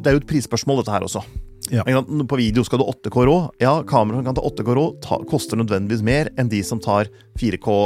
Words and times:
det 0.00 0.10
er 0.10 0.16
jo 0.16 0.22
et 0.22 0.28
prisspørsmål, 0.28 0.80
dette 0.80 0.94
her 0.94 1.06
også. 1.06 1.24
Ja. 1.70 1.84
På 2.28 2.38
video 2.40 2.64
skal 2.66 2.82
du 2.82 2.88
8K 2.90 3.26
rå. 3.28 3.38
Ja, 3.62 3.80
kameraer 3.86 4.20
som 4.20 4.30
kan 4.30 4.38
ta 4.38 4.46
8K 4.48 4.76
rå, 4.76 4.86
ta, 5.04 5.20
koster 5.30 5.60
nødvendigvis 5.60 6.04
mer 6.06 6.32
enn 6.40 6.50
de 6.50 6.62
som 6.66 6.82
tar 6.82 7.10
4K 7.38 7.76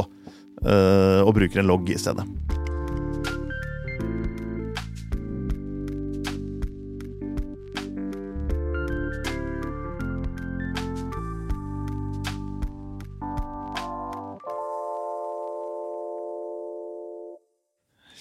øh, 0.64 1.21
og 1.24 1.35
bruker 1.37 1.61
en 1.61 1.69
logg 1.72 1.90
i 1.92 2.00
stedet. 2.00 2.24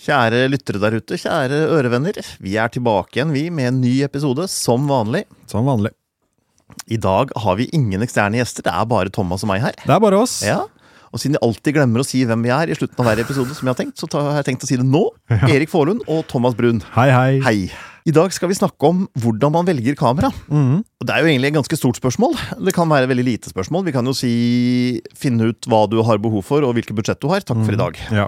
Kjære 0.04 0.48
lyttere 0.52 0.82
der 0.84 0.98
ute, 1.00 1.16
kjære 1.20 1.60
ørevenner. 1.78 2.18
Vi 2.44 2.58
er 2.60 2.72
tilbake 2.74 3.16
igjen, 3.22 3.32
vi, 3.32 3.46
med 3.54 3.70
en 3.70 3.82
ny 3.86 3.94
episode, 4.04 4.50
som 4.52 4.88
vanlig. 4.90 5.24
Som 5.48 5.70
vanlig. 5.70 5.94
I 6.91 6.98
dag 7.00 7.32
har 7.40 7.55
vi 7.60 7.70
ingen 7.76 8.04
eksterne 8.04 8.40
gjester, 8.41 8.66
det 8.66 8.74
er 8.74 8.88
bare 8.90 9.13
Thomas 9.13 9.46
og 9.46 9.52
meg 9.54 9.62
her. 9.63 9.77
Det 9.80 9.94
er 9.94 10.02
bare 10.04 10.20
oss. 10.26 10.41
Ja, 10.44 10.63
Og 11.13 11.22
siden 11.22 11.38
jeg 11.38 11.46
alltid 11.46 11.76
glemmer 11.77 12.02
å 12.02 12.08
si 12.10 12.24
hvem 12.26 12.41
vi 12.41 12.50
er 12.50 12.72
i 12.74 12.76
slutten 12.76 12.98
av 13.00 13.05
hver 13.05 13.20
episode, 13.22 13.54
som 13.54 13.68
jeg 13.70 13.76
har 13.76 13.80
tenkt, 13.80 14.02
så 14.02 14.10
har 14.18 14.40
jeg 14.41 14.48
tenkt 14.50 14.63
å 14.66 14.70
si 14.72 14.80
det 14.82 14.88
nå. 14.90 15.05
Erik 15.54 15.70
Forlund 15.70 16.02
og 16.10 16.24
Thomas 16.27 16.55
Brun. 16.58 16.82
Hei, 16.98 17.10
hei. 17.13 17.34
Hei. 17.46 17.58
I 18.04 18.12
dag 18.12 18.34
skal 18.35 18.49
vi 18.52 18.58
snakke 18.58 18.90
om 18.90 19.05
hvordan 19.22 19.54
man 19.54 19.68
velger 19.70 19.96
kamera. 19.96 20.34
Mhm. 20.49 20.82
Og 20.99 21.05
Det 21.08 21.13
er 21.13 21.22
jo 21.24 21.30
egentlig 21.30 21.52
et 21.54 21.60
ganske 21.62 21.77
stort 21.80 21.99
spørsmål. 22.02 22.34
Det 22.66 22.74
kan 22.76 22.90
være 22.91 23.05
et 23.08 23.12
veldig 23.13 23.27
lite 23.30 23.54
spørsmål. 23.54 23.85
Vi 23.85 23.94
kan 23.96 24.10
jo 24.10 24.16
si 24.18 24.34
finne 25.16 25.54
ut 25.54 25.70
hva 25.72 25.85
du 25.88 26.02
har 26.04 26.18
behov 26.20 26.44
for, 26.49 26.66
og 26.66 26.74
hvilket 26.76 26.98
budsjett 26.98 27.22
du 27.24 27.30
har. 27.32 27.46
Takk 27.46 27.62
for 27.63 27.77
i 27.77 27.80
dag. 27.80 27.99
Ja. 28.12 28.27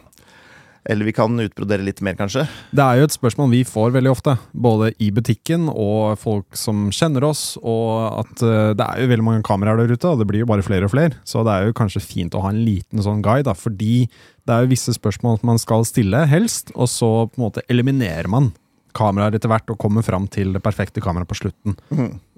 Eller 0.86 1.08
vi 1.08 1.14
kan 1.18 1.34
utbrodere 1.42 1.82
litt 1.82 2.02
mer, 2.06 2.14
kanskje. 2.20 2.44
Det 2.76 2.84
er 2.84 3.00
jo 3.00 3.08
et 3.08 3.16
spørsmål 3.16 3.50
vi 3.56 3.64
får 3.66 3.94
veldig 3.96 4.12
ofte, 4.12 4.36
både 4.54 4.92
i 5.02 5.08
butikken 5.16 5.66
og 5.72 6.18
folk 6.22 6.58
som 6.60 6.92
kjenner 6.94 7.26
oss, 7.26 7.56
og 7.64 8.20
at 8.22 8.44
eh, 8.46 8.74
det 8.78 8.86
er 8.86 9.02
jo 9.02 9.10
veldig 9.10 9.26
mange 9.26 9.46
kameraer 9.48 9.82
der 9.82 9.96
ute, 9.96 10.12
og 10.12 10.22
det 10.22 10.28
blir 10.30 10.44
jo 10.44 10.50
bare 10.52 10.66
flere 10.66 10.86
og 10.86 10.94
flere. 10.94 11.18
Så 11.26 11.42
det 11.48 11.56
er 11.56 11.66
jo 11.72 11.78
kanskje 11.80 12.04
fint 12.06 12.38
å 12.38 12.44
ha 12.46 12.52
en 12.54 12.62
liten 12.68 13.02
sånn 13.02 13.24
guide, 13.26 13.48
da, 13.50 13.56
fordi 13.58 14.06
det 14.46 14.54
er 14.54 14.62
jo 14.68 14.74
visse 14.76 14.94
spørsmål 14.94 15.42
man 15.48 15.58
skal 15.62 15.88
stille, 15.90 16.22
helst, 16.30 16.70
og 16.78 16.86
så 16.92 17.10
på 17.32 17.40
en 17.42 17.48
måte 17.48 17.66
eliminerer 17.72 18.30
man 18.30 18.52
kameraer 18.96 19.36
etter 19.36 19.50
hvert 19.52 19.74
og 19.74 19.80
kommer 19.82 20.06
fram 20.06 20.30
til 20.32 20.54
det 20.56 20.62
perfekte 20.64 21.02
kameraet 21.04 21.28
på 21.34 21.40
slutten. 21.42 21.74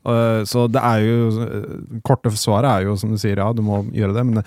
Eh, 0.08 0.40
Så 0.48 0.64
det 0.72 0.82
er 0.82 1.04
jo 1.04 1.18
eh, 1.44 2.00
Korte 2.08 2.32
svaret 2.40 2.70
er 2.72 2.88
jo 2.88 2.96
som 2.98 3.12
du 3.12 3.20
sier, 3.20 3.38
ja, 3.44 3.52
du 3.54 3.62
må 3.62 3.84
gjøre 3.92 4.16
det, 4.16 4.24
men 4.26 4.40
det 4.40 4.46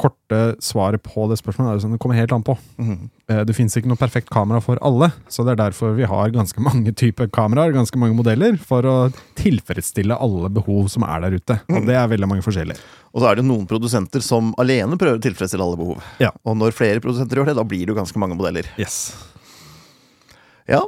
korte 0.00 0.38
svaret 0.64 1.02
på 1.04 1.26
det 1.30 1.38
spørsmålet 1.40 1.70
er 1.70 1.78
jo 1.78 1.82
sånn, 1.84 1.94
det 1.96 2.00
kommer 2.02 2.18
helt 2.18 2.32
an 2.34 2.44
på. 2.46 2.54
Mm. 2.80 3.08
Det 3.48 3.54
finnes 3.56 3.76
ikke 3.78 3.90
noe 3.90 4.00
perfekt 4.00 4.30
kamera 4.32 4.60
for 4.64 4.80
alle, 4.84 5.10
så 5.30 5.44
det 5.46 5.54
er 5.54 5.60
derfor 5.64 5.92
vi 5.98 6.06
har 6.08 6.32
ganske 6.34 6.62
mange 6.64 6.92
typer 6.96 7.28
kameraer, 7.34 7.74
ganske 7.76 8.00
mange 8.00 8.16
modeller, 8.18 8.56
for 8.60 8.86
å 8.88 8.96
tilfredsstille 9.38 10.16
alle 10.16 10.50
behov 10.54 10.88
som 10.92 11.04
er 11.08 11.26
der 11.26 11.38
ute. 11.38 11.58
Og 11.68 11.88
det 11.88 11.96
er 11.98 12.10
veldig 12.10 12.28
mange 12.30 12.44
forskjellige. 12.46 12.80
Og 13.12 13.22
så 13.22 13.30
er 13.30 13.38
det 13.40 13.46
noen 13.48 13.66
produsenter 13.70 14.24
som 14.24 14.52
alene 14.60 14.98
prøver 15.00 15.20
å 15.20 15.24
tilfredsstille 15.24 15.64
alle 15.64 15.80
behov. 15.80 16.04
Ja. 16.22 16.32
Og 16.44 16.56
når 16.60 16.76
flere 16.76 17.02
produsenter 17.04 17.40
gjør 17.40 17.50
det, 17.52 17.58
da 17.60 17.66
blir 17.68 17.86
det 17.86 17.94
jo 17.94 17.98
ganske 18.00 18.20
mange 18.22 18.36
modeller. 18.38 18.68
Yes. 18.80 19.12
Ja, 20.68 20.82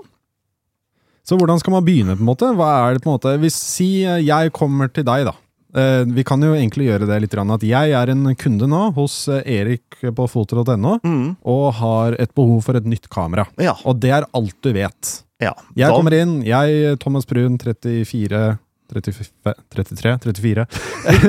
Så 1.24 1.36
hvordan 1.38 1.60
skal 1.60 1.72
man 1.76 1.84
begynne, 1.86 2.16
på 2.18 2.24
en 2.24 2.28
måte? 2.28 2.48
Hva 2.58 2.68
er 2.88 2.96
det 2.96 3.04
på 3.04 3.10
en 3.10 3.14
måte? 3.14 3.36
Hvis 3.40 3.54
Si 3.54 4.02
eh, 4.02 4.18
jeg 4.26 4.50
kommer 4.56 4.90
til 4.90 5.04
deg, 5.06 5.28
da. 5.28 5.34
Eh, 5.74 6.04
Vi 6.10 6.24
kan 6.26 6.42
jo 6.42 6.52
egentlig 6.54 6.88
gjøre 6.88 7.06
det 7.06 7.20
litt, 7.22 7.34
at 7.34 7.62
jeg 7.62 7.92
er 7.92 8.10
en 8.10 8.34
kunde 8.34 8.66
nå 8.68 8.92
hos 8.96 9.28
eh, 9.28 9.42
Erik 9.46 10.00
på 10.02 10.26
foto.no, 10.28 10.98
mm, 11.04 11.36
og 11.44 11.74
har 11.80 12.16
et 12.18 12.32
behov 12.34 12.62
for 12.64 12.76
et 12.76 12.84
nytt 12.86 13.08
kamera. 13.08 13.46
ja, 13.58 13.74
Og 13.84 14.00
det 14.00 14.10
er 14.10 14.26
alt 14.34 14.56
du 14.62 14.72
vet. 14.72 15.22
ja. 15.40 15.52
Jeg 15.76 15.90
kommer 15.90 16.12
inn, 16.14 16.42
jeg, 16.42 16.98
Thomas 16.98 17.26
Brun, 17.26 17.58
34 17.58 18.58
35, 18.90 19.54
33? 19.70 20.18
34? 20.18 20.66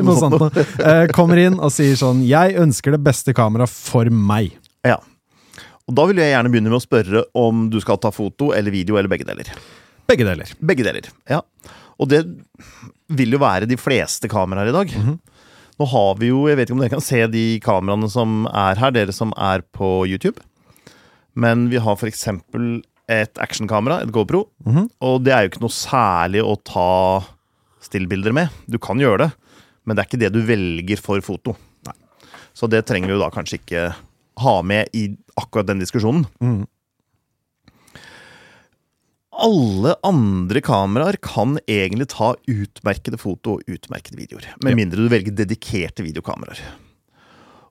Noe 0.02 0.16
sånt 0.17 0.39
noe. 0.42 0.64
Eh, 0.81 1.03
Kommer 1.14 1.38
inn 1.38 1.59
og 1.62 1.69
sier 1.69 1.94
sånn 2.00 2.23
Jeg 2.25 2.56
ønsker 2.58 2.95
det 2.95 3.03
beste 3.06 3.36
kameraet 3.38 3.69
for 3.69 4.09
meg. 4.09 4.56
ja. 4.84 4.97
Og 5.90 5.96
da 5.97 6.06
vil 6.08 6.19
jeg 6.22 6.31
gjerne 6.31 6.50
begynne 6.53 6.69
med 6.72 6.78
å 6.78 6.84
spørre 6.84 7.22
om 7.35 7.66
du 7.69 7.79
skal 7.84 7.97
ta 8.00 8.12
foto 8.13 8.52
eller 8.56 8.72
video 8.72 8.96
eller 8.97 9.09
begge 9.12 9.25
deler. 9.28 9.50
Begge 10.08 10.23
deler. 10.23 10.47
Begge 10.63 10.85
deler, 10.85 11.08
ja. 11.28 11.41
Og 12.01 12.09
det 12.09 12.23
vil 13.12 13.35
jo 13.35 13.41
være 13.41 13.69
de 13.69 13.78
fleste 13.79 14.29
kameraer 14.31 14.72
i 14.72 14.75
dag. 14.75 14.94
Mhm. 14.97 15.19
Nå 15.81 15.88
har 15.89 16.16
vi 16.19 16.29
jo, 16.29 16.45
jeg 16.50 16.57
vet 16.59 16.69
ikke 16.69 16.75
om 16.75 16.81
dere 16.84 16.94
kan 16.94 17.01
se 17.01 17.19
de 17.31 17.45
kameraene 17.63 18.09
som 18.12 18.45
er 18.47 18.78
her, 18.78 18.94
dere 18.94 19.13
som 19.16 19.31
er 19.38 19.63
på 19.73 20.06
YouTube. 20.06 20.41
Men 21.34 21.69
vi 21.72 21.79
har 21.81 21.95
eksempel 22.06 22.84
et 23.11 23.40
actionkamera, 23.41 24.01
et 24.01 24.11
GoPro. 24.13 24.47
Mhm. 24.66 24.90
Og 25.01 25.23
det 25.23 25.34
er 25.34 25.45
jo 25.45 25.51
ikke 25.53 25.63
noe 25.63 25.73
særlig 25.73 26.44
å 26.45 26.57
ta 26.63 27.23
stillbilder 27.81 28.34
med. 28.34 28.50
Du 28.69 28.78
kan 28.78 29.00
gjøre 29.01 29.25
det, 29.25 29.31
men 29.85 29.95
det 29.95 30.03
er 30.03 30.09
ikke 30.09 30.22
det 30.22 30.34
du 30.34 30.41
velger 30.45 31.01
for 31.01 31.22
foto. 31.22 31.56
Så 32.53 32.67
det 32.69 32.85
trenger 32.85 33.07
vi 33.07 33.16
jo 33.16 33.22
da 33.22 33.31
kanskje 33.31 33.57
ikke 33.61 33.95
ha 34.41 34.61
med 34.61 34.90
i 34.94 35.16
akkurat 35.40 35.67
den 35.69 35.79
diskusjonen. 35.79 36.25
Mhm. 36.41 36.67
Alle 39.31 39.94
andre 40.03 40.59
kameraer 40.64 41.16
kan 41.24 41.56
egentlig 41.64 42.09
ta 42.12 42.34
utmerkede 42.52 43.18
foto 43.19 43.56
og 43.58 43.69
utmerkede 43.72 44.19
videoer. 44.19 44.50
Med 44.66 44.75
mindre 44.75 45.00
du 45.06 45.12
velger 45.12 45.31
dedikerte 45.36 46.03
videokameraer. 46.03 46.59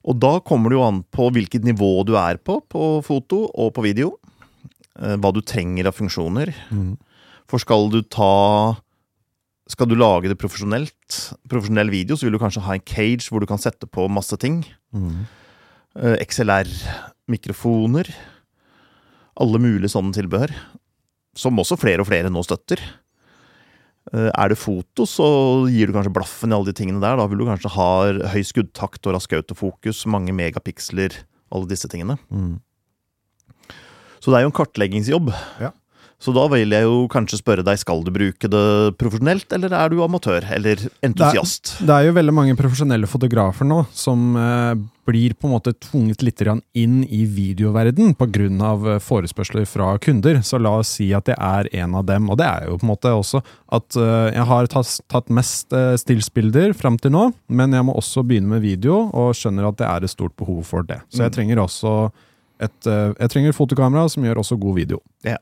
Og 0.09 0.17
da 0.17 0.39
kommer 0.41 0.73
det 0.73 0.79
jo 0.79 0.87
an 0.87 1.03
på 1.13 1.27
hvilket 1.35 1.63
nivå 1.67 2.01
du 2.07 2.15
er 2.17 2.39
på 2.41 2.57
på 2.65 2.85
foto 3.05 3.43
og 3.53 3.73
på 3.75 3.83
video. 3.85 4.15
Eh, 4.97 5.15
Hva 5.21 5.31
du 5.31 5.41
trenger 5.45 5.87
av 5.91 5.93
funksjoner. 5.99 6.49
Mm. 6.73 6.95
For 7.47 7.61
skal 7.61 7.89
du 7.93 8.01
ta 8.01 8.75
Skal 9.69 9.87
du 9.87 9.95
lage 9.95 10.27
det 10.27 10.35
profesjonelt, 10.41 11.37
profesjonell 11.47 11.89
video, 11.93 12.17
så 12.17 12.25
vil 12.25 12.33
du 12.35 12.41
kanskje 12.41 12.63
ha 12.65 12.73
en 12.75 12.83
cage 12.83 13.29
hvor 13.29 13.39
du 13.39 13.45
kan 13.47 13.61
sette 13.61 13.87
på 13.87 14.09
masse 14.11 14.35
ting. 14.41 14.65
Mhm. 14.91 15.27
Eh, 15.95 16.17
XLR-mikrofoner. 16.25 18.09
Alle 19.39 19.59
mulige 19.59 19.93
sånne 19.93 20.11
tilbehør. 20.17 20.51
Som 21.37 21.59
også 21.61 21.77
flere 21.79 22.03
og 22.03 22.09
flere 22.09 22.31
nå 22.31 22.43
støtter. 22.43 22.81
Eh, 24.13 24.29
Er 24.33 24.49
det 24.49 24.57
foto, 24.59 25.05
så 25.07 25.27
gir 25.71 25.87
du 25.87 25.93
kanskje 25.95 26.13
blaffen 26.13 26.51
i 26.51 26.55
alle 26.57 26.71
de 26.71 26.77
tingene 26.77 27.01
der. 27.03 27.17
Da 27.19 27.27
vil 27.27 27.39
du 27.39 27.45
kanskje 27.47 27.71
ha 27.75 27.89
høy 28.33 28.41
skuddtakt 28.43 29.05
og 29.07 29.15
rask 29.15 29.31
autofokus, 29.37 30.05
mange 30.05 30.33
megapiksler, 30.35 31.15
alle 31.51 31.69
disse 31.69 31.87
tingene. 31.91 32.17
Mm. 32.29 32.59
Så 34.21 34.29
det 34.29 34.37
er 34.37 34.43
jo 34.45 34.51
en 34.51 34.57
kartleggingsjobb. 34.59 35.31
Ja. 35.61 35.71
Så 36.21 36.33
da 36.35 36.43
vil 36.53 36.69
jeg 36.69 36.85
jo 36.85 37.07
kanskje 37.09 37.39
spørre 37.39 37.63
deg, 37.65 37.79
skal 37.81 38.03
du 38.05 38.11
bruke 38.13 38.49
det 38.51 38.63
profesjonelt, 39.01 39.47
eller 39.57 39.73
er 39.73 39.89
du 39.89 40.03
amatør, 40.05 40.45
eller 40.53 40.83
entusiast? 41.01 41.79
Det 41.81 41.95
er 41.95 42.05
jo 42.07 42.13
veldig 42.13 42.33
mange 42.37 42.53
profesjonelle 42.59 43.09
fotografer 43.09 43.65
nå 43.65 43.79
som 43.97 44.35
eh, 44.37 44.75
blir 45.09 45.33
på 45.33 45.49
en 45.49 45.55
måte 45.55 45.73
tvunget 45.81 46.21
litt 46.21 46.43
inn 46.77 46.99
i 47.09 47.23
videoverden 47.25 48.13
pga. 48.13 48.99
forespørsler 49.01 49.65
fra 49.65 49.97
kunder. 49.97 50.41
Så 50.45 50.59
la 50.61 50.75
oss 50.81 50.93
si 50.99 51.11
at 51.17 51.27
jeg 51.27 51.37
er 51.41 51.69
en 51.83 51.95
av 51.97 52.05
dem, 52.05 52.29
og 52.29 52.37
det 52.37 52.45
er 52.45 52.67
jo 52.69 52.77
på 52.77 52.85
en 52.85 52.91
måte 52.93 53.13
også 53.17 53.41
at 53.73 53.97
eh, 53.97 54.33
jeg 54.35 54.45
har 54.51 54.67
tatt, 54.67 54.91
tatt 55.09 55.29
mest 55.33 55.73
uh, 55.73 55.95
stillsbilder 55.97 56.73
fram 56.77 56.99
til 57.01 57.11
nå, 57.11 57.31
men 57.49 57.73
jeg 57.73 57.85
må 57.87 57.95
også 57.97 58.21
begynne 58.27 58.47
med 58.53 58.61
video, 58.61 59.07
og 59.09 59.33
skjønner 59.37 59.71
at 59.71 59.79
det 59.81 59.87
er 59.89 60.05
et 60.05 60.13
stort 60.13 60.35
behov 60.37 60.61
for 60.69 60.85
det. 60.85 61.01
Så 61.09 61.23
jeg 61.25 61.31
Mm. 61.31 61.35
trenger 61.35 61.57
også 61.65 62.11
et 62.61 62.85
eh, 62.87 63.13
Jeg 63.19 63.29
trenger 63.33 63.57
fotokamera 63.57 64.05
som 64.09 64.23
gjør 64.23 64.43
også 64.43 64.59
god 64.61 64.75
video. 64.77 64.99
Ja. 65.25 65.37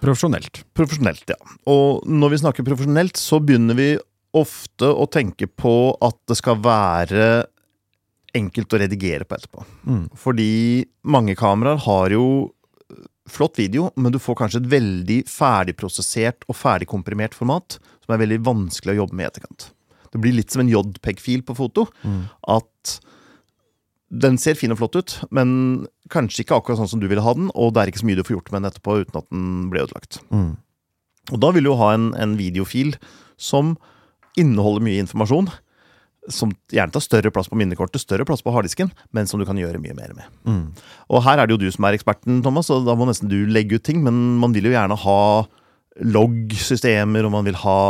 Profesjonelt. 0.00 0.62
Profesjonelt, 0.76 1.24
ja. 1.28 1.36
Og 1.70 2.06
når 2.08 2.34
vi 2.34 2.40
snakker 2.42 2.66
profesjonelt, 2.66 3.20
så 3.20 3.40
begynner 3.44 3.76
vi 3.78 3.90
ofte 4.36 4.88
å 4.88 5.08
tenke 5.10 5.48
på 5.48 5.74
at 6.00 6.16
det 6.30 6.38
skal 6.38 6.60
være 6.62 7.26
enkelt 8.36 8.72
å 8.72 8.80
redigere 8.80 9.26
på 9.26 9.36
etterpå. 9.36 9.66
Mm. 9.90 10.04
Fordi 10.18 10.50
mange 11.02 11.34
kameraer 11.38 11.82
har 11.86 12.14
jo 12.14 12.24
flott 13.30 13.58
video, 13.58 13.90
men 13.98 14.14
du 14.14 14.18
får 14.22 14.38
kanskje 14.38 14.62
et 14.62 14.70
veldig 14.72 15.20
ferdigprosessert 15.30 16.46
og 16.48 16.58
ferdigkomprimert 16.58 17.36
format 17.36 17.78
som 17.78 18.14
er 18.14 18.22
veldig 18.22 18.40
vanskelig 18.46 18.96
å 18.96 19.02
jobbe 19.02 19.18
med 19.18 19.26
i 19.26 19.30
etterkant. 19.30 19.70
Det 20.10 20.18
blir 20.22 20.34
litt 20.34 20.50
som 20.50 20.64
en 20.64 20.70
JPEG-fil 20.70 21.44
på 21.46 21.54
foto. 21.58 21.86
Mm. 22.02 22.24
At 22.50 22.96
den 24.10 24.38
ser 24.42 24.58
fin 24.58 24.74
og 24.74 24.80
flott 24.80 24.98
ut, 24.98 25.16
men 25.30 25.50
kanskje 26.12 26.44
ikke 26.44 26.58
akkurat 26.58 26.80
sånn 26.80 26.90
som 26.90 27.02
du 27.02 27.08
ville 27.10 27.24
ha 27.24 27.34
den, 27.36 27.48
og 27.54 27.74
det 27.74 27.82
er 27.82 27.92
ikke 27.92 28.02
så 28.02 28.10
mye 28.10 28.18
du 28.18 28.26
får 28.26 28.36
gjort 28.38 28.52
med 28.52 28.60
den 28.60 28.70
etterpå 28.70 28.98
uten 29.02 29.22
at 29.22 29.28
den 29.30 29.48
blir 29.72 29.86
ødelagt. 29.86 30.20
Mm. 30.34 30.52
Og 31.30 31.42
da 31.42 31.50
vil 31.54 31.66
du 31.68 31.74
ha 31.78 31.92
en, 31.94 32.12
en 32.18 32.36
videofil 32.38 32.94
som 33.40 33.76
inneholder 34.40 34.84
mye 34.84 35.02
informasjon. 35.04 35.50
Som 36.30 36.52
gjerne 36.70 36.92
tar 36.94 37.02
større 37.02 37.32
plass 37.34 37.48
på 37.50 37.58
minnekortet, 37.58 38.02
større 38.02 38.26
plass 38.28 38.42
på 38.44 38.52
harddisken, 38.54 38.90
men 39.16 39.30
som 39.30 39.40
du 39.40 39.46
kan 39.48 39.58
gjøre 39.58 39.80
mye 39.82 39.96
mer 39.96 40.12
med. 40.16 40.34
Mm. 40.44 40.66
Og 41.10 41.24
her 41.26 41.40
er 41.40 41.48
det 41.48 41.56
jo 41.56 41.62
du 41.64 41.70
som 41.72 41.86
er 41.88 41.96
eksperten, 41.96 42.42
Thomas, 42.44 42.70
og 42.74 42.84
da 42.88 42.96
må 42.98 43.08
nesten 43.08 43.30
du 43.30 43.38
legge 43.48 43.80
ut 43.80 43.86
ting. 43.86 44.02
Men 44.04 44.18
man 44.42 44.54
vil 44.56 44.68
jo 44.68 44.74
gjerne 44.74 44.98
ha 45.00 45.22
log-systemer, 46.00 47.26
og 47.26 47.34
man 47.34 47.48
vil 47.48 47.56
ha 47.60 47.80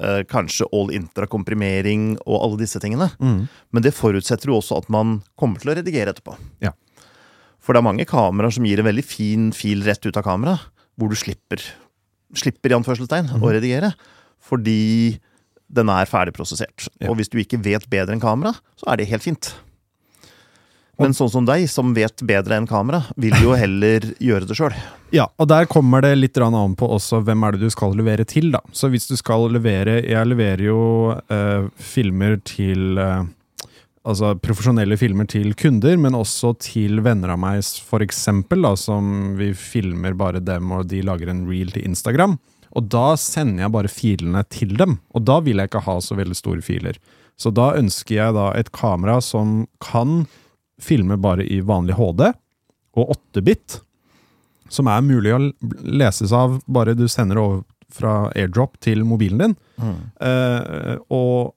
eh, 0.00 0.20
kanskje 0.30 0.68
all 0.72 0.92
intra-komprimering 0.94 2.12
og 2.24 2.36
alle 2.38 2.60
disse 2.60 2.80
tingene. 2.82 3.10
Mm. 3.18 3.40
Men 3.74 3.84
det 3.84 3.96
forutsetter 3.96 4.52
jo 4.52 4.60
også 4.60 4.82
at 4.82 4.92
man 4.92 5.18
kommer 5.38 5.60
til 5.60 5.72
å 5.72 5.78
redigere 5.80 6.14
etterpå. 6.14 6.36
Ja. 6.64 6.74
For 7.68 7.76
det 7.76 7.82
er 7.82 7.88
mange 7.90 8.08
kameraer 8.08 8.54
som 8.56 8.64
gir 8.64 8.80
en 8.80 8.88
veldig 8.88 9.04
fin 9.04 9.50
fil 9.52 9.84
rett 9.84 10.00
ut 10.08 10.16
av 10.16 10.24
kamera, 10.24 10.54
hvor 10.96 11.12
du 11.12 11.18
slipper 11.20 11.60
slipper 12.36 12.72
i 12.72 12.76
anførselstegn 12.78 13.34
å 13.36 13.52
redigere. 13.52 13.92
Fordi 14.48 15.18
den 15.68 15.92
er 15.92 16.08
ferdigprosessert. 16.08 16.88
Ja. 16.96 17.10
Og 17.10 17.18
hvis 17.18 17.28
du 17.28 17.36
ikke 17.42 17.60
vet 17.60 17.84
bedre 17.92 18.16
enn 18.16 18.24
kamera, 18.24 18.54
så 18.80 18.88
er 18.88 19.00
det 19.00 19.10
helt 19.12 19.24
fint. 19.24 19.50
Men 20.98 21.12
sånn 21.14 21.30
som 21.30 21.44
deg, 21.46 21.68
som 21.70 21.92
vet 21.94 22.24
bedre 22.26 22.56
enn 22.56 22.66
kamera, 22.66 23.04
vil 23.20 23.36
jo 23.44 23.52
heller 23.54 24.08
gjøre 24.16 24.48
det 24.48 24.58
sjøl. 24.58 24.78
Ja, 25.08 25.24
og 25.40 25.46
der 25.48 25.64
kommer 25.64 26.02
det 26.04 26.10
litt 26.18 26.36
an 26.36 26.74
på 26.76 26.84
også 26.92 27.22
hvem 27.24 27.46
er 27.46 27.54
det 27.56 27.62
du 27.62 27.70
skal 27.72 27.94
levere 27.96 28.26
til, 28.28 28.50
da. 28.52 28.58
Så 28.76 28.90
hvis 28.92 29.06
du 29.08 29.14
skal 29.16 29.46
levere 29.54 30.02
Jeg 30.04 30.28
leverer 30.28 30.60
jo 30.66 30.80
eh, 31.32 31.64
filmer 31.80 32.34
til 32.44 33.00
eh, 33.00 33.22
Altså 34.06 34.34
profesjonelle 34.42 34.98
filmer 35.00 35.26
til 35.30 35.54
kunder, 35.58 35.96
men 36.00 36.16
også 36.16 36.54
til 36.62 37.02
venner 37.04 37.34
av 37.34 37.40
meg, 37.42 37.64
for 37.84 38.04
eksempel, 38.04 38.62
da, 38.64 38.74
som 38.78 39.34
vi 39.38 39.50
filmer 39.56 40.14
bare 40.18 40.42
dem, 40.44 40.70
og 40.72 40.86
de 40.92 41.02
lager 41.06 41.32
en 41.32 41.46
reel 41.48 41.72
til 41.74 41.88
Instagram. 41.88 42.38
Og 42.78 42.88
da 42.92 43.16
sender 43.18 43.64
jeg 43.64 43.74
bare 43.74 43.90
filene 43.90 44.44
til 44.52 44.76
dem, 44.78 44.98
og 45.16 45.24
da 45.26 45.40
vil 45.44 45.58
jeg 45.58 45.70
ikke 45.70 45.86
ha 45.88 45.98
så 46.04 46.18
veldig 46.18 46.36
store 46.38 46.64
filer. 46.64 47.00
Så 47.38 47.50
da 47.54 47.72
ønsker 47.78 48.18
jeg 48.18 48.36
da 48.36 48.50
et 48.58 48.70
kamera 48.74 49.18
som 49.24 49.62
kan 49.82 50.24
filme 50.82 51.18
bare 51.18 51.46
i 51.46 51.60
vanlig 51.66 51.96
HD 51.98 52.28
og 52.98 53.14
8-bit 53.14 53.80
som 54.72 54.88
er 54.90 55.04
mulig 55.04 55.32
å 55.34 55.40
leses 55.82 56.32
av 56.34 56.58
bare 56.68 56.96
du 56.98 57.06
sender 57.10 57.40
over 57.40 57.64
fra 57.88 58.28
airdrop 58.36 58.76
til 58.84 59.00
mobilen 59.08 59.40
din. 59.40 59.54
Eh, 60.20 60.98
og 61.08 61.54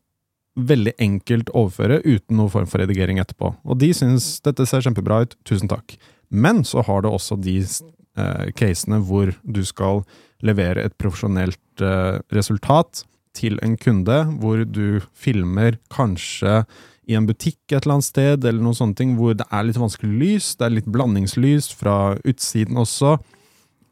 veldig 0.60 0.94
enkelt 1.00 1.52
overføre 1.56 2.02
uten 2.04 2.38
noen 2.38 2.52
form 2.52 2.68
for 2.68 2.84
redigering 2.84 3.22
etterpå. 3.22 3.54
Og 3.64 3.80
de 3.80 3.92
syns 3.96 4.40
dette 4.44 4.66
ser 4.68 4.84
kjempebra 4.84 5.22
ut, 5.26 5.38
tusen 5.48 5.72
takk. 5.72 5.96
Men 6.32 6.66
så 6.68 6.84
har 6.88 7.04
du 7.04 7.12
også 7.12 7.38
de 7.40 7.58
eh, 7.62 8.52
casene 8.58 9.00
hvor 9.08 9.34
du 9.44 9.64
skal 9.68 10.04
levere 10.44 10.88
et 10.88 10.98
profesjonelt 11.00 11.84
eh, 11.84 12.20
resultat 12.36 13.06
til 13.38 13.60
en 13.64 13.78
kunde, 13.80 14.18
hvor 14.42 14.66
du 14.68 15.00
filmer 15.16 15.78
kanskje 15.94 16.64
i 17.10 17.16
en 17.18 17.28
butikk 17.28 17.60
et 17.72 17.84
eller 17.84 17.98
annet 17.98 18.08
sted, 18.08 18.46
eller 18.46 18.64
noen 18.64 18.78
sånne 18.78 18.98
ting, 18.98 19.16
hvor 19.20 19.36
det 19.38 19.48
er 19.48 19.66
litt 19.68 19.80
vanskelig 19.80 20.12
lys, 20.20 20.50
det 20.60 20.68
er 20.68 20.76
litt 20.78 20.90
blandingslys 20.92 21.72
fra 21.76 22.18
utsiden 22.28 22.80
også, 22.80 23.18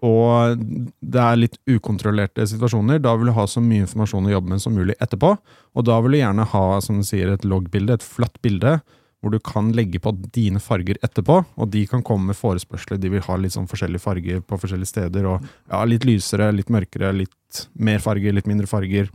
og 0.06 0.62
det 1.00 1.20
er 1.20 1.40
litt 1.40 1.58
ukontrollerte 1.68 2.46
situasjoner. 2.48 3.02
Da 3.04 3.16
vil 3.20 3.32
du 3.32 3.36
ha 3.36 3.46
så 3.50 3.64
mye 3.64 3.84
informasjon 3.84 4.30
å 4.30 4.32
jobbe 4.32 4.54
med 4.54 4.64
som 4.64 4.78
mulig 4.78 4.96
etterpå, 5.04 5.34
og 5.76 5.88
da 5.88 6.00
vil 6.04 6.16
du 6.16 6.22
gjerne 6.22 6.48
ha 6.54 6.64
som 6.84 7.02
du 7.02 7.08
sier, 7.08 7.34
et 7.34 7.48
loggbilde, 7.48 8.00
et 8.00 8.06
flatt 8.06 8.40
bilde, 8.46 8.78
hvor 9.20 9.34
du 9.34 9.40
kan 9.44 9.74
legge 9.76 10.00
på 10.00 10.14
dine 10.32 10.62
farger 10.64 11.00
etterpå, 11.04 11.42
og 11.60 11.72
de 11.74 11.84
kan 11.92 12.04
komme 12.08 12.32
med 12.32 12.40
forespørsler. 12.40 13.02
De 13.02 13.12
vil 13.12 13.26
ha 13.26 13.36
litt 13.36 13.58
sånn 13.58 13.68
forskjellige 13.68 14.06
farger 14.06 14.40
på 14.40 14.60
forskjellige 14.62 14.94
steder, 14.94 15.28
og 15.28 15.44
ja, 15.44 15.84
litt 15.84 16.08
lysere, 16.08 16.54
litt 16.56 16.72
mørkere, 16.72 17.12
litt 17.18 17.66
mer 17.76 18.00
farger, 18.04 18.36
litt 18.36 18.48
mindre 18.48 18.70
farger. 18.72 19.12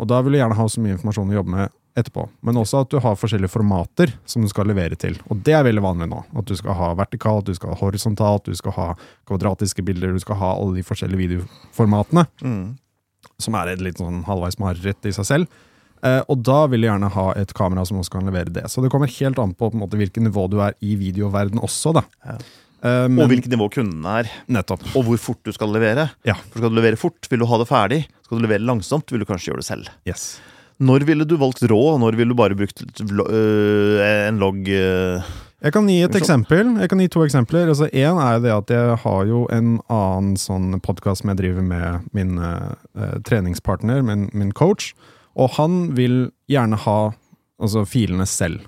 Og 0.00 0.08
da 0.08 0.22
vil 0.24 0.34
du 0.34 0.40
gjerne 0.40 0.56
ha 0.56 0.68
så 0.70 0.80
mye 0.80 0.96
informasjon 0.96 1.34
å 1.34 1.36
jobbe 1.42 1.58
med 1.58 1.74
etterpå. 1.98 2.26
Men 2.42 2.58
også 2.58 2.82
at 2.82 2.90
du 2.90 2.98
har 3.02 3.18
forskjellige 3.18 3.52
formater 3.52 4.12
som 4.26 4.42
du 4.42 4.48
skal 4.50 4.66
levere 4.70 4.98
til. 4.98 5.16
Og 5.30 5.42
det 5.46 5.54
er 5.54 5.66
veldig 5.66 5.84
vanlig 5.84 6.08
nå. 6.10 6.22
At 6.36 6.48
du 6.50 6.54
skal 6.58 6.74
ha 6.78 6.92
vertikalt, 6.98 7.46
du 7.46 7.54
skal 7.54 7.74
ha 7.74 7.78
horisontalt, 7.80 8.48
du 8.50 8.58
skal 8.58 8.74
ha 8.78 8.88
kvadratiske 9.30 9.84
bilder, 9.86 10.14
du 10.14 10.22
skal 10.22 10.40
ha 10.40 10.54
alle 10.56 10.78
de 10.80 10.86
forskjellige 10.86 11.22
videoformatene. 11.22 12.26
Mm. 12.42 12.64
Som 13.40 13.56
er 13.58 13.72
et 13.74 13.84
litt 13.84 14.02
sånn 14.02 14.24
halvveis 14.26 14.58
mareritt 14.62 15.06
i 15.06 15.14
seg 15.14 15.28
selv. 15.30 15.62
Eh, 16.04 16.20
og 16.28 16.42
da 16.44 16.64
vil 16.68 16.84
du 16.84 16.88
gjerne 16.90 17.08
ha 17.14 17.28
et 17.40 17.54
kamera 17.56 17.86
som 17.88 18.02
også 18.02 18.18
kan 18.18 18.28
levere 18.28 18.52
det. 18.52 18.66
Så 18.70 18.82
det 18.84 18.90
kommer 18.92 19.08
helt 19.08 19.40
an 19.40 19.54
på, 19.56 19.70
på 19.72 19.80
måte, 19.80 19.96
hvilket 20.00 20.26
nivå 20.26 20.48
du 20.52 20.58
er 20.66 20.76
i 20.84 20.98
videoverden 21.00 21.62
også, 21.64 21.94
da. 21.96 22.04
Ja. 22.26 22.36
Eh, 22.84 23.04
men, 23.08 23.22
Og 23.24 23.30
hvilket 23.32 23.52
nivå 23.54 23.70
kunden 23.72 24.04
er, 24.10 24.28
Nettopp. 24.52 24.84
og 24.92 25.06
hvor 25.06 25.20
fort 25.30 25.40
du 25.46 25.54
skal 25.56 25.72
levere. 25.72 26.10
Ja. 26.28 26.36
For 26.50 26.60
Skal 26.60 26.74
du 26.74 26.76
levere 26.82 27.00
fort, 27.00 27.30
vil 27.30 27.40
du 27.40 27.48
ha 27.48 27.60
det 27.62 27.70
ferdig. 27.70 28.02
Skal 28.26 28.40
du 28.40 28.44
levere 28.44 28.66
langsomt, 28.66 29.08
vil 29.14 29.24
du 29.24 29.28
kanskje 29.30 29.52
gjøre 29.52 29.62
det 29.64 29.68
selv. 29.70 29.88
Yes. 30.08 30.26
Når 30.82 31.06
ville 31.06 31.26
du 31.28 31.36
valgt 31.38 31.62
rå, 31.70 31.80
og 31.94 32.00
når 32.02 32.16
ville 32.18 32.34
du 32.34 32.38
bare 32.38 32.56
brukt 32.58 32.82
øh, 32.82 33.98
en 34.28 34.40
logg 34.42 34.68
øh, 34.68 35.22
Jeg 35.62 35.72
kan 35.72 35.86
gi 35.88 36.00
et 36.02 36.16
eksempel. 36.18 36.74
Jeg 36.80 36.90
kan 36.90 37.00
gi 37.00 37.08
to 37.08 37.22
eksempler. 37.24 37.68
Altså 37.68 37.88
en 37.92 38.18
er 38.18 38.40
det 38.42 38.52
at 38.52 38.70
jeg 38.74 38.96
har 39.04 39.26
jo 39.30 39.44
en 39.54 39.78
annen 39.88 40.34
sånn 40.36 40.80
podkast 40.84 41.22
som 41.22 41.30
jeg 41.32 41.40
driver 41.40 41.64
med 41.64 42.10
min 42.12 42.36
eh, 42.42 43.14
treningspartner, 43.24 44.02
min, 44.02 44.28
min 44.34 44.52
coach. 44.52 44.92
Og 45.34 45.54
han 45.56 45.94
vil 45.96 46.28
gjerne 46.50 46.76
ha 46.84 46.98
altså, 47.62 47.86
filene 47.88 48.26
selv, 48.26 48.66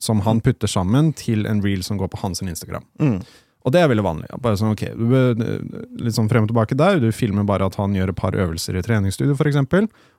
som 0.00 0.22
han 0.24 0.40
putter 0.40 0.70
sammen 0.70 1.12
til 1.12 1.44
en 1.46 1.60
reel 1.64 1.84
som 1.84 1.98
går 1.98 2.14
på 2.14 2.22
hans 2.22 2.42
Instagram. 2.42 2.86
mm. 3.02 3.20
Og 3.66 3.72
det 3.74 3.80
er 3.82 3.88
veldig 3.90 4.04
vanlig. 4.06 4.28
Bare 4.40 4.56
sånn, 4.56 4.72
ok, 4.72 4.84
du, 4.96 5.96
Litt 6.04 6.14
sånn 6.16 6.28
frem 6.30 6.46
og 6.46 6.52
tilbake 6.52 6.76
der. 6.78 7.00
Du 7.02 7.08
filmer 7.12 7.44
bare 7.44 7.66
at 7.66 7.74
han 7.76 7.92
gjør 7.96 8.12
et 8.12 8.16
par 8.16 8.32
øvelser 8.38 8.78
i 8.78 8.82
treningsstudio, 8.86 9.34
f.eks. 9.34 9.58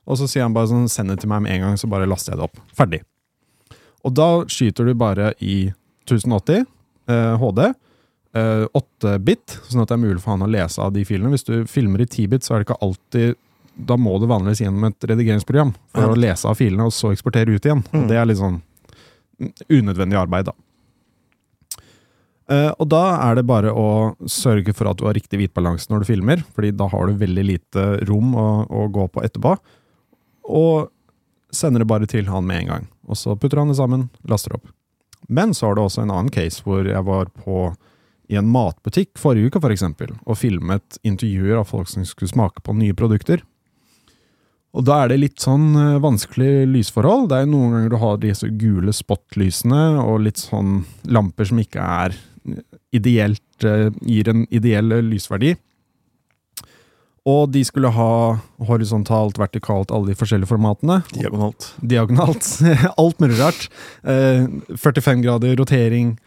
Og 0.05 0.17
så 0.19 0.27
sier 0.29 0.43
han 0.45 0.53
bare 0.53 0.67
sånn, 0.69 0.89
send 0.91 1.09
det 1.13 1.21
til 1.23 1.29
meg 1.31 1.41
med 1.45 1.55
en 1.55 1.61
gang, 1.67 1.77
så 1.79 1.87
bare 1.89 2.05
laster 2.09 2.33
jeg 2.35 2.41
det 2.41 2.47
opp. 2.49 2.59
Ferdig. 2.77 3.01
Og 4.05 4.13
da 4.15 4.27
skyter 4.51 4.85
du 4.85 4.93
bare 4.99 5.33
i 5.43 5.71
1080 6.09 6.65
eh, 7.09 7.33
HD. 7.41 7.61
eh, 8.37 8.65
8-bit, 8.77 9.57
sånn 9.71 9.81
at 9.83 9.89
det 9.91 9.97
er 9.97 10.03
mulig 10.03 10.21
for 10.21 10.35
han 10.35 10.45
å 10.45 10.51
lese 10.51 10.81
av 10.83 10.93
de 10.93 11.03
filene. 11.07 11.31
Hvis 11.33 11.47
du 11.47 11.55
filmer 11.69 12.03
i 12.03 12.07
10-bit, 12.09 12.43
så 12.45 12.53
er 12.55 12.61
det 12.63 12.69
ikke 12.69 12.81
alltid 12.85 13.35
Da 13.79 13.95
må 13.95 14.17
du 14.19 14.25
vanligvis 14.27 14.59
gjennom 14.65 14.83
et 14.89 15.05
redigeringsprogram 15.07 15.69
for 15.95 16.01
Ja. 16.03 16.11
å 16.11 16.19
lese 16.19 16.45
av 16.49 16.57
filene, 16.59 16.83
og 16.85 16.91
så 16.91 17.13
eksportere 17.15 17.55
ut 17.55 17.63
igjen. 17.63 17.79
Mm. 17.93 18.01
Og 18.03 18.07
det 18.11 18.17
er 18.19 18.25
litt 18.27 18.37
sånn 18.41 18.61
unødvendig 19.71 20.17
arbeid, 20.19 20.49
da. 20.49 20.53
Eh, 22.49 22.71
og 22.81 22.87
da 22.89 23.03
er 23.27 23.37
det 23.37 23.45
bare 23.49 23.73
å 23.73 23.89
sørge 24.29 24.73
for 24.73 24.89
at 24.89 24.97
du 24.97 25.05
har 25.05 25.17
riktig 25.17 25.37
hvitbalanse 25.41 25.91
når 25.91 26.01
du 26.01 26.09
filmer, 26.09 26.41
fordi 26.55 26.71
da 26.77 26.87
har 26.89 27.05
du 27.05 27.19
veldig 27.21 27.45
lite 27.45 27.85
rom 28.09 28.33
å, 28.33 28.47
å 28.65 28.87
gå 28.93 29.05
på 29.13 29.23
etterpå. 29.25 29.53
Og 30.49 30.89
sender 31.53 31.83
det 31.83 31.89
bare 31.89 32.09
til 32.09 32.29
han 32.29 32.47
med 32.47 32.63
en 32.63 32.73
gang. 32.73 32.89
Og 33.09 33.17
så 33.17 33.35
putter 33.37 33.61
han 33.61 33.69
det 33.69 33.77
sammen, 33.77 34.07
laster 34.29 34.57
opp. 34.57 34.65
Men 35.29 35.53
så 35.53 35.69
har 35.69 35.77
du 35.77 35.83
også 35.83 36.03
en 36.05 36.13
annen 36.13 36.33
case 36.33 36.63
hvor 36.65 36.87
jeg 36.87 37.05
var 37.05 37.29
på 37.43 37.69
i 38.29 38.37
en 38.37 38.49
matbutikk 38.49 39.17
forrige 39.17 39.49
uke 39.49 39.61
for 39.61 39.73
eksempel, 39.73 40.11
og 40.25 40.37
filmet 40.37 40.99
intervjuer 41.05 41.57
av 41.57 41.69
folk 41.69 41.89
som 41.89 42.05
skulle 42.05 42.29
smake 42.29 42.61
på 42.65 42.75
nye 42.77 42.97
produkter. 42.97 43.41
Og 44.77 44.85
da 44.85 44.99
er 45.01 45.09
det 45.09 45.21
litt 45.23 45.41
sånn 45.41 45.71
eh, 45.73 46.01
vanskelig 46.01 46.67
lysforhold. 46.69 47.31
Det 47.31 47.39
er 47.41 47.47
noen 47.49 47.73
ganger 47.73 47.93
du 47.93 47.97
har 48.01 48.19
disse 48.21 48.49
gule 48.53 48.93
spotlysene 48.93 49.97
og 50.03 50.21
litt 50.27 50.41
sånn 50.41 50.83
lamper 51.09 51.49
som 51.49 51.61
ikke 51.61 51.81
er 51.81 52.17
ideelt 52.95 53.65
eh, 53.65 53.89
Gir 54.05 54.29
en 54.31 54.45
ideell 54.53 54.95
eh, 54.95 55.03
lysverdi. 55.05 55.55
Og 57.29 57.49
de 57.51 57.61
skulle 57.67 57.91
ha 57.93 58.11
horisontalt, 58.69 59.37
vertikalt, 59.37 59.91
alle 59.91 60.11
de 60.11 60.17
forskjellige 60.17 60.49
formatene. 60.49 61.01
diagonalt. 61.13 61.73
Diagonalt. 61.81 62.47
Alt 63.01 63.19
mulig 63.19 63.39
rart. 63.41 63.67
Eh, 64.03 64.47
45 64.75 65.21
grader, 65.25 65.55
rotering, 65.59 66.17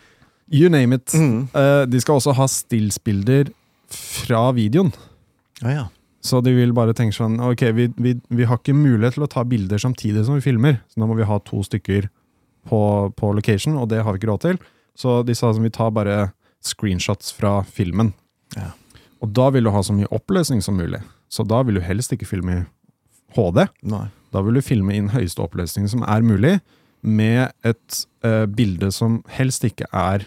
you 0.52 0.68
name 0.70 0.94
it. 0.94 1.14
Mm. 1.14 1.48
Eh, 1.54 1.82
de 1.88 2.00
skal 2.00 2.20
også 2.20 2.36
ha 2.36 2.46
stillsbilder 2.46 3.50
fra 3.92 4.50
videoen. 4.56 4.92
Ja, 5.62 5.70
ja. 5.70 5.88
Så 6.22 6.38
de 6.44 6.52
vil 6.54 6.70
bare 6.70 6.94
tenke 6.94 7.16
sånn 7.16 7.40
Ok, 7.42 7.64
vi, 7.74 7.88
vi, 7.98 8.12
vi 8.30 8.46
har 8.46 8.60
ikke 8.60 8.76
mulighet 8.78 9.16
til 9.16 9.24
å 9.26 9.30
ta 9.30 9.42
bilder 9.42 9.80
samtidig 9.82 10.22
som 10.28 10.36
vi 10.36 10.44
filmer, 10.44 10.78
så 10.92 11.02
da 11.02 11.08
må 11.10 11.16
vi 11.18 11.26
ha 11.26 11.40
to 11.42 11.64
stykker 11.66 12.06
på, 12.70 12.82
på 13.18 13.32
location, 13.34 13.74
og 13.74 13.88
det 13.90 14.04
har 14.04 14.14
vi 14.14 14.22
ikke 14.22 14.30
råd 14.30 14.44
til. 14.44 14.60
Så 14.98 15.22
de 15.26 15.34
sa 15.34 15.52
sånn, 15.52 15.64
vi 15.66 15.70
tar 15.74 15.90
bare 15.96 16.32
screenshots 16.62 17.32
fra 17.34 17.62
filmen. 17.64 18.12
Ja. 18.56 18.70
Og 19.22 19.32
da 19.34 19.48
vil 19.54 19.64
du 19.64 19.70
ha 19.74 19.82
så 19.82 19.94
mye 19.96 20.10
oppløsning 20.14 20.62
som 20.62 20.76
mulig. 20.78 21.00
Så 21.32 21.46
da 21.48 21.62
vil 21.64 21.78
du 21.78 21.80
helst 21.84 22.12
ikke 22.12 22.28
filme 22.28 22.54
i 22.58 22.62
HD. 23.36 23.64
Nei. 23.88 24.06
Da 24.32 24.42
vil 24.44 24.54
du 24.58 24.62
filme 24.64 24.94
inn 24.96 25.10
høyeste 25.14 25.42
oppløsning 25.44 25.88
som 25.88 26.02
er 26.04 26.22
mulig, 26.26 26.60
med 27.02 27.50
et 27.66 28.02
uh, 28.24 28.44
bilde 28.46 28.92
som 28.94 29.22
helst 29.34 29.64
ikke 29.66 29.88
er 29.90 30.22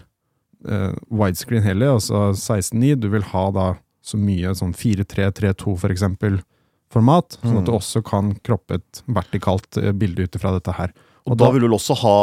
uh, 0.68 0.92
widescreen 1.08 1.64
heller, 1.64 1.94
altså 1.96 2.32
16.9. 2.36 2.96
Du 3.00 3.08
vil 3.14 3.24
ha 3.32 3.46
da 3.56 3.68
så 4.06 4.20
mye 4.20 4.52
sånn 4.60 4.74
4.3.3.2 4.76 5.78
for 5.80 5.94
eksempel 5.94 6.42
format, 6.94 7.38
sånn 7.42 7.62
at 7.62 7.66
du 7.68 7.72
Mm. 7.74 7.80
også 7.80 8.02
kan 8.06 8.34
kroppe 8.46 8.76
et 8.78 9.00
vertikalt 9.08 9.78
eh, 9.82 9.92
bilde 9.92 10.24
ut 10.28 10.36
ifra 10.38 10.52
dette 10.54 10.72
her. 10.78 10.92
Og, 11.26 11.34
da 11.40 11.50
vil 11.52 11.66
du 11.66 11.74
også 11.76 11.96
ha 12.04 12.18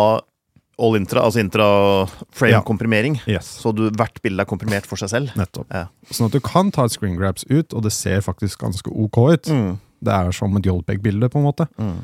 all 0.78 0.96
intra, 0.96 1.20
altså 1.26 1.40
intra-frame-komprimering. 1.42 3.20
Yes, 3.28 3.46
Så 3.60 3.72
du, 3.76 3.88
hvert 3.90 4.20
bilde 4.24 4.42
er 4.42 4.48
komprimert 4.48 4.86
for 4.88 4.96
seg 5.00 5.10
selv. 5.12 5.32
nettopp. 5.38 5.68
Ja. 5.70 5.86
Sånn 6.10 6.30
at 6.30 6.36
du 6.36 6.40
kan 6.44 6.70
ta 6.74 6.86
et 6.88 6.94
screen 6.94 7.16
grabs 7.20 7.44
ut, 7.50 7.72
og 7.74 7.82
det 7.84 7.92
ser 7.92 8.20
faktisk 8.24 8.60
ganske 8.64 8.90
ok 8.90 9.18
ut. 9.32 9.50
Mm. 9.52 9.74
Det 10.02 10.12
er 10.16 10.32
som 10.34 10.56
et 10.58 10.66
Jolpeg-bilde, 10.66 11.28
på 11.30 11.38
en 11.38 11.46
måte. 11.46 11.68
Mm. 11.78 11.98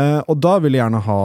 Eh, 0.00 0.20
og 0.26 0.40
da 0.42 0.56
vil 0.64 0.72
jeg 0.74 0.82
gjerne 0.82 1.02
ha 1.06 1.20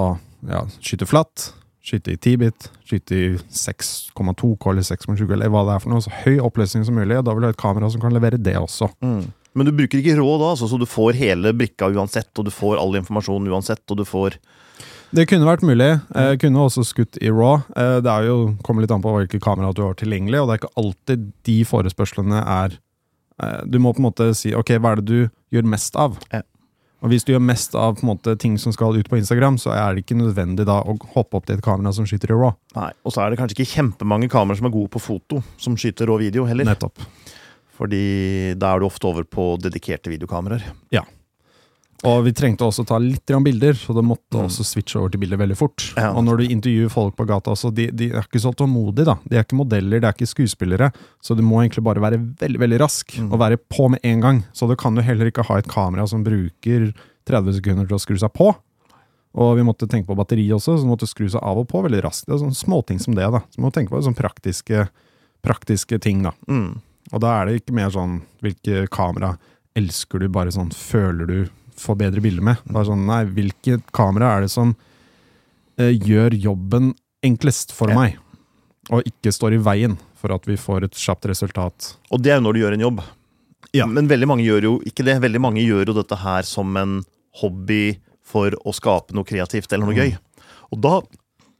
ja, 0.51 0.65
skyte 0.83 1.07
flatt, 1.09 1.53
skyte 1.87 2.13
i 2.13 2.19
10-bit, 2.19 2.67
skyte 2.85 3.15
i 3.15 3.27
6,2K 3.49 4.69
eller 4.73 4.85
6,7K 4.85 5.31
eller 5.33 5.49
hva 5.53 5.63
det 5.67 5.77
er 5.77 5.83
for 5.83 5.93
noe. 5.93 6.03
Så 6.03 6.13
høy 6.25 6.37
oppløsning 6.43 6.85
som 6.85 6.99
mulig. 6.99 7.17
og 7.17 7.25
Da 7.25 7.33
vil 7.33 7.45
du 7.45 7.49
ha 7.49 7.55
et 7.55 7.61
kamera 7.63 7.89
som 7.89 8.03
kan 8.03 8.13
levere 8.13 8.37
det 8.37 8.57
også. 8.59 8.91
Mm. 9.01 9.31
Men 9.57 9.65
du 9.65 9.71
bruker 9.73 9.97
ikke 10.03 10.19
rå 10.19 10.27
da, 10.37 10.51
altså, 10.53 10.67
så 10.69 10.77
du 10.77 10.85
får 10.85 11.17
hele 11.17 11.55
brikka 11.57 11.87
uansett, 11.89 12.29
og 12.37 12.45
du 12.45 12.51
får 12.53 12.77
all 12.77 12.93
informasjon 12.99 13.47
uansett, 13.49 13.81
og 13.89 13.97
du 13.97 14.05
får 14.05 14.35
Det 15.15 15.27
kunne 15.29 15.47
vært 15.47 15.63
mulig. 15.63 15.91
Eh, 16.15 16.33
kunne 16.41 16.65
også 16.65 16.83
skutt 16.83 17.17
i 17.23 17.29
raw. 17.31 17.61
Eh, 17.75 17.99
det 18.03 18.11
er 18.11 18.27
jo, 18.27 18.55
kommer 18.63 18.83
litt 18.83 18.91
an 18.91 19.01
på 19.01 19.13
hvilke 19.15 19.39
kamera 19.39 19.71
du 19.73 19.83
har 19.85 19.95
tilgjengelig, 19.95 20.41
og 20.41 20.49
det 20.49 20.57
er 20.57 20.61
ikke 20.63 20.81
alltid 20.83 21.31
de 21.47 21.61
forespørslene 21.65 22.43
er, 22.43 22.77
Eh, 23.37 23.61
Du 23.69 23.79
må 23.79 23.93
på 23.93 24.01
en 24.01 24.07
måte 24.09 24.33
si 24.37 24.53
ok, 24.57 24.77
hva 24.81 24.95
er 24.95 25.01
det 25.01 25.05
du 25.05 25.29
gjør 25.53 25.67
mest 25.69 25.95
av? 25.95 26.17
Ja. 26.33 26.41
Og 27.05 27.11
hvis 27.11 27.23
du 27.23 27.29
gjør 27.35 27.43
mest 27.45 27.75
av 27.77 27.99
måte 28.01 28.33
ting 28.41 28.55
som 28.57 28.73
skal 28.73 28.97
ut 28.97 29.09
på 29.09 29.19
Instagram, 29.19 29.59
så 29.61 29.69
er 29.75 29.93
det 29.93 30.01
ikke 30.05 30.17
nødvendig 30.17 30.65
da 30.65 30.79
å 30.81 30.95
hoppe 31.13 31.37
opp 31.37 31.45
til 31.45 31.59
et 31.59 31.61
kamera 31.65 31.93
som 31.93 32.07
skyter 32.09 32.33
i 32.33 32.37
raw. 32.39 32.55
Nei, 32.75 32.91
Og 33.05 33.13
så 33.13 33.21
er 33.21 33.29
det 33.29 33.37
kanskje 33.37 33.59
ikke 33.59 33.75
kjempemange 33.75 34.29
kameraer 34.33 34.57
som 34.57 34.65
er 34.65 34.73
gode 34.73 34.89
på 34.89 34.99
foto, 35.03 35.43
som 35.61 35.77
skyter 35.77 36.09
rå 36.09 36.17
video 36.17 36.47
heller. 36.49 36.65
Nettopp. 36.65 36.97
Fordi 37.77 38.55
da 38.57 38.73
er 38.73 38.79
du 38.81 38.87
ofte 38.89 39.05
over 39.05 39.23
på 39.29 39.61
dedikerte 39.61 40.09
videokameraer. 40.09 40.65
Og 42.05 42.23
vi 42.27 42.31
trengte 42.31 42.61
også 42.61 42.85
ta 42.85 42.99
litt 43.01 43.25
bilder, 43.25 43.73
så 43.73 43.93
det 43.95 44.03
måtte 44.05 44.37
Mm. 44.37 44.45
også 44.45 44.63
switche 44.63 44.99
over 44.99 45.09
til 45.09 45.19
bilder 45.19 45.37
veldig 45.37 45.57
fort. 45.57 45.93
Ja. 45.97 46.11
Og 46.13 46.23
når 46.23 46.37
du 46.37 46.43
intervjuer 46.53 46.91
folk 46.91 47.15
på 47.15 47.25
gata 47.25 47.51
så 47.55 47.73
de, 47.73 47.87
de 47.89 48.11
er 48.11 48.21
ikke 48.21 48.39
så 48.39 48.53
tålmodige, 48.53 49.05
da. 49.05 49.15
De 49.27 49.35
er 49.37 49.43
ikke 49.43 49.57
modeller, 49.57 49.99
de 49.99 50.05
er 50.05 50.13
ikke 50.13 50.27
skuespillere. 50.29 50.91
Så 51.21 51.35
du 51.35 51.41
må 51.41 51.63
egentlig 51.63 51.83
bare 51.83 51.99
være 51.99 52.19
veldig, 52.37 52.59
veldig 52.59 52.79
rask, 52.79 53.17
Mm. 53.17 53.31
og 53.33 53.39
være 53.39 53.57
på 53.57 53.89
med 53.89 53.99
en 54.03 54.21
gang. 54.21 54.43
Så 54.53 54.67
du 54.69 54.75
kan 54.75 54.95
jo 54.95 55.01
heller 55.01 55.25
ikke 55.31 55.43
ha 55.45 55.57
et 55.57 55.67
kamera 55.67 56.07
som 56.07 56.23
bruker 56.23 56.93
30 57.25 57.53
sekunder 57.53 57.87
til 57.87 57.97
å 57.97 57.99
skru 57.99 58.17
seg 58.19 58.31
på. 58.33 58.55
Og 59.35 59.55
vi 59.57 59.63
måtte 59.63 59.87
tenke 59.89 60.07
på 60.07 60.15
batteri 60.15 60.47
også, 60.49 60.77
så 60.77 60.81
du 60.81 60.87
måtte 60.87 61.07
skru 61.09 61.27
seg 61.29 61.41
av 61.43 61.57
og 61.57 61.67
på 61.67 61.81
veldig 61.83 62.01
raskt. 62.03 62.25
Det 62.27 62.33
er 62.35 62.45
sånne 62.45 62.55
småting 62.55 62.99
som 63.01 63.13
det, 63.15 63.29
da. 63.31 63.39
Så 63.53 63.57
må 63.59 63.71
tenke 63.73 63.89
på 63.89 64.01
sånne 64.01 64.15
praktiske, 64.15 64.87
praktiske 65.43 65.99
ting, 66.01 66.23
da. 66.23 66.31
Mm. 66.47 66.79
Og 67.13 67.21
da 67.21 67.41
er 67.41 67.45
det 67.47 67.61
ikke 67.61 67.73
mer 67.73 67.89
sånn 67.89 68.21
hvilke 68.43 68.87
kamera 68.89 69.37
elsker 69.75 70.19
du, 70.19 70.27
bare 70.29 70.49
sånn 70.51 70.71
føler 70.73 71.27
du 71.27 71.49
får 71.77 71.97
bedre 71.99 72.21
bilder 72.21 72.41
med. 72.43 72.57
Bare 72.69 72.85
sånn, 72.89 73.05
nei, 73.07 73.23
hvilket 73.25 73.83
kamera 73.95 74.35
er 74.37 74.41
det 74.47 74.51
som 74.53 74.75
eh, 75.77 75.91
gjør 75.93 76.33
jobben 76.41 76.93
enklest 77.23 77.71
for 77.75 77.89
Ja. 77.89 77.95
meg, 77.99 78.17
og 78.89 79.03
ikke 79.05 79.31
står 79.33 79.53
i 79.53 79.61
veien 79.61 79.97
for 80.15 80.33
at 80.33 80.45
vi 80.49 80.55
får 80.57 80.83
et 80.85 80.91
kjapt 80.97 81.25
resultat. 81.29 81.95
Og 82.11 82.21
det 82.23 82.31
er 82.33 82.39
jo 82.39 82.45
når 82.47 82.53
du 82.53 82.59
gjør 82.63 82.73
en 82.73 82.85
jobb. 82.87 83.03
Ja. 83.73 83.85
Men 83.85 84.07
veldig 84.07 84.27
mange 84.27 84.43
gjør 84.45 84.63
jo 84.63 84.73
ikke 84.87 85.03
det. 85.05 85.19
Veldig 85.21 85.41
mange 85.41 85.61
gjør 85.61 85.87
jo 85.91 85.93
dette 85.93 86.15
her 86.17 86.41
som 86.43 86.75
en 86.77 87.03
hobby 87.41 87.97
for 88.23 88.51
å 88.65 88.73
skape 88.73 89.13
noe 89.13 89.23
kreativt 89.27 89.71
eller 89.73 89.85
noe 89.85 89.93
Mm. 89.95 90.01
gøy. 90.01 90.17
Og 90.71 90.81
da 90.81 91.01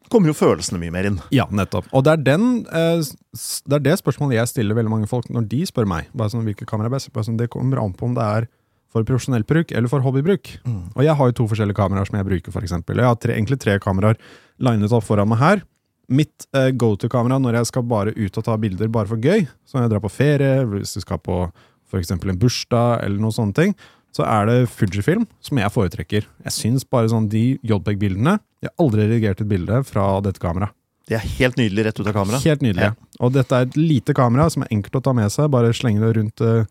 kommer 0.10 0.28
jo 0.28 0.34
følelsene 0.34 0.80
mye 0.80 0.92
mer 0.92 1.04
inn. 1.06 1.22
Ja, 1.32 1.46
nettopp. 1.52 1.86
Og 1.94 2.04
det 2.06 2.14
er, 2.14 2.24
den, 2.24 2.66
eh, 2.72 3.02
det 3.68 3.74
er 3.76 3.80
det 3.80 4.00
spørsmålet 4.02 4.34
jeg 4.40 4.48
stiller 4.48 4.76
veldig 4.76 4.90
mange 4.90 5.08
folk 5.08 5.28
når 5.30 5.48
de 5.50 5.62
spør 5.66 5.86
meg. 5.88 6.08
Bare 6.16 6.30
sånn, 6.30 6.44
hvilke 6.46 6.66
kamera 6.66 6.88
er 6.88 6.96
best? 6.96 7.12
Sånn, 7.14 7.38
det 7.38 7.50
kommer 7.50 7.78
an 7.84 7.94
på 7.94 8.04
om 8.06 8.14
det 8.16 8.24
er 8.24 8.48
for 8.94 9.08
profesjonell 9.08 9.46
bruk 9.48 9.72
eller 9.75 9.91
for 9.91 10.03
hobbybruk. 10.06 10.53
Og 10.96 11.01
jeg 11.03 11.15
har 11.20 11.32
jo 11.32 11.38
to 11.41 11.48
forskjellige 11.51 11.77
kameraer 11.77 12.08
som 12.10 12.20
jeg 12.20 12.27
bruker, 12.27 12.53
for 12.56 12.65
eksempel. 12.65 13.01
Jeg 13.01 13.10
har 13.10 13.17
tre, 13.20 13.36
egentlig 13.36 13.60
tre 13.63 13.77
kameraer 13.84 14.20
linet 14.63 14.94
opp 14.96 15.06
foran 15.08 15.29
meg 15.29 15.41
her. 15.41 15.63
Mitt 16.08 16.48
eh, 16.56 16.72
go 16.72 16.94
to-kamera 16.96 17.39
når 17.44 17.60
jeg 17.60 17.72
skal 17.74 17.84
bare 17.84 18.13
ut 18.15 18.39
og 18.39 18.46
ta 18.48 18.56
bilder 18.58 18.88
bare 18.88 19.10
for 19.10 19.20
gøy, 19.20 19.44
så 19.67 19.75
når 19.75 19.88
jeg 19.88 19.94
drar 19.96 20.06
på 20.06 20.13
ferie, 20.13 20.53
hvis 20.72 20.96
du 20.96 21.03
skal 21.03 21.20
på 21.20 21.41
for 21.88 22.00
eksempel 22.00 22.32
en 22.32 22.39
bursdag 22.39 23.03
eller 23.03 23.20
noen 23.20 23.36
sånne 23.36 23.56
ting, 23.56 23.75
så 24.15 24.25
er 24.25 24.48
det 24.50 24.58
Fujifilm 24.72 25.27
som 25.44 25.60
jeg 25.60 25.74
foretrekker. 25.74 26.27
Jeg 26.48 26.56
syns 26.56 26.88
bare 26.88 27.12
sånn 27.12 27.29
de 27.32 27.60
JPEG-bildene 27.67 28.38
Jeg 28.63 28.72
har 28.72 28.84
aldri 28.84 29.06
redigert 29.06 29.44
et 29.44 29.50
bilde 29.51 29.84
fra 29.88 30.08
dette 30.25 30.41
kameraet. 30.41 30.74
Det 31.08 31.15
er 31.15 31.24
helt 31.38 31.56
nydelig 31.60 31.86
rett 31.88 32.00
ut 32.01 32.08
av 32.10 32.15
kameraet. 32.17 32.44
Helt 32.44 32.63
nydelig. 32.65 32.89
Ja. 32.89 32.96
Og 33.24 33.32
dette 33.36 33.56
er 33.56 33.67
et 33.67 33.77
lite 33.79 34.15
kamera 34.17 34.50
som 34.51 34.65
er 34.65 34.74
enkelt 34.75 34.98
å 35.00 35.03
ta 35.06 35.13
med 35.15 35.32
seg. 35.32 35.48
Bare 35.53 35.72
slenge 35.75 36.03
det 36.03 36.10
rundt, 36.17 36.44
eh, 36.44 36.65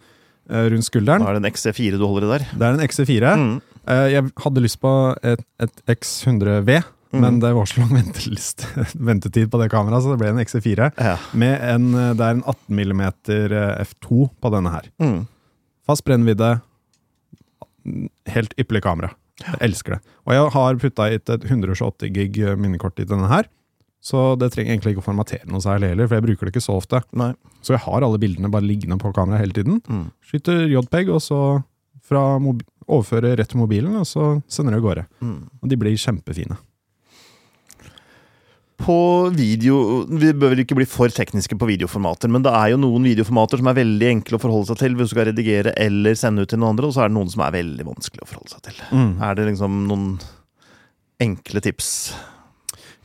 rundt 0.51 0.87
skulderen. 0.87 1.23
Da 1.25 1.31
er 1.33 1.39
det 1.41 1.45
en 1.45 1.53
XC4 1.53 1.99
du 1.99 2.05
holder 2.07 2.27
i 2.27 2.33
der. 2.39 2.45
Det 2.55 2.67
er 2.69 2.77
en 2.77 2.85
XC4. 2.89 3.33
Mm. 3.41 3.55
Eh, 3.87 4.07
jeg 4.13 4.31
hadde 4.45 4.63
lyst 4.65 4.81
på 4.83 4.93
et, 5.23 5.43
et 5.63 5.83
X100V, 5.99 6.83
Mm. 7.15 7.21
men 7.23 7.37
det 7.41 7.53
var 7.55 7.65
så 7.71 7.81
lang 7.81 7.93
ventetid 9.09 9.47
på 9.49 9.61
det 9.63 9.69
kameraet, 9.71 10.03
så 10.03 10.11
det 10.11 10.19
ble 10.21 10.33
en 10.35 10.41
XC4. 10.43 10.89
Ja. 10.99 11.13
Med 11.39 11.61
en, 11.63 11.85
eh, 11.95 12.13
det 12.19 12.25
er 12.27 12.35
en 12.35 12.43
18 12.43 12.75
mm 12.75 13.03
F2 13.87 14.27
på 14.43 14.51
denne 14.53 14.73
her. 14.75 14.89
Mm. 15.01 15.21
Fast 15.87 16.05
brennvidde. 16.05 16.57
Helt 18.35 18.55
ypperlig 18.59 18.83
kamera. 18.85 19.13
Jeg 19.45 19.61
elsker 19.69 19.97
det. 19.97 20.01
Og 20.27 20.35
jeg 20.35 20.51
har 20.57 20.79
putta 20.83 21.07
hit 21.13 21.31
et 21.31 21.45
128 21.47 22.11
gig 22.17 22.39
minnekort 22.59 22.99
i 22.99 23.07
denne 23.07 23.29
her. 23.31 23.47
Så 24.07 24.23
det 24.39 24.53
trenger 24.55 24.71
egentlig 24.75 24.95
ikke 24.95 25.03
å 25.03 25.09
formatere 25.09 25.49
noe 25.51 25.63
særlig 25.65 25.91
heller, 25.91 26.07
for 26.07 26.19
jeg 26.19 26.27
bruker 26.29 26.47
det 26.47 26.55
ikke 26.55 26.63
så 26.63 26.77
ofte. 26.79 27.01
Nei. 27.19 27.33
Så 27.67 27.75
jeg 27.75 27.83
har 27.83 28.07
alle 28.07 28.21
bildene 28.23 28.51
bare 28.53 28.67
liggende 28.67 29.01
på 29.03 29.11
kamera 29.17 29.41
hele 29.41 29.57
tiden. 29.57 29.81
Mm. 29.91 30.07
Skyter 30.23 30.63
JPEG, 30.71 31.11
og 31.11 31.25
så 31.25 31.41
fra 32.07 32.23
overfører 32.39 33.35
rett 33.41 33.51
til 33.51 33.59
mobilen, 33.59 33.97
og 33.99 34.07
så 34.07 34.37
sender 34.47 34.77
det 34.77 34.79
av 34.79 34.87
gårde. 34.87 35.05
Mm. 35.19 35.39
Og 35.59 35.73
de 35.73 35.79
blir 35.81 35.99
kjempefine. 35.99 36.59
På 38.77 38.99
video 39.33 40.05
Vi 40.05 40.35
bør 40.37 40.53
vel 40.53 40.61
ikke 40.61 40.77
bli 40.77 40.85
for 40.85 41.09
tekniske 41.09 41.57
på 41.59 41.69
videoformater, 41.73 42.29
men 42.31 42.45
det 42.45 42.53
er 42.55 42.75
jo 42.75 42.81
noen 42.83 43.09
videoformater 43.09 43.59
som 43.59 43.73
er 43.73 43.79
veldig 43.81 44.11
enkle 44.13 44.39
å 44.39 44.43
forholde 44.43 44.69
seg 44.69 44.83
til 44.85 44.95
hvis 44.99 45.11
du 45.11 45.17
skal 45.17 45.31
redigere 45.31 45.73
eller 45.81 46.15
sende 46.21 46.45
ut 46.45 46.53
til 46.53 46.61
noen 46.61 46.77
andre, 46.77 46.93
og 46.93 46.95
så 46.95 47.07
er 47.07 47.11
det 47.11 47.17
noen 47.17 47.33
som 47.33 47.43
er 47.43 47.57
veldig 47.57 47.89
vanskelig 47.89 48.23
å 48.23 48.31
forholde 48.31 48.55
seg 48.55 48.69
til. 48.69 48.81
Er 49.25 49.39
det 49.41 49.49
liksom 49.51 49.83
noen 49.89 50.09
enkle 51.25 51.65
tips? 51.65 51.91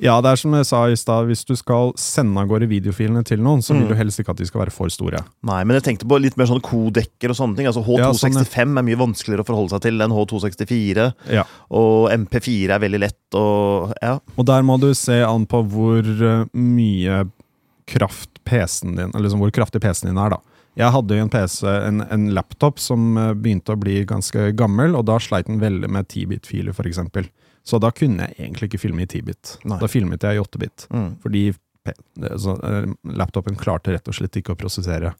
Ja, 0.01 0.15
det 0.25 0.31
er 0.31 0.39
som 0.41 0.53
jeg 0.57 0.65
sa 0.65 0.79
i 0.89 0.95
stad, 0.97 1.27
hvis 1.29 1.43
du 1.45 1.53
skal 1.59 1.91
sende 2.01 2.41
av 2.41 2.47
gårde 2.49 2.65
videofilene 2.71 3.21
til 3.27 3.37
noen, 3.45 3.61
så 3.61 3.75
vil 3.75 3.83
Mm. 3.85 3.89
du 3.91 3.95
helst 3.99 4.19
ikke 4.19 4.31
at 4.33 4.37
de 4.41 4.47
skal 4.49 4.61
være 4.63 4.73
for 4.73 4.89
store. 4.89 5.19
Nei, 5.45 5.59
men 5.63 5.77
jeg 5.77 5.83
tenkte 5.85 6.07
på 6.09 6.17
litt 6.19 6.35
mer 6.41 6.47
sånne 6.49 6.63
kodekker 6.65 7.29
og 7.29 7.37
sånne 7.37 7.55
ting. 7.55 7.67
Altså 7.69 7.83
H265 7.85 7.99
ja. 7.99 8.09
H265 8.41 8.77
er 8.81 8.87
mye 8.89 8.97
vanskeligere 8.97 9.45
å 9.45 9.49
forholde 9.51 9.69
seg 9.75 9.81
til 9.85 10.01
enn 10.01 10.11
H264, 10.17 11.13
Ja. 11.29 11.43
og 11.69 12.09
MP4 12.09 12.71
er 12.73 12.79
veldig 12.81 12.99
lett, 12.99 13.35
og 13.37 13.93
ja. 14.01 14.17
Og 14.37 14.45
der 14.45 14.63
må 14.63 14.79
du 14.81 14.89
se 14.97 15.21
an 15.21 15.45
på 15.45 15.61
hvor 15.69 16.01
eh, 16.01 16.45
mye 16.57 17.29
kraft 17.87 18.29
PC-en 18.45 18.95
din 18.95 19.11
Eller 19.13 19.27
liksom 19.29 19.39
hvor 19.41 19.51
kraftig 19.51 19.81
PC-en 19.81 20.09
din 20.15 20.17
er, 20.17 20.29
da. 20.31 20.37
Jeg 20.77 20.91
hadde 20.95 21.17
en 21.19 21.29
PC, 21.29 21.65
en, 21.67 22.01
en 22.09 22.29
laptop, 22.33 22.79
som 22.79 23.17
eh, 23.19 23.33
begynte 23.35 23.73
å 23.75 23.79
bli 23.79 24.05
ganske 24.07 24.55
gammel, 24.55 24.95
og 24.95 25.05
da 25.05 25.17
sleit 25.19 25.45
den 25.45 25.59
veldig 25.59 25.89
med 25.91 26.07
10-bit-filer, 26.07 26.71
f.eks. 26.73 27.01
Så 27.63 27.77
da 27.81 27.91
kunne 27.93 28.25
jeg 28.27 28.37
egentlig 28.39 28.71
ikke 28.71 28.81
filme 28.81 29.05
i 29.05 29.09
10-bit. 29.09 29.57
Da 29.69 29.89
filmet 29.91 30.23
jeg 30.25 30.39
i 30.39 30.41
8-bit. 30.41 30.87
Mm. 30.93 31.11
Fordi 31.23 31.43
så, 32.37 32.55
eh, 32.63 32.89
laptopen 33.03 33.55
klarte 33.55 33.93
rett 33.93 34.07
og 34.07 34.15
slett 34.15 34.37
ikke 34.37 34.53
å 34.53 34.59
prosessere 34.59 35.13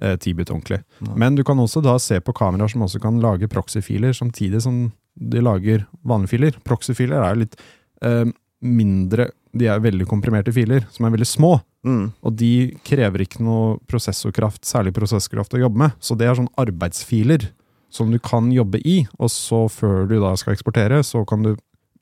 eh, 0.00 0.16
10-bit 0.16 0.50
ordentlig. 0.50 0.80
Nei. 1.06 1.16
Men 1.24 1.38
du 1.38 1.44
kan 1.46 1.58
også 1.58 1.82
da 1.84 1.96
se 2.02 2.20
på 2.20 2.34
kameraer 2.36 2.72
som 2.72 2.86
også 2.86 3.02
kan 3.02 3.20
lage 3.22 3.50
proxy-filer 3.50 4.14
samtidig 4.16 4.62
som 4.66 4.88
de 5.14 5.42
lager 5.42 5.86
vanlige 6.06 6.34
filer. 6.34 6.62
Proxy-filer 6.66 7.20
er 7.20 7.34
jo 7.34 7.44
litt 7.44 7.60
eh, 8.06 8.26
mindre 8.60 9.30
De 9.56 9.66
er 9.66 9.80
veldig 9.82 10.06
komprimerte 10.06 10.52
filer, 10.54 10.84
som 10.94 11.06
er 11.06 11.14
veldig 11.16 11.26
små. 11.26 11.56
Mm. 11.82 12.12
Og 12.22 12.34
de 12.38 12.76
krever 12.86 13.24
ikke 13.24 13.40
noe 13.42 13.80
prosessorkraft, 13.90 14.62
særlig 14.68 14.92
prosesskraft, 14.94 15.56
å 15.56 15.62
jobbe 15.64 15.80
med. 15.80 15.96
Så 15.98 16.14
det 16.14 16.28
er 16.28 16.36
sånn 16.38 16.52
arbeidsfiler 16.60 17.48
som 17.90 18.12
du 18.14 18.20
kan 18.22 18.52
jobbe 18.54 18.78
i, 18.86 19.00
og 19.18 19.32
så 19.34 19.64
før 19.72 20.06
du 20.06 20.20
da 20.22 20.36
skal 20.38 20.54
eksportere, 20.54 21.00
så 21.02 21.24
kan 21.26 21.42
du 21.42 21.56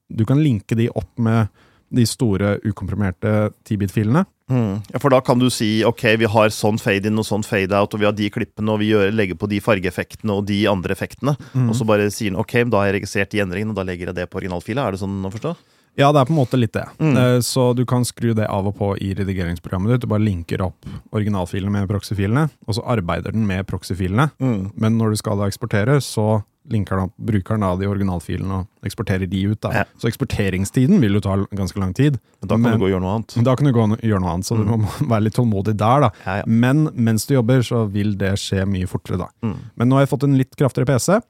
Du 0.09 0.25
kan 0.29 0.41
linke 0.43 0.77
de 0.79 0.89
opp 0.91 1.11
med 1.21 1.49
de 1.95 2.05
store 2.09 2.59
ukomprimerte 2.69 3.51
10-bit-filene. 3.65 4.25
Mm. 4.49 4.81
Ja, 4.93 5.01
For 5.01 5.13
da 5.13 5.21
kan 5.25 5.41
du 5.41 5.49
si 5.53 5.83
ok, 5.85 6.05
vi 6.21 6.29
har 6.29 6.53
sånn 6.53 6.81
fade 6.81 7.11
in 7.11 7.21
og 7.21 7.27
sånn 7.29 7.45
fade 7.45 7.77
out, 7.77 7.95
og 7.95 8.01
vi 8.01 8.09
har 8.09 8.17
de 8.17 8.29
klippene, 8.33 8.73
og 8.73 8.81
vi 8.83 8.91
gjør, 8.93 9.13
legger 9.13 9.39
på 9.41 9.49
de 9.51 9.61
fargeeffektene 9.65 10.37
og 10.37 10.47
de 10.49 10.63
andre 10.71 10.97
effektene. 10.97 11.37
Mm. 11.53 11.69
Og 11.69 11.77
så 11.77 11.89
bare 11.89 12.09
sier 12.13 12.33
den 12.33 12.41
ok, 12.41 12.61
da 12.69 12.83
har 12.83 12.91
jeg 12.91 12.99
registrert 13.01 13.33
de 13.35 13.43
endringene, 13.45 13.75
og 13.75 13.81
da 13.81 13.87
legger 13.89 14.13
jeg 14.13 14.21
det 14.21 14.29
på 14.33 14.41
originalfila. 14.43 14.87
Er 14.87 14.97
det 14.97 15.03
sånn 15.05 15.21
å 15.25 15.33
forstå? 15.33 15.55
Ja, 15.99 16.13
det 16.15 16.21
er 16.21 16.29
på 16.29 16.35
en 16.37 16.39
måte 16.39 16.59
litt 16.61 16.73
det. 16.77 16.85
Mm. 17.03 17.17
Eh, 17.19 17.39
Så 17.43 17.75
du 17.75 17.85
kan 17.85 18.05
skru 18.07 18.33
det 18.39 18.47
av 18.49 18.67
og 18.71 18.77
på 18.79 18.93
i 19.03 19.13
redigeringsprogrammet 19.19 19.91
ditt. 19.97 20.01
Du 20.05 20.07
bare 20.13 20.23
linker 20.23 20.63
opp 20.63 20.87
originalfilene 21.13 21.71
med 21.75 21.89
proxy-filene, 21.91 22.49
og 22.69 22.75
så 22.79 22.85
arbeider 22.87 23.33
den 23.35 23.47
med 23.49 23.67
proxy-filene. 23.67 24.31
Mm. 24.39 24.71
Men 24.79 24.99
når 24.99 25.11
du 25.11 25.17
skal 25.17 25.37
da 25.41 25.49
eksportere, 25.51 25.99
så 26.05 26.45
linker 26.69 26.99
den 27.01 27.07
opp 27.09 27.15
brukeren 27.17 27.63
av 27.65 27.79
de 27.81 27.87
originalfilene 27.89 28.59
og 28.61 28.85
eksporterer 28.87 29.27
de 29.29 29.43
ut. 29.49 29.61
da. 29.65 29.71
Ja. 29.73 29.85
Så 29.99 30.07
eksporteringstiden 30.11 31.01
vil 31.01 31.15
jo 31.17 31.21
ta 31.25 31.35
ganske 31.57 31.79
lang 31.81 31.95
tid. 31.97 32.19
Men 32.43 32.49
da 32.49 32.55
kan 32.55 32.63
Men- 32.63 32.73
du 32.79 32.79
gå 32.85 32.89
og 32.89 32.93
gjøre 32.93 33.01
noe 33.07 33.15
annet. 33.17 33.45
Da 33.45 33.57
kan 33.57 33.65
du 33.67 33.73
gå 33.73 33.83
og 33.93 33.99
gjøre 34.05 34.21
noe 34.21 34.33
annet, 34.35 34.45
så 34.45 34.57
du 34.59 34.65
må 34.69 34.79
være 35.09 35.23
litt 35.25 35.35
tålmodig 35.35 35.77
der. 35.81 36.01
da. 36.01 36.11
Ja, 36.27 36.37
ja. 36.37 36.43
Men 36.47 36.91
mens 36.95 37.25
du 37.27 37.35
jobber, 37.35 37.61
så 37.65 37.91
vil 37.91 38.15
det 38.17 38.35
skje 38.37 38.67
mye 38.69 38.87
fortere. 38.87 39.19
da. 39.19 39.29
Mm. 39.43 39.57
Men 39.77 39.89
nå 39.89 39.95
har 39.97 40.07
jeg 40.07 40.11
fått 40.19 40.25
en 40.29 40.37
litt 40.37 40.55
kraftigere 40.57 40.87
PC, 40.87 41.21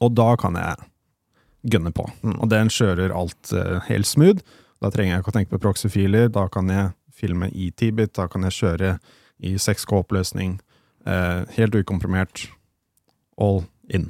og 0.00 0.14
da 0.14 0.36
kan 0.36 0.54
jeg 0.54 0.76
gønne 1.66 1.92
på. 1.94 2.06
Mm. 2.22 2.36
Og 2.40 2.48
den 2.52 2.70
kjører 2.72 3.14
alt 3.16 3.52
uh, 3.52 3.80
helt 3.88 4.06
smooth. 4.08 4.42
Da 4.82 4.90
trenger 4.92 5.16
jeg 5.16 5.24
ikke 5.24 5.32
å 5.32 5.36
tenke 5.38 5.54
på 5.56 5.62
proxy-filer. 5.64 6.28
Da 6.32 6.46
kan 6.52 6.68
jeg 6.72 6.92
filme 7.16 7.48
i 7.52 7.70
10-bit, 7.72 8.14
da 8.18 8.26
kan 8.28 8.44
jeg 8.46 8.56
kjøre 8.58 8.98
i 9.40 9.54
6K-oppløsning. 9.60 10.58
Uh, 11.06 11.44
helt 11.56 11.74
ukomprimert. 11.78 12.46
All 13.40 13.64
in. 13.92 14.08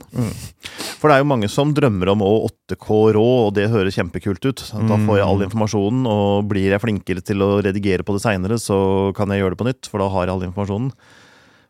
For 0.96 1.10
det 1.10 1.16
er 1.18 1.20
jo 1.20 1.28
mange 1.28 1.48
som 1.52 1.74
drømmer 1.76 2.08
om 2.14 2.22
å 2.24 2.30
8K 2.48 2.88
rå, 3.16 3.24
og 3.46 3.50
det 3.58 3.66
høres 3.68 3.98
kjempekult 3.98 4.46
ut. 4.48 4.62
Da 4.72 4.96
får 4.96 5.18
jeg 5.18 5.26
all 5.26 5.42
Mm. 5.42 5.44
informasjonen, 5.50 6.06
og 6.08 6.48
blir 6.48 6.70
jeg 6.72 6.80
flinkere 6.80 7.20
til 7.22 7.44
å 7.44 7.60
redigere 7.60 8.02
på 8.06 8.16
det 8.16 8.22
seinere, 8.24 8.56
så 8.56 9.12
kan 9.14 9.28
jeg 9.28 9.42
gjøre 9.42 9.52
det 9.56 9.60
på 9.60 9.68
nytt, 9.68 9.90
for 9.90 10.00
da 10.00 10.08
har 10.08 10.24
jeg 10.26 10.32
all 10.32 10.46
informasjonen. 10.48 10.90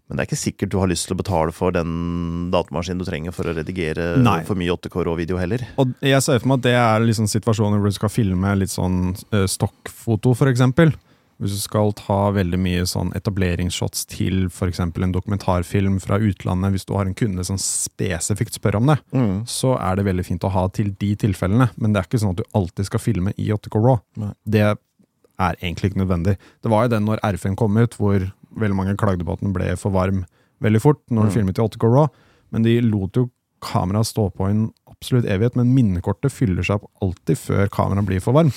Men 0.09 0.17
det 0.17 0.23
er 0.23 0.29
ikke 0.29 0.39
sikkert 0.39 0.71
du 0.71 0.79
har 0.79 0.87
lyst 0.91 1.09
til 1.09 1.17
å 1.17 1.19
betale 1.19 1.51
for 1.53 1.75
den 1.75 2.51
datamaskinen 2.53 3.01
du 3.03 3.05
trenger 3.09 3.35
for 3.35 3.49
å 3.51 3.55
redigere 3.57 4.13
Nei. 4.23 4.37
for 4.47 4.55
mye 4.55 4.71
8K 4.77 5.03
rå-video 5.09 5.41
heller. 5.41 5.65
Og 5.83 5.97
jeg 6.01 6.23
ser 6.23 6.39
for 6.39 6.53
meg 6.53 6.61
at 6.61 6.69
det 6.69 6.77
er 6.79 7.07
liksom 7.09 7.27
situasjoner 7.33 7.81
hvor 7.83 7.91
du 7.91 7.97
skal 7.99 8.13
filme 8.15 8.53
litt 8.61 8.71
sånn 8.71 9.17
eh, 9.35 9.49
stokkfoto, 9.51 10.37
eksempel. 10.53 10.95
Hvis 11.43 11.53
du 11.53 11.61
skal 11.61 11.91
ta 11.93 12.31
veldig 12.33 12.57
mye 12.63 12.85
sånn 12.89 13.11
etableringsshots 13.19 14.07
til 14.09 14.47
f.eks. 14.47 14.79
en 14.81 15.13
dokumentarfilm 15.13 15.99
fra 16.01 16.17
utlandet, 16.17 16.73
hvis 16.73 16.87
du 16.89 16.95
har 16.97 17.05
en 17.11 17.19
kunde 17.19 17.45
som 17.45 17.59
spesifikt 17.61 18.57
spør 18.57 18.79
om 18.79 18.87
det, 18.95 18.97
Mm. 19.13 19.43
så 19.45 19.75
er 19.77 19.97
det 19.97 20.07
veldig 20.07 20.25
fint 20.25 20.47
å 20.49 20.51
ha 20.55 20.69
til 20.69 20.95
de 20.97 21.15
tilfellene. 21.17 21.69
Men 21.77 21.93
det 21.93 22.01
er 22.01 22.09
ikke 22.09 22.23
sånn 22.23 22.33
at 22.33 22.41
du 22.41 22.45
alltid 22.55 22.87
skal 22.89 23.01
filme 23.01 23.35
i 23.37 23.51
8K 23.53 23.83
RAW. 23.85 24.01
Det 24.49 24.63
er 24.65 25.57
egentlig 25.61 25.91
ikke 25.93 26.07
nødvendig. 26.07 26.39
Det 26.63 26.71
var 26.73 26.87
jo 26.87 26.95
den 26.95 27.05
når 27.05 27.21
R5 27.21 27.55
kom 27.61 27.77
ut, 27.77 27.93
hvor 28.01 28.33
veldig 28.57 28.77
mange 28.77 28.97
klagde 28.97 29.25
på 29.27 29.33
at 29.37 29.41
den 29.45 29.53
ble 29.57 29.77
for 29.81 29.91
varm 29.95 30.25
veldig 30.65 30.81
fort 30.81 31.03
når 31.11 31.27
du 31.27 31.31
Mm. 31.31 31.35
filmet 31.35 31.59
i 31.59 31.63
8K 31.63 31.89
RAW, 31.93 32.09
men 32.53 32.63
de 32.63 32.81
lot 32.81 33.13
jo 33.17 33.31
kameraet 33.63 34.07
stå 34.07 34.31
på 34.37 34.49
en 34.49 34.71
absolutt 34.89 35.25
evighet. 35.27 35.57
Men 35.57 35.75
minnekortet 35.75 36.33
fyller 36.33 36.63
seg 36.65 36.77
opp 36.81 36.91
alltid 37.03 37.37
før 37.37 37.69
kameraet 37.69 38.07
blir 38.07 38.21
for 38.21 38.33
varm. 38.37 38.53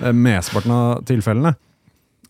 Eh, 0.00 0.12
Mesteparten 0.12 0.70
av 0.70 1.04
tilfellene. 1.04 1.56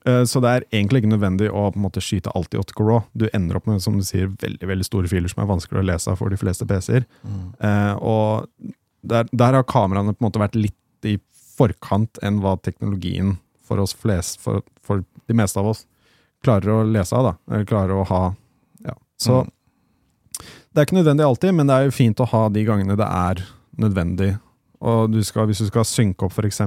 Eh, 0.07 0.23
Så 0.25 0.41
det 0.41 0.49
er 0.49 0.65
egentlig 0.79 1.03
ikke 1.03 1.12
nødvendig 1.19 1.50
å 1.50 1.71
på 1.73 1.77
en 1.77 1.83
måte 1.83 2.00
skyte 2.00 2.33
alt 2.35 2.55
i 2.55 2.59
8K 2.59 2.85
RAW. 2.87 3.03
Du 3.17 3.29
ender 3.35 3.57
opp 3.57 3.67
med 3.67 3.83
som 3.83 3.99
du 3.99 4.03
sier, 4.05 4.29
veldig 4.29 4.67
veldig 4.67 4.85
store 4.85 5.09
filer 5.09 5.29
som 5.29 5.43
er 5.43 5.50
vanskelig 5.53 5.81
å 5.83 5.85
lese 5.85 6.17
for 6.17 6.31
de 6.31 6.37
fleste 6.37 6.67
PC-er. 6.67 7.05
Mm. 7.27 7.55
Eh, 7.61 7.95
og 8.00 8.49
der, 9.05 9.25
der 9.33 9.53
har 9.53 9.65
kameraene 9.65 10.15
på 10.17 10.25
en 10.25 10.31
måte 10.31 10.41
vært 10.41 10.55
litt 10.57 10.75
i 11.05 11.19
forkant 11.59 12.19
enn 12.23 12.41
hva 12.41 12.57
teknologien 12.62 13.39
for 13.62 13.79
oss 13.79 13.93
flest, 13.93 14.41
for, 14.41 14.62
for 14.83 15.05
de 15.29 15.35
meste 15.35 15.57
av 15.61 15.67
oss, 15.67 15.85
klarer 16.45 16.73
å 16.75 16.85
lese 16.93 17.17
av. 17.17 17.25
da, 17.31 17.55
eller 17.55 17.65
klarer 17.69 17.97
å 18.01 18.07
ha 18.09 18.21
ja. 18.85 18.95
Så 19.21 19.43
Mm. 19.45 19.51
det 20.73 20.81
er 20.81 20.87
ikke 20.87 20.99
nødvendig 21.03 21.27
alltid, 21.27 21.55
men 21.55 21.67
det 21.67 21.75
er 21.77 21.85
jo 21.89 21.91
fint 21.97 22.21
å 22.21 22.29
ha 22.31 22.49
de 22.49 22.65
gangene 22.65 22.97
det 22.97 23.07
er 23.07 23.43
nødvendig. 23.79 24.39
Og 24.81 25.11
du 25.13 25.21
skal, 25.25 25.47
hvis 25.51 25.59
du 25.61 25.67
skal 25.67 25.85
synke 25.85 26.25
opp 26.25 26.33
f.eks. 26.39 26.61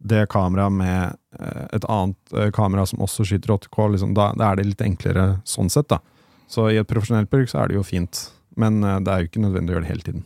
det 0.00 0.28
kameraet 0.30 0.72
med 0.72 1.16
eh, 1.40 1.64
et 1.74 1.84
annet 1.90 2.16
eh, 2.34 2.50
kamera 2.54 2.84
som 2.86 3.00
også 3.02 3.24
skyter 3.26 3.50
8K, 3.56 3.88
liksom, 3.96 4.14
da, 4.14 4.32
da 4.38 4.52
er 4.52 4.56
det 4.60 4.66
litt 4.68 4.84
enklere 4.86 5.40
sånn 5.44 5.70
sett. 5.70 5.88
da. 5.90 5.98
Så 6.48 6.68
i 6.70 6.76
et 6.78 6.86
profesjonelt 6.88 7.28
bruk 7.30 7.48
så 7.50 7.64
er 7.64 7.68
det 7.68 7.74
jo 7.80 7.82
fint, 7.82 8.30
men 8.56 8.78
eh, 8.84 9.00
det 9.00 9.10
er 9.12 9.24
jo 9.24 9.30
ikke 9.32 9.42
nødvendig 9.42 9.72
å 9.72 9.78
gjøre 9.78 9.86
det 9.88 9.92
hele 9.94 10.06
tiden. 10.06 10.24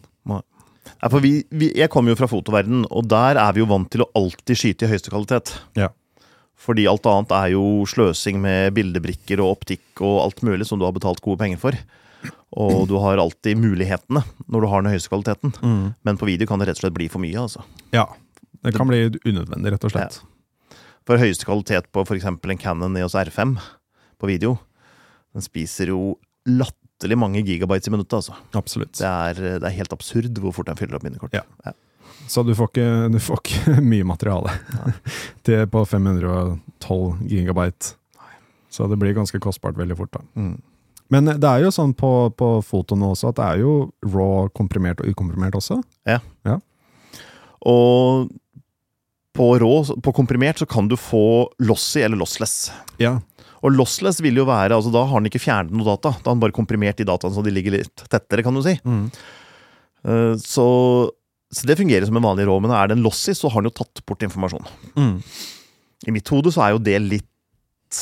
Nei, 1.03 1.09
for 1.13 1.23
vi, 1.23 1.31
vi, 1.55 1.69
jeg 1.79 1.89
kommer 1.95 2.11
jo 2.11 2.19
fra 2.19 2.27
fotoverden, 2.27 2.85
og 2.91 3.07
der 3.09 3.39
er 3.39 3.53
vi 3.55 3.61
jo 3.63 3.69
vant 3.71 3.87
til 3.91 4.03
å 4.03 4.09
alltid 4.19 4.59
skyte 4.59 4.85
i 4.85 4.91
høyeste 4.91 5.13
kvalitet. 5.13 5.53
Ja. 5.79 5.89
Fordi 6.63 6.85
alt 6.87 7.07
annet 7.11 7.33
er 7.35 7.49
jo 7.57 7.63
sløsing 7.91 8.39
med 8.43 8.71
bildebrikker 8.77 9.41
og 9.43 9.57
optikk 9.57 10.03
og 10.05 10.21
alt 10.29 10.43
mulig 10.47 10.69
som 10.69 10.79
du 10.79 10.87
har 10.87 10.95
betalt 10.95 11.23
gode 11.25 11.41
penger 11.43 11.59
for. 11.59 11.79
Og 12.55 12.85
du 12.87 12.95
har 13.03 13.19
alltid 13.19 13.59
mulighetene 13.59 14.23
når 14.47 14.63
du 14.63 14.69
har 14.71 14.85
den 14.85 14.93
høyeste 14.93 15.11
kvaliteten. 15.11 15.55
Men 16.07 16.21
på 16.21 16.29
video 16.29 16.47
kan 16.47 16.61
det 16.63 16.69
rett 16.71 16.79
og 16.79 16.85
slett 16.85 16.95
bli 16.99 17.09
for 17.11 17.23
mye. 17.25 17.35
altså. 17.41 17.65
Ja. 17.95 18.07
Det 18.63 18.77
kan 18.77 18.87
bli 18.87 19.09
unødvendig, 19.27 19.73
rett 19.75 19.87
og 19.89 19.95
slett. 19.95 20.21
For 21.09 21.19
høyeste 21.19 21.49
kvalitet 21.49 21.89
på 21.91 22.05
f.eks. 22.07 22.29
en 22.31 22.61
Canon 22.63 22.97
EOS 23.01 23.17
R5 23.19 23.57
på 24.23 24.29
video, 24.31 24.55
den 25.35 25.43
spiser 25.43 25.91
jo 25.91 26.13
latterlig 26.47 27.19
mange 27.19 27.43
gigabytes 27.43 27.91
i 27.91 27.95
minuttet. 27.97 28.21
altså. 28.21 28.37
Absolutt. 28.55 28.95
Det 29.01 29.09
er, 29.09 29.41
det 29.59 29.67
er 29.67 29.79
helt 29.81 29.97
absurd 29.97 30.39
hvor 30.39 30.55
fort 30.55 30.71
den 30.71 30.79
fyller 30.79 31.01
opp 31.01 31.09
minnekort. 31.09 31.35
Ja. 31.35 31.75
Så 32.31 32.43
du 32.47 32.53
får 32.57 32.71
ikke, 32.73 32.89
du 33.13 33.19
får 33.23 33.41
ikke 33.43 33.77
mye 33.93 34.07
materiale 34.09 34.53
til 35.47 35.65
på 35.73 35.85
512 35.89 37.23
gigabyte. 37.31 37.95
Så 38.73 38.87
det 38.89 38.97
blir 39.01 39.13
ganske 39.17 39.41
kostbart 39.43 39.77
veldig 39.77 39.97
fort. 39.99 40.13
da. 40.17 40.23
Mm. 40.41 40.55
Men 41.13 41.27
det 41.29 41.45
er 41.45 41.61
jo 41.67 41.73
sånn 41.75 41.91
på, 41.93 42.09
på 42.41 42.47
fotoene 42.65 43.11
også 43.13 43.29
at 43.33 43.37
det 43.37 43.45
er 43.51 43.59
jo 43.61 43.73
raw 44.15 44.47
komprimert 44.57 45.03
og 45.05 45.11
ukomprimert 45.13 45.59
også. 45.59 45.83
Ja. 46.09 46.23
Og 47.69 48.31
på 49.37 49.49
raw, 49.61 49.85
på 50.05 50.13
komprimert, 50.17 50.59
så 50.61 50.67
kan 50.69 50.89
du 50.89 50.97
få 51.01 51.21
lossy 51.65 52.01
eller 52.05 52.17
lossless. 52.21 52.71
Ja. 53.01 53.19
Og 53.63 53.77
lossless 53.77 54.19
vil 54.25 54.41
jo 54.41 54.47
være, 54.49 54.75
altså 54.77 54.91
da 54.93 55.05
har 55.09 55.21
den 55.23 55.29
ikke 55.31 55.41
fjernet 55.45 55.73
noe 55.77 55.87
data. 55.93 56.15
Da 56.19 56.31
har 56.33 56.37
den 56.37 56.43
bare 56.43 56.57
komprimert 56.57 56.99
de 56.99 57.07
dataene 57.09 57.37
så 57.37 57.45
de 57.47 57.53
ligger 57.55 57.77
litt 57.77 58.05
tettere, 58.11 58.43
kan 58.45 58.57
du 58.57 58.63
si. 58.65 58.75
Mm. 58.85 59.05
Eh, 60.09 60.33
Så, 60.43 60.67
så 61.53 61.69
det 61.69 61.77
fungerer 61.77 62.07
som 62.09 62.17
en 62.17 62.25
vanlig 62.25 62.47
rå, 62.49 62.55
men 62.65 62.73
er 62.73 62.89
den 62.89 63.03
lossy, 63.05 63.35
så 63.37 63.51
har 63.53 63.61
den 63.61 63.69
jo 63.69 63.79
tatt 63.83 64.01
bort 64.09 64.25
informasjon. 64.25 64.69
Mm. 64.97 65.17
I 66.09 66.15
mitt 66.17 66.31
hode 66.33 66.53
så 66.55 66.65
er 66.65 66.75
jo 66.75 66.81
det 66.83 66.97
litt 67.05 67.99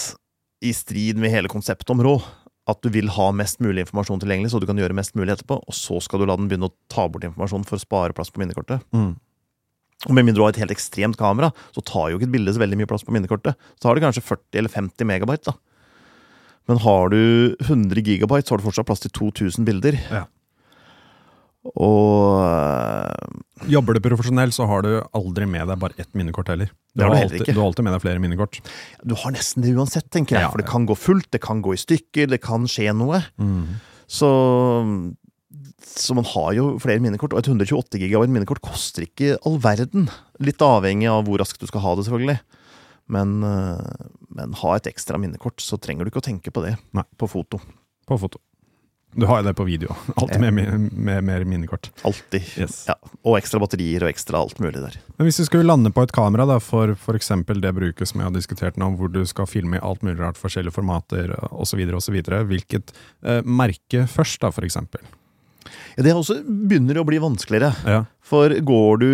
i 0.63 0.71
strid 0.77 1.19
med 1.19 1.33
hele 1.33 1.51
konseptet 1.51 1.91
om 1.91 2.03
rå. 2.05 2.21
At 2.71 2.79
du 2.85 2.91
vil 2.95 3.11
ha 3.11 3.31
mest 3.35 3.59
mulig 3.65 3.83
informasjon 3.83 4.21
tilgjengelig, 4.23 4.53
så 4.53 4.61
du 4.63 4.69
kan 4.69 4.79
gjøre 4.79 4.95
mest 4.95 5.17
mulig 5.19 5.35
etterpå. 5.35 5.59
Og 5.67 5.75
så 5.75 5.99
skal 6.05 6.23
du 6.23 6.29
la 6.29 6.37
den 6.39 6.47
begynne 6.51 6.69
å 6.71 6.77
ta 6.93 7.09
bort 7.11 7.27
informasjon 7.27 7.67
for 7.67 7.81
å 7.81 7.83
spare 7.83 8.15
plass 8.15 8.31
på 8.31 8.43
minnekortet. 8.43 8.85
Mm. 8.95 9.17
Og 10.09 10.17
med 10.17 10.29
mindre 10.29 10.39
du 10.39 10.45
har 10.47 10.55
et 10.55 10.63
helt 10.63 10.77
ekstremt 10.77 11.19
kamera, 11.21 11.51
så 11.75 11.83
tar 11.85 12.13
jo 12.13 12.21
ikke 12.21 12.29
et 12.31 12.37
bilde 12.37 12.55
så 12.55 12.63
veldig 12.63 12.79
mye 12.79 12.89
plass 12.89 13.03
på 13.05 13.13
minnekortet. 13.17 13.59
Så 13.81 13.89
har 13.89 13.99
du 13.99 14.05
kanskje 14.05 14.23
40 14.25 14.63
eller 14.63 14.73
50 14.73 15.11
megabyte, 15.11 15.51
da. 15.51 15.59
Men 16.71 16.79
har 16.85 17.11
du 17.11 17.57
100 17.67 17.99
gigabyte, 18.07 18.47
så 18.47 18.55
har 18.55 18.63
du 18.63 18.69
fortsatt 18.69 18.87
plass 18.87 19.03
til 19.03 19.13
2000 19.17 19.67
bilder. 19.67 19.99
Ja. 20.13 20.29
Og 21.77 22.41
øh, 22.41 23.41
Jobber 23.69 23.97
du 23.97 24.01
profesjonell, 24.01 24.53
så 24.57 24.65
har 24.71 24.87
du 24.87 24.95
aldri 25.13 25.45
med 25.45 25.69
deg 25.69 25.81
bare 25.83 25.97
ett 26.01 26.15
minnekort 26.17 26.49
heller. 26.49 26.71
Du 26.95 27.03
Det 27.03 27.09
har 27.11 27.19
alltid, 27.19 27.45
du 27.53 27.59
har 27.61 27.67
alltid 27.67 27.85
med 27.85 27.93
deg 27.93 28.03
flere 28.07 28.23
minnekort. 28.23 28.61
du 29.05 29.15
har 29.15 29.35
nesten 29.35 29.63
det 29.63 29.75
uansett, 29.77 30.09
tenker 30.11 30.39
jeg. 30.39 30.47
Ja, 30.47 30.51
For 30.51 30.63
det 30.63 30.71
kan 30.71 30.87
gå 30.89 30.97
fullt, 30.97 31.29
det 31.31 31.43
kan 31.45 31.61
gå 31.61 31.75
i 31.77 31.81
stykker, 31.81 32.31
det 32.33 32.41
kan 32.41 32.65
skje 32.65 32.95
noe. 32.97 33.21
Så, 34.11 34.31
så 35.85 36.17
man 36.17 36.25
har 36.33 36.55
jo 36.57 36.79
flere 36.83 37.05
minnekort, 37.05 37.37
og 37.37 37.45
et 37.45 37.53
128 37.53 38.01
gigabyte 38.01 38.33
minnekort 38.33 38.65
koster 38.65 39.05
ikke 39.05 39.37
all 39.45 39.61
verden. 39.61 40.09
Litt 40.41 40.65
avhengig 40.65 41.13
av 41.13 41.29
hvor 41.29 41.45
raskt 41.45 41.61
du 41.61 41.69
skal 41.69 41.85
ha 41.85 41.95
det, 41.99 42.09
selvfølgelig. 42.09 42.41
Men, 43.11 43.43
øh, 43.45 44.09
men 44.31 44.57
ha 44.63 44.77
et 44.79 44.89
ekstra 44.89 45.21
minnekort, 45.21 45.61
så 45.61 45.77
trenger 45.77 46.07
du 46.07 46.11
ikke 46.13 46.23
å 46.23 46.29
tenke 46.31 46.51
på 46.55 46.65
det 46.65 46.77
Nei. 46.97 47.05
på 47.19 47.29
foto. 47.29 47.61
På 48.09 48.17
foto. 48.19 48.41
Du 49.13 49.27
har 49.27 49.41
jo 49.41 49.47
det 49.49 49.55
på 49.59 49.65
video. 49.67 49.95
Alltid 50.17 50.41
med, 50.41 50.55
med, 50.93 51.25
mer 51.25 51.45
minnekort. 51.45 51.91
Alltid. 52.07 52.47
Yes. 52.59 52.85
Ja, 52.89 52.95
og 53.27 53.39
ekstra 53.41 53.59
batterier 53.63 54.05
og 54.07 54.13
ekstra 54.13 54.39
alt 54.39 54.61
mulig 54.63 54.79
der. 54.79 54.99
Men 55.19 55.27
hvis 55.27 55.41
du 55.41 55.45
skulle 55.49 55.67
lande 55.67 55.91
på 55.95 56.05
et 56.07 56.15
kamera 56.15 56.47
da, 56.47 56.61
for 56.63 56.95
f.eks. 56.95 57.33
det 57.51 57.73
bruket 57.77 58.11
som 58.11 58.23
jeg 58.23 58.29
har 58.29 58.37
diskutert 58.37 58.79
nå, 58.81 58.93
hvor 59.01 59.11
du 59.11 59.23
skal 59.27 59.51
filme 59.51 59.81
i 59.81 59.83
alt 59.83 60.05
mulig 60.07 60.21
rart, 60.23 60.39
forskjellige 60.39 60.77
formater 60.79 61.35
osv., 61.51 61.83
osv., 61.99 62.21
hvilket 62.51 62.95
eh, 63.27 63.41
merke 63.43 64.07
først, 64.11 64.45
da, 64.45 64.53
f.eks.? 64.55 64.79
Ja, 65.97 66.05
det 66.07 66.15
også 66.15 66.39
begynner 66.47 67.01
å 67.01 67.07
bli 67.07 67.19
vanskeligere. 67.23 67.75
Ja. 67.91 68.05
For 68.23 68.55
går 68.55 69.03
du 69.03 69.11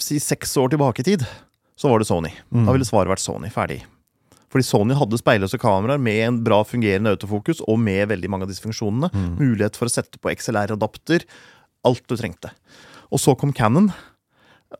si 0.00 0.20
seks 0.20 0.56
år 0.60 0.72
tilbake 0.72 1.04
i 1.04 1.10
tid, 1.12 1.26
så 1.76 1.92
var 1.92 2.00
det 2.00 2.08
Sony. 2.08 2.32
Mm. 2.48 2.64
Da 2.64 2.72
ville 2.72 2.88
svaret 2.88 3.12
vært 3.12 3.24
Sony. 3.24 3.52
Ferdig. 3.52 3.82
Fordi 4.52 4.64
Sony 4.66 4.94
hadde 4.96 5.18
speilløse 5.18 5.58
kameraer 5.60 5.98
med 6.02 6.20
en 6.26 6.40
bra 6.46 6.60
fungerende 6.66 7.12
autofokus 7.16 7.62
og 7.66 7.80
med 7.82 8.06
veldig 8.12 8.30
mange 8.30 8.46
av 8.46 8.52
disse 8.52 8.62
funksjonene. 8.64 9.10
Mm. 9.12 9.30
Mulighet 9.40 9.78
for 9.78 9.90
å 9.90 9.92
sette 9.92 10.20
på 10.22 10.30
XLR-adapter. 10.32 11.24
Alt 11.86 12.04
du 12.10 12.14
trengte. 12.18 12.52
Og 13.10 13.22
så 13.22 13.34
kom 13.38 13.52
Cannon 13.54 13.90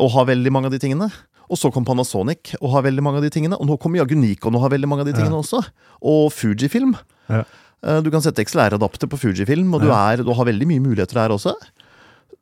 og 0.02 0.12
har 0.16 0.28
veldig 0.30 0.52
mange 0.54 0.70
av 0.70 0.74
de 0.76 0.80
tingene. 0.82 1.10
Og 1.46 1.58
så 1.60 1.70
kom 1.74 1.84
Panasonic 1.86 2.56
og 2.60 2.72
har 2.72 2.86
veldig 2.88 3.04
mange 3.06 3.20
av 3.20 3.26
de 3.26 3.30
tingene. 3.34 3.58
Og 3.58 3.68
nå 3.68 3.76
kommer 3.82 4.00
jaggu 4.02 4.16
Nikon 4.18 4.54
og 4.58 4.64
har 4.64 4.72
veldig 4.74 4.88
mange 4.90 5.04
av 5.04 5.10
de 5.10 5.14
tingene 5.18 5.38
også. 5.38 5.60
Og 6.02 6.30
Fujifilm. 6.34 6.96
Ja. 7.30 7.44
Eh, 7.86 8.00
Du 8.02 8.10
kan 8.10 8.22
sette 8.24 8.42
XLR-adapter 8.46 9.10
på 9.10 9.18
Fujifilm, 9.20 9.74
og 9.74 9.84
du, 9.84 9.90
er, 9.94 10.22
du 10.26 10.32
har 10.34 10.48
veldig 10.48 10.66
mye 10.66 10.82
muligheter 10.82 11.20
der 11.20 11.34
også. 11.36 11.54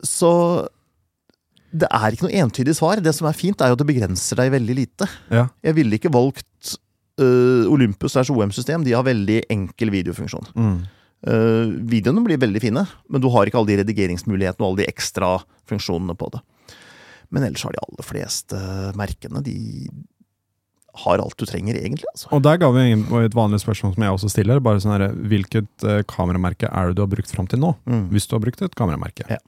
Så 0.04 0.30
det 1.74 1.88
er 1.90 2.14
ikke 2.14 2.28
noe 2.28 2.38
entydig 2.44 2.74
svar. 2.78 3.00
Det 3.02 3.12
som 3.16 3.26
er 3.28 3.37
fint, 3.37 3.60
er 3.60 3.72
jo 3.72 3.76
at 3.76 3.82
det 3.82 3.88
begrenser 3.88 4.38
deg 4.40 4.52
veldig 4.54 4.76
lite. 4.78 5.08
Ja. 5.34 5.48
Jeg 5.66 5.76
ville 5.80 5.98
ikke 5.98 6.12
valgt 6.14 6.46
øh, 7.20 7.70
Olympus 7.72 8.16
OM-system. 8.16 8.85
De 8.85 8.94
har 8.96 9.07
veldig 9.07 9.42
enkel 9.53 9.92
videofunksjon. 9.94 10.50
Mm. 10.55 10.77
Uh, 11.24 11.70
videoene 11.88 12.20
blir 12.20 12.37
veldig 12.37 12.61
fine, 12.61 12.83
men 13.09 13.22
du 13.22 13.31
har 13.33 13.48
ikke 13.48 13.57
alle 13.57 13.70
de 13.70 13.79
redigeringsmulighetene 13.81 14.61
og 14.61 14.74
alle 14.74 14.83
de 14.83 14.90
ekstra 14.90 15.38
funksjonene 15.70 16.16
på 16.20 16.29
det. 16.35 16.42
Men 17.33 17.46
ellers 17.46 17.64
har 17.64 17.72
de 17.72 17.81
aller 17.81 18.05
fleste 18.05 18.59
merkene 18.98 19.40
De 19.42 19.57
har 21.05 21.18
alt 21.18 21.38
du 21.38 21.46
trenger, 21.48 21.74
egentlig. 21.81 22.07
altså. 22.12 22.29
Og 22.37 22.42
der 22.44 22.61
ga 22.62 22.68
vi 22.70 22.85
et 23.24 23.35
vanlig 23.35 23.59
spørsmål 23.64 23.96
som 23.96 24.05
jeg 24.07 24.14
også 24.14 24.31
stiller. 24.31 24.61
bare 24.62 24.83
sånn 24.83 24.94
her, 24.94 25.09
Hvilket 25.11 25.87
eh, 25.88 26.03
kameramerke 26.07 26.70
er 26.70 26.90
det 26.90 26.98
du 26.98 27.03
har 27.03 27.11
brukt 27.11 27.33
fram 27.33 27.48
til 27.50 27.59
nå? 27.64 27.72
Mm. 27.88 28.05
Hvis 28.12 28.29
du 28.31 28.37
har 28.37 28.44
brukt 28.44 28.62
et 28.62 28.77
kameramerke. 28.79 29.27
Ja. 29.31 29.40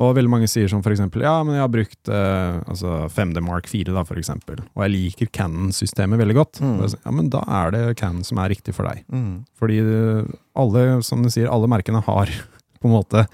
Og 0.00 0.14
veldig 0.16 0.32
mange 0.32 0.48
sier 0.48 0.70
som 0.70 0.80
eksempel, 0.80 1.26
ja, 1.26 1.34
men 1.44 1.58
jeg 1.58 1.64
har 1.64 1.72
brukt 1.72 2.10
eh, 2.10 2.60
altså 2.72 3.02
5D 3.12 3.42
Mark 3.44 3.68
4 3.68 3.92
da, 3.92 4.04
for 4.08 4.20
eksempel, 4.20 4.62
og 4.72 4.84
jeg 4.86 4.94
liker 4.94 5.28
Canon-systemet 5.36 6.20
veldig 6.22 6.36
godt. 6.38 6.60
Mm. 6.64 6.78
Ja, 6.88 7.12
men 7.12 7.28
da 7.32 7.42
er 7.60 7.74
det 7.74 7.82
Canon 8.00 8.24
som 8.24 8.40
er 8.40 8.52
riktig 8.54 8.72
for 8.76 8.88
deg. 8.88 9.04
Mm. 9.12 9.42
Fordi 9.60 9.80
eh, 9.84 10.32
alle, 10.56 10.86
som 11.04 11.20
du 11.24 11.28
sier, 11.32 11.50
alle 11.52 11.68
merkene 11.68 12.00
har 12.06 12.32
på 12.80 12.88
en 12.88 12.96
måte 12.96 13.26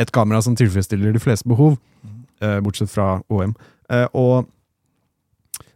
et 0.00 0.12
kamera 0.12 0.42
som 0.44 0.56
tilfredsstiller 0.56 1.16
de 1.16 1.24
fleste 1.24 1.48
behov, 1.48 1.78
eh, 2.44 2.58
bortsett 2.64 2.92
fra 2.92 3.14
OM. 3.32 3.56
Eh, 3.88 4.06
og 4.12 4.48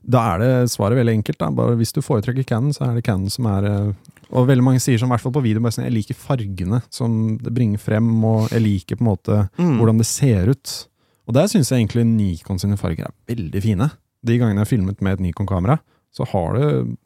da 0.05 0.21
er 0.35 0.43
det 0.43 0.73
svaret 0.73 0.99
veldig 0.99 1.19
enkelt. 1.21 1.41
Da. 1.41 1.51
Bare 1.57 1.79
hvis 1.81 1.95
du 1.97 2.03
foretrekker 2.05 2.45
Canon, 2.45 2.75
så 2.77 2.91
er 2.91 2.99
det 2.99 3.07
Canon 3.07 3.33
som 3.33 3.49
er 3.49 3.69
eh, 3.69 4.04
Og 4.33 4.47
veldig 4.49 4.65
mange 4.65 4.81
sier 4.81 4.99
som 4.99 5.09
i 5.09 5.13
hvert 5.15 5.21
fall 5.23 5.33
på 5.33 5.43
video 5.45 5.61
bare 5.61 5.73
sånn, 5.77 5.85
jeg 5.89 5.93
liker 5.99 6.15
fargene 6.15 6.83
som 6.91 7.37
det 7.39 7.53
bringer 7.55 7.79
frem, 7.79 8.09
og 8.25 8.49
jeg 8.51 8.63
liker 8.63 8.97
på 8.97 9.05
en 9.05 9.11
måte 9.13 9.41
Mm. 9.59 9.79
hvordan 9.79 9.99
det 9.99 10.07
ser 10.07 10.49
ut. 10.51 10.87
Og 11.29 11.35
der 11.35 11.47
syns 11.49 11.71
jeg 11.71 11.81
egentlig 11.87 12.05
Nikon 12.07 12.59
sine 12.59 12.77
farger 12.77 13.07
er 13.09 13.15
veldig 13.35 13.63
fine. 13.63 13.91
De 14.25 14.39
gangene 14.39 14.61
jeg 14.61 14.67
har 14.67 14.73
filmet 14.77 15.01
med 15.03 15.13
et 15.19 15.21
Nikon-kamera, 15.21 15.79
så 16.13 16.27
har 16.29 16.55
det 16.59 16.97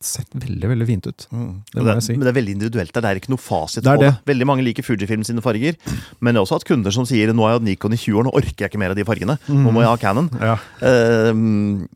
sett 0.00 0.28
veldig 0.36 0.68
veldig 0.68 0.86
fint 0.86 1.06
ut. 1.08 1.26
Mm. 1.32 1.62
Det 1.72 1.72
Det, 1.72 1.82
må 1.82 1.88
er, 1.88 1.94
jeg 1.94 2.02
si. 2.02 2.12
Men 2.12 2.20
det 2.20 2.28
er 2.28 2.40
veldig 2.40 2.52
individuelt. 2.54 2.92
der. 2.92 3.00
Det 3.00 3.08
er 3.10 3.16
ikke 3.20 3.30
noe 3.32 3.40
fasit 3.40 3.82
Det 3.82 3.94
på 3.96 4.00
det. 4.02 4.10
det. 4.12 4.24
Veldig 4.28 4.46
mange 4.46 4.62
liker 4.62 4.82
Fujifilm 4.84 5.24
sine 5.24 5.40
farger, 5.40 5.74
men 6.20 6.34
det 6.34 6.38
er 6.40 6.44
også 6.44 6.58
hatt 6.60 6.64
kunder 6.68 6.92
som 6.92 7.04
sier 7.08 7.32
nå 7.32 7.42
har 7.42 7.54
jeg 7.56 7.60
hatt 7.60 7.68
Nikon 7.68 7.92
i 7.92 7.96
20 7.96 8.18
år, 8.20 8.24
nå 8.28 8.32
orker 8.36 8.56
jeg 8.66 8.70
ikke 8.70 8.78
mer 8.78 8.90
av 8.90 8.96
de 8.96 9.04
fargene. 9.04 9.38
Nå 9.48 9.72
må 9.72 9.80
jeg 9.80 9.88
ha 9.88 9.96
Canon. 9.96 10.28
Ja. 10.38 10.58
Ehm, 10.82 11.88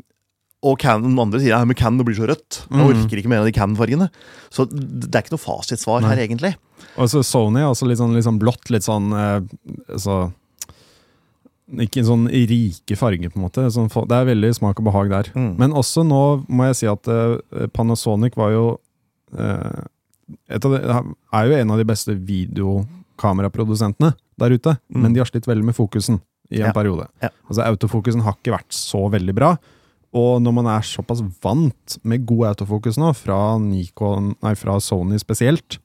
og 0.63 0.79
Canon 0.79 1.15
andre 1.19 1.39
sier 1.41 1.55
ja, 1.55 1.65
men 1.65 1.75
Canon 1.79 2.05
blir 2.05 2.15
så 2.19 2.27
rødt. 2.29 2.67
Jeg 2.69 2.77
Mm. 2.79 2.89
orker 3.07 3.17
ikke 3.23 3.29
mer 3.33 3.39
av 3.41 3.47
de 3.47 3.53
Canon-fargene. 3.57 4.11
Så 4.51 4.67
det 4.69 5.15
er 5.15 5.23
ikke 5.23 5.33
noe 5.33 5.41
fasitsvar 5.47 6.03
her, 6.05 6.17
egentlig. 6.21 6.55
Og 6.99 7.09
så 7.09 7.23
Sony 7.25 7.61
er 7.61 7.71
også 7.71 7.87
litt 7.89 7.99
sånn, 7.99 8.13
litt 8.15 8.25
sånn 8.27 8.39
blått, 8.41 8.69
litt 8.71 8.83
sånn 8.85 9.13
eh, 9.17 9.41
så 9.97 10.33
Ikke 11.71 12.03
sånn 12.03 12.27
rike 12.27 12.97
farger, 12.99 13.31
på 13.31 13.37
en 13.39 13.45
måte. 13.47 13.63
Sånn, 13.71 13.87
det 14.09 14.17
er 14.17 14.25
veldig 14.27 14.49
smak 14.57 14.81
og 14.81 14.85
behag 14.89 15.09
der. 15.09 15.29
Mm. 15.39 15.53
Men 15.57 15.71
også 15.79 16.03
nå 16.05 16.45
må 16.51 16.67
jeg 16.67 16.77
si 16.81 16.87
at 16.91 17.07
eh, 17.07 17.67
Panasonic 17.73 18.35
var 18.37 18.51
jo 18.51 18.65
eh, 19.39 19.85
et 20.51 20.65
av 20.67 20.73
de, 20.75 20.81
er 21.33 21.47
jo 21.47 21.55
en 21.61 21.71
av 21.71 21.79
de 21.79 21.85
beste 21.87 22.11
videokameraprodusentene 22.19 24.15
der 24.41 24.51
ute, 24.57 24.79
Mm. 24.91 25.03
men 25.03 25.13
de 25.15 25.21
har 25.21 25.27
slitt 25.31 25.47
veldig 25.47 25.65
med 25.65 25.77
fokusen 25.77 26.21
i 26.51 26.59
en 26.61 26.67
Ja. 26.67 26.73
periode. 26.73 27.07
Ja. 27.23 27.29
Altså 27.49 27.63
Autofokusen 27.63 28.23
har 28.23 28.33
ikke 28.35 28.53
vært 28.59 28.73
så 28.75 29.09
veldig 29.11 29.35
bra. 29.35 29.57
Og 30.17 30.41
når 30.43 30.55
man 30.57 30.67
er 30.73 30.87
såpass 30.87 31.23
vant 31.43 31.97
med 32.03 32.25
god 32.27 32.49
autofokus 32.53 32.99
nå, 32.99 33.13
fra, 33.15 33.39
Nikon, 33.63 34.35
nei, 34.43 34.57
fra 34.59 34.79
Sony 34.83 35.21
spesielt, 35.23 35.79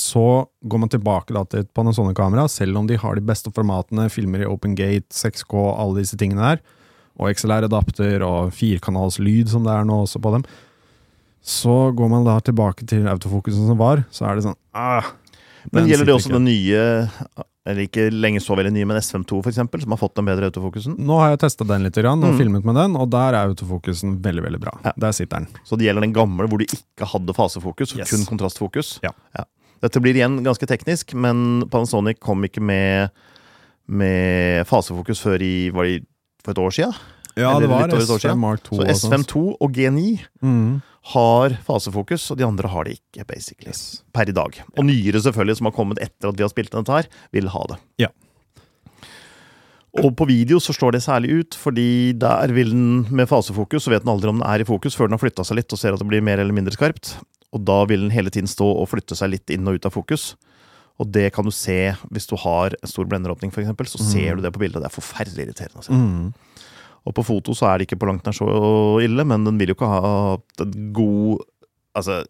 så 0.00 0.46
går 0.64 0.80
man 0.80 0.92
tilbake 0.92 1.34
da 1.36 1.42
til 1.44 1.64
et 1.64 1.72
Panasonic-kamera, 1.76 2.46
selv 2.48 2.80
om 2.80 2.88
de 2.88 2.96
har 3.00 3.18
de 3.18 3.24
beste 3.24 3.52
formatene, 3.52 4.08
filmer 4.12 4.44
i 4.44 4.48
Open 4.48 4.76
Gate, 4.78 5.12
6K, 5.12 5.52
alle 5.52 6.00
disse 6.00 6.16
tingene 6.20 6.46
der, 6.46 6.62
og 7.20 7.34
XLR-adapter 7.34 8.24
og 8.24 8.54
firkanals 8.56 9.18
lyd 9.20 9.50
som 9.52 9.66
det 9.66 9.74
er 9.74 9.84
nå 9.84 10.00
også 10.06 10.22
på 10.24 10.32
dem. 10.38 10.46
Så 11.44 11.90
går 11.96 12.08
man 12.12 12.24
da 12.24 12.38
tilbake 12.44 12.86
til 12.88 13.08
autofokusen 13.10 13.68
som 13.68 13.80
var, 13.80 14.06
så 14.12 14.28
er 14.28 14.38
det 14.38 14.46
sånn 14.48 14.58
ah, 14.76 15.12
Men 15.72 15.88
gjelder 15.88 16.08
det 16.08 16.16
også 16.16 16.30
ikke. 16.30 16.38
den 16.38 16.48
nye, 16.48 16.82
eller 17.70 17.86
ikke 17.86 18.08
lenge 18.12 18.40
så 18.42 18.56
veldig 18.58 18.72
nye, 18.74 18.86
men 18.90 18.98
SM2 19.00 19.42
for 19.42 19.50
eksempel, 19.50 19.80
som 19.82 19.90
har 19.94 20.00
fått 20.00 20.14
den 20.18 20.26
bedre 20.28 20.50
autofokusen? 20.50 20.96
Nå 20.98 21.18
har 21.22 21.30
jeg 21.34 21.40
testa 21.46 21.64
den 21.66 21.82
litt 21.86 21.96
og 21.98 22.04
Mm. 22.20 22.36
filmet 22.38 22.64
med 22.64 22.74
den, 22.76 22.96
og 22.96 23.08
der 23.10 23.34
er 23.38 23.48
autofokusen 23.48 24.18
veldig 24.22 24.42
veldig 24.44 24.60
bra. 24.60 24.74
Ja. 24.84 24.92
Der 24.98 25.12
sitter 25.12 25.40
den. 25.40 25.48
Så 25.64 25.76
det 25.78 25.86
gjelder 25.86 26.02
den 26.02 26.12
gamle 26.14 26.46
hvor 26.48 26.58
du 26.58 26.64
ikke 26.66 27.06
hadde 27.06 27.34
fasefokus, 27.34 27.96
Yes. 27.96 28.10
kun 28.10 28.26
kontrastfokus? 28.26 28.98
Ja. 29.02 29.10
Dette 29.82 30.00
blir 30.02 30.12
igjen 30.14 30.42
ganske 30.44 30.66
teknisk, 30.68 31.14
men 31.14 31.64
Panasonic 31.70 32.20
kom 32.20 32.42
ikke 32.44 32.60
med, 32.60 33.10
med 33.88 34.66
fasefokus 34.68 35.20
før 35.24 35.40
i, 35.42 35.70
var 35.72 35.84
det 35.88 36.02
for 36.44 36.52
et 36.52 36.58
år 36.58 36.70
siden? 36.76 36.94
Ja, 37.36 37.52
Eller 37.56 37.60
det 37.60 37.70
var 37.70 37.86
litt 37.86 37.94
over 37.94 38.02
et 38.02 38.10
år 38.10 38.18
S5 38.18 38.24
siden. 38.26 38.38
Mark 38.42 38.62
2 38.66 38.76
Så 38.76 38.82
og 38.82 38.96
sånt. 39.00 39.26
SM2 39.26 39.42
og 39.60 39.72
G9 39.72 40.20
Mm. 40.42 40.82
Har 41.14 41.54
fasefokus, 41.64 42.26
og 42.30 42.38
de 42.38 42.44
andre 42.44 42.68
har 42.68 42.86
det 42.86 42.98
ikke, 42.98 43.24
basically. 43.28 43.72
Per 44.12 44.28
i 44.28 44.34
dag. 44.36 44.58
Og 44.76 44.84
nyere, 44.84 45.22
selvfølgelig, 45.24 45.56
som 45.60 45.70
har 45.70 45.76
kommet 45.76 46.00
etter 46.02 46.28
at 46.28 46.36
vi 46.36 46.44
har 46.44 46.52
spilt 46.52 46.74
dette 46.74 46.98
her, 46.98 47.08
vil 47.32 47.48
ha 47.54 47.62
det. 47.72 47.78
Ja. 48.04 48.10
Og 49.98 50.12
på 50.14 50.26
video 50.28 50.60
så 50.62 50.74
slår 50.76 50.94
det 50.94 51.02
særlig 51.02 51.40
ut, 51.40 51.56
fordi 51.58 52.12
der 52.20 52.52
vil 52.54 52.70
den 52.70 53.08
med 53.10 53.26
fasefokus, 53.30 53.84
så 53.84 53.94
vet 53.94 54.04
den 54.04 54.12
aldri 54.12 54.30
om 54.30 54.38
den 54.38 54.46
er 54.46 54.62
i 54.62 54.68
fokus 54.68 54.94
før 54.94 55.08
den 55.08 55.16
har 55.16 55.24
flytta 55.24 55.46
seg 55.46 55.58
litt 55.58 55.74
og 55.74 55.80
ser 55.80 55.96
at 55.96 56.02
det 56.02 56.06
blir 56.12 56.22
mer 56.22 56.38
eller 56.38 56.54
mindre 56.54 56.76
skarpt. 56.76 57.16
Og 57.50 57.64
da 57.66 57.80
vil 57.90 58.04
den 58.04 58.14
hele 58.14 58.30
tiden 58.30 58.46
stå 58.50 58.68
og 58.68 58.86
flytte 58.92 59.18
seg 59.18 59.32
litt 59.32 59.50
inn 59.50 59.66
og 59.66 59.80
ut 59.80 59.88
av 59.88 59.96
fokus. 59.96 60.34
Og 61.00 61.08
det 61.10 61.30
kan 61.34 61.48
du 61.48 61.50
se 61.54 61.94
hvis 62.12 62.28
du 62.30 62.36
har 62.38 62.76
en 62.76 62.90
stor 62.92 63.08
blenderåpning, 63.08 63.50
f.eks. 63.50 63.96
Så 63.96 64.04
ser 64.04 64.36
du 64.36 64.44
det 64.44 64.52
på 64.54 64.60
bildet. 64.62 64.84
Det 64.84 64.90
er 64.90 64.94
forferdelig 64.94 65.48
irriterende. 65.48 65.82
å 65.82 65.86
se. 65.88 65.96
Mm. 65.96 66.49
Og 67.06 67.14
på 67.16 67.24
foto 67.24 67.54
så 67.56 67.66
er 67.70 67.78
det 67.80 67.88
ikke 67.88 68.00
på 68.02 68.10
langt 68.10 68.26
nær 68.28 68.36
så 68.36 68.48
ille, 69.02 69.24
men 69.24 69.44
den 69.48 69.58
vil 69.60 69.72
jo 69.72 69.78
ikke 69.78 69.88
ha 69.94 70.34
et 70.60 70.76
god 70.96 71.46
Altså 71.90 72.20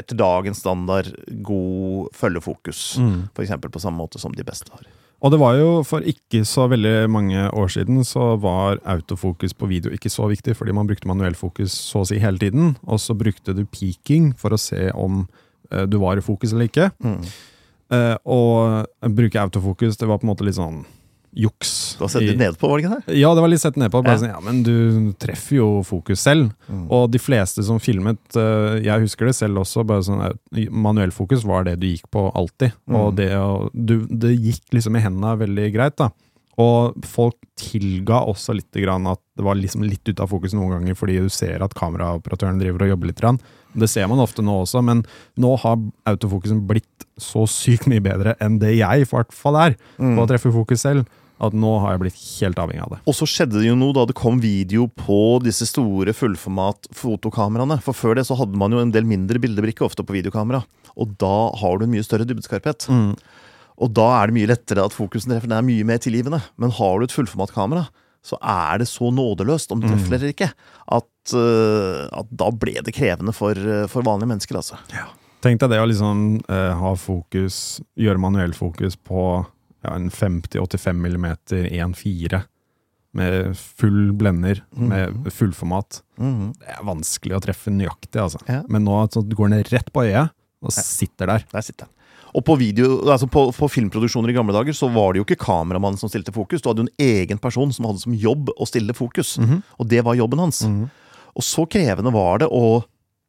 etter 0.00 0.16
dagens 0.16 0.62
standard 0.62 1.10
god 1.44 2.06
følgefokus, 2.16 2.96
Mm. 2.98 3.28
eksempel 3.44 3.68
på 3.70 3.78
samme 3.78 3.98
måte 4.00 4.18
som 4.18 4.32
de 4.32 4.42
beste 4.42 4.72
har. 4.72 4.86
Og 5.20 5.30
det 5.30 5.38
var 5.38 5.54
jo 5.58 5.82
for 5.84 6.00
ikke 6.00 6.40
så 6.48 6.64
veldig 6.66 7.10
mange 7.12 7.36
år 7.52 7.68
siden 7.68 8.00
så 8.08 8.40
var 8.40 8.80
autofokus 8.88 9.52
på 9.52 9.68
video 9.68 9.92
ikke 9.92 10.08
så 10.08 10.24
viktig, 10.32 10.56
fordi 10.56 10.72
man 10.72 10.86
brukte 10.88 11.06
manuell 11.06 11.34
fokus 11.34 11.72
så 11.76 12.00
å 12.00 12.06
si 12.08 12.18
hele 12.18 12.38
tiden. 12.38 12.76
Og 12.88 12.98
så 12.98 13.12
brukte 13.14 13.54
du 13.54 13.66
peaking 13.66 14.32
for 14.34 14.50
å 14.56 14.58
se 14.58 14.90
om 14.96 15.28
eh, 15.70 15.84
du 15.84 15.98
var 15.98 16.16
i 16.16 16.24
fokus 16.24 16.52
eller 16.54 16.70
ikke. 16.72 16.90
Eh, 17.92 18.16
og 18.24 18.86
bruke 19.14 19.38
autofokus, 19.44 19.98
det 20.00 20.08
var 20.08 20.18
på 20.18 20.24
en 20.26 20.32
måte 20.32 20.44
litt 20.48 20.56
sånn 20.56 20.86
juks. 21.34 21.94
Det 21.96 22.00
var 22.04 22.08
sett 22.12 22.22
litt 22.26 22.36
ned 22.38 22.52
nedpå, 22.52 22.68
var 22.68 22.78
det 22.78 22.84
ikke 22.84 22.96
det? 23.06 23.16
Ja, 23.20 23.30
det 23.34 23.40
var 23.44 23.48
litt 23.52 23.60
sett 23.62 23.76
ned 23.80 23.90
på. 23.92 24.02
Ja. 24.04 24.16
sånn, 24.20 24.28
ja, 24.34 24.40
men 24.44 24.62
du 24.66 25.12
treffer 25.18 25.56
jo 25.56 25.68
fokus 25.86 26.20
selv. 26.20 26.50
Og 26.92 27.10
de 27.12 27.18
fleste 27.22 27.64
som 27.64 27.78
filmet, 27.80 28.20
eh, 28.36 28.80
jeg 28.84 29.00
husker 29.06 29.26
det 29.30 29.34
selv 29.38 29.62
også, 29.64 29.84
bare 29.86 30.02
sånn 30.04 30.20
eh, 30.28 30.68
manuell 30.70 31.10
fokus 31.10 31.44
var 31.44 31.64
det 31.64 31.78
du 31.80 31.86
gikk 31.88 32.10
på 32.10 32.30
alltid. 32.34 32.72
Og 32.90 33.12
Mm. 33.12 33.16
det, 33.16 33.30
du, 33.86 34.06
det 34.06 34.34
gikk 34.38 34.62
liksom 34.72 34.96
i 34.96 35.00
hendene 35.00 35.38
veldig 35.38 35.72
greit, 35.74 35.96
da. 35.96 36.10
Og 36.60 36.92
folk 37.08 37.34
tilga 37.56 38.18
også 38.28 38.52
litt 38.54 38.70
grann 38.76 39.06
at 39.08 39.18
det 39.38 39.42
var 39.46 39.54
liksom 39.56 39.82
litt 39.88 40.04
ute 40.06 40.20
av 40.20 40.28
fokus 40.28 40.52
noen 40.52 40.74
ganger, 40.76 40.94
fordi 40.94 41.16
du 41.24 41.30
ser 41.32 41.62
at 41.64 41.72
kameraoperatøren 41.74 42.58
driver 42.60 42.82
og 42.84 42.88
jobber 42.92 43.06
litt. 43.08 43.20
Grann. 43.22 43.38
Det 43.74 43.88
ser 43.88 44.06
man 44.06 44.20
ofte 44.20 44.42
nå 44.44 44.58
også, 44.66 44.82
men 44.84 45.00
nå 45.40 45.54
har 45.62 45.78
autofokusen 46.06 46.60
blitt 46.68 47.06
så 47.16 47.46
sykt 47.48 47.86
mye 47.88 48.02
bedre 48.04 48.34
enn 48.42 48.58
det 48.60 48.74
jeg 48.76 49.00
i 49.00 49.08
hvert 49.08 49.32
fall 49.32 49.56
er 49.56 49.76
Mm. 49.98 50.16
på 50.18 50.26
å 50.26 50.28
treffe 50.28 50.52
fokus 50.52 50.82
selv, 50.84 51.06
at 51.42 51.54
nå 51.56 51.72
har 51.82 51.94
jeg 51.94 52.02
blitt 52.04 52.20
helt 52.22 52.60
avhengig 52.62 52.84
av 52.84 52.92
det. 52.94 53.00
Og 53.10 53.16
så 53.18 53.26
skjedde 53.28 53.58
det 53.58 53.66
jo 53.66 53.78
noe 53.78 53.96
da 53.96 54.04
det 54.06 54.16
kom 54.18 54.38
video 54.42 54.86
på 54.86 55.40
disse 55.42 55.66
store 55.68 56.14
fullformat 56.14 56.90
fotokameraene. 56.96 57.80
For 57.82 57.96
før 57.96 58.18
det 58.18 58.28
så 58.28 58.38
hadde 58.38 58.58
man 58.60 58.74
jo 58.74 58.82
en 58.82 58.92
del 58.94 59.08
mindre 59.08 59.42
bildebrikker 59.42 59.88
ofte 59.88 60.06
på 60.06 60.14
videokamera. 60.16 60.62
Og 60.94 61.16
da 61.20 61.36
har 61.58 61.78
du 61.78 61.86
en 61.86 61.94
mye 61.94 62.06
større 62.06 62.28
dybdeskarphet. 62.28 62.86
Mm. 62.92 63.16
Og 63.82 63.90
da 63.96 64.06
er 64.20 64.30
det 64.30 64.36
mye 64.36 64.50
lettere 64.52 64.84
at 64.86 64.94
fokusen 64.94 65.32
treffer. 65.32 65.50
Den 65.50 65.58
er 65.58 65.66
mye 65.66 65.88
mer 65.88 66.02
tilgivende. 66.02 66.42
Men 66.60 66.74
har 66.78 67.00
du 67.00 67.08
et 67.08 67.16
fullformatkamera, 67.16 67.88
så 68.22 68.38
er 68.38 68.82
det 68.82 68.86
så 68.90 69.10
nådeløst 69.10 69.72
om 69.74 69.80
du 69.82 69.88
treffer 69.88 70.14
eller 70.14 70.30
ikke, 70.30 70.52
at, 70.94 71.34
uh, 71.34 72.06
at 72.20 72.30
da 72.30 72.52
ble 72.54 72.76
det 72.86 72.94
krevende 72.94 73.34
for, 73.34 73.58
eh, 73.58 73.88
for 73.90 74.06
vanlige 74.06 74.30
mennesker, 74.30 74.60
altså. 74.60 74.78
Tenk 75.42 75.58
deg 75.58 75.72
det 75.72 75.80
å 75.82 75.88
liksom 75.90 76.36
uh, 76.46 76.70
ha 76.78 76.92
fokus, 76.94 77.56
gjøre 77.98 78.22
manuell 78.22 78.54
fokus 78.54 78.94
på 78.94 79.42
ja, 79.82 79.94
en 79.94 80.10
50-85 80.10 80.98
mm 81.06 81.26
1.4 81.50 82.42
med 83.12 83.56
full 83.58 84.12
blender, 84.16 84.62
med 84.70 85.32
fullformat. 85.36 86.00
Mm. 86.16 86.52
Det 86.56 86.70
er 86.72 86.86
vanskelig 86.86 87.36
å 87.36 87.42
treffe 87.44 87.72
nøyaktig, 87.74 88.16
altså. 88.22 88.40
Ja. 88.48 88.62
Men 88.72 88.86
nå 88.88 89.02
så 89.12 89.20
går 89.20 89.52
den 89.52 89.66
rett 89.68 89.90
på 89.92 90.06
øyet 90.06 90.32
og 90.62 90.72
sitter 90.72 91.28
der. 91.28 91.44
Der 91.52 91.66
sitter 91.66 91.90
den. 91.90 91.92
Og 92.32 92.44
på, 92.48 92.56
video, 92.56 93.02
altså 93.12 93.28
på, 93.28 93.44
på 93.52 93.68
filmproduksjoner 93.68 94.32
i 94.32 94.36
gamle 94.38 94.54
dager 94.56 94.72
så 94.72 94.88
var 94.88 95.12
det 95.12 95.20
jo 95.20 95.26
ikke 95.26 95.42
kameramannen 95.42 96.00
som 96.00 96.08
stilte 96.08 96.32
fokus. 96.32 96.62
Du 96.64 96.70
hadde 96.70 96.86
jo 96.86 96.88
en 96.88 97.04
egen 97.04 97.40
person 97.42 97.74
som 97.76 97.90
hadde 97.90 98.00
som 98.00 98.16
jobb 98.16 98.48
å 98.56 98.68
stille 98.68 98.96
fokus. 98.96 99.34
Og 99.76 99.90
det 99.90 100.00
var 100.06 100.16
jobben 100.16 100.40
hans. 100.40 100.62
Og 101.36 101.44
så 101.44 101.66
krevende 101.68 102.14
var 102.14 102.40
det 102.40 102.48
å 102.48 102.80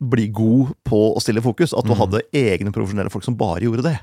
bli 0.03 0.29
god 0.35 0.71
på 0.87 1.01
å 1.15 1.21
stille 1.23 1.43
fokus 1.43 1.75
at 1.75 1.87
du 1.87 1.93
hadde 1.95 2.23
egne 2.35 2.71
profesjonelle 2.75 3.11
folk 3.11 3.27
som 3.27 3.35
bare 3.39 3.67
gjorde 3.67 3.85
det. 3.89 3.97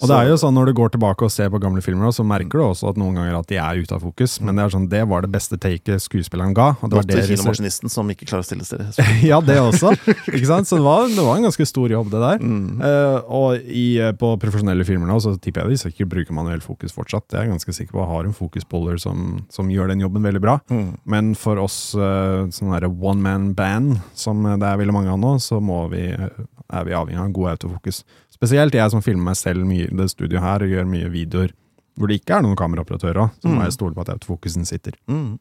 Og 0.00 0.10
det 0.10 0.16
er 0.16 0.30
jo 0.30 0.38
sånn 0.40 0.54
Når 0.56 0.70
du 0.70 0.74
går 0.78 0.92
tilbake 0.94 1.26
og 1.26 1.32
ser 1.32 1.50
på 1.52 1.60
gamle 1.62 1.82
filmer, 1.84 2.12
så 2.14 2.24
merker 2.26 2.60
du 2.60 2.64
også 2.64 2.90
at 2.92 3.00
noen 3.00 3.18
ganger 3.18 3.38
at 3.38 3.48
de 3.50 3.58
er 3.60 3.80
ute 3.82 3.96
av 3.96 4.04
fokus. 4.04 4.38
Men 4.44 4.56
det 4.56 4.64
er 4.64 4.74
sånn, 4.74 4.88
det 4.92 5.02
var 5.10 5.24
det 5.26 5.32
beste 5.34 5.58
taket 5.60 6.02
skuespilleren 6.04 6.54
ga. 6.56 6.72
Og 6.80 6.92
det 6.92 7.00
var 7.00 7.08
det 7.10 7.26
kinomaskinisten 7.28 7.92
som 7.92 8.10
ikke 8.12 8.28
klarer 8.28 8.44
å 8.44 8.48
stille 8.48 8.66
seg. 8.66 9.00
ja, 9.30 9.40
det 9.44 9.58
også. 9.62 9.92
Ikke 10.32 10.48
sant? 10.48 10.70
Så 10.70 10.80
det 10.80 10.86
var, 10.86 11.06
det 11.10 11.26
var 11.26 11.40
en 11.40 11.48
ganske 11.48 11.68
stor 11.68 11.92
jobb, 11.92 12.10
det 12.14 12.22
der. 12.24 12.44
Mm. 12.44 12.80
Uh, 12.82 13.18
og 13.40 13.68
i, 13.68 13.86
eh, 14.00 14.14
på 14.16 14.32
profesjonelle 14.40 14.86
filmer 14.88 15.10
nå, 15.10 15.18
så 15.22 15.34
tipper 15.36 15.64
jeg 15.64 15.76
de 15.76 15.82
sikkert 15.84 16.12
bruker 16.14 16.36
manuell 16.36 16.62
fokus 16.64 16.94
fortsatt. 16.96 17.28
Det 17.28 17.38
er 17.38 17.46
jeg 17.46 17.54
ganske 17.54 17.76
sikker 17.76 17.96
på. 17.98 18.08
Har 18.10 18.28
en 18.28 18.36
fokusboller 18.36 19.00
som, 19.02 19.44
som 19.52 19.70
gjør 19.72 19.92
den 19.92 20.04
jobben 20.04 20.26
veldig 20.26 20.42
bra. 20.42 20.58
Mm. 20.72 20.88
Men 21.04 21.34
for 21.38 21.60
oss 21.62 21.80
uh, 21.98 22.48
sånn 22.54 22.74
derre 22.74 22.90
one 22.90 23.20
man 23.24 23.50
band, 23.58 24.00
som 24.14 24.42
det 24.44 24.66
er 24.66 24.80
veldig 24.80 24.96
mange 24.96 25.12
av 25.12 25.20
nå, 25.20 25.36
så 25.42 25.60
må 25.62 25.84
vi, 25.92 26.06
eh, 26.12 26.42
er 26.70 26.86
vi 26.86 26.96
avhengig 26.96 27.22
av 27.22 27.32
god 27.36 27.54
autofokus. 27.54 28.02
Spesielt 28.40 28.72
jeg 28.74 28.90
som 28.92 29.02
filmer 29.04 29.30
meg 29.30 29.36
selv 29.36 29.66
mye 29.68 29.84
i 29.90 29.96
det 29.96 30.08
studioet 30.10 30.40
her 30.42 30.64
og 30.64 30.72
gjør 30.72 30.86
mye 30.88 31.10
videoer 31.12 31.52
hvor 32.00 32.08
det 32.08 32.20
ikke 32.22 32.38
er 32.38 32.44
noen 32.46 32.56
kameraoperatører, 32.56 33.28
så 33.42 33.50
må 33.52 33.60
jeg 33.66 33.74
stole 33.76 33.92
på 33.92 34.00
at 34.00 34.08
autofokusen 34.14 34.64
sitter. 34.64 34.94
Mm. 35.10 35.34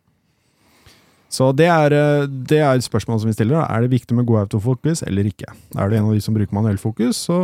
Så 1.31 1.51
det 1.55 1.67
er, 1.69 1.93
eh, 1.93 2.25
det 2.27 2.57
er 2.59 2.73
et 2.75 2.83
spørsmål 2.83 3.19
som 3.21 3.29
vi 3.29 3.35
stiller. 3.37 3.61
da. 3.61 3.67
Er 3.77 3.81
det 3.85 3.91
viktig 3.93 4.15
med 4.17 4.25
god 4.27 4.41
autofokus 4.49 5.03
eller 5.05 5.23
ikke? 5.29 5.45
Er 5.77 5.89
du 5.89 5.95
en 5.95 6.05
av 6.09 6.13
de 6.17 6.19
som 6.25 6.33
bruker 6.35 6.51
manuell 6.57 6.77
fokus, 6.81 7.15
så 7.29 7.37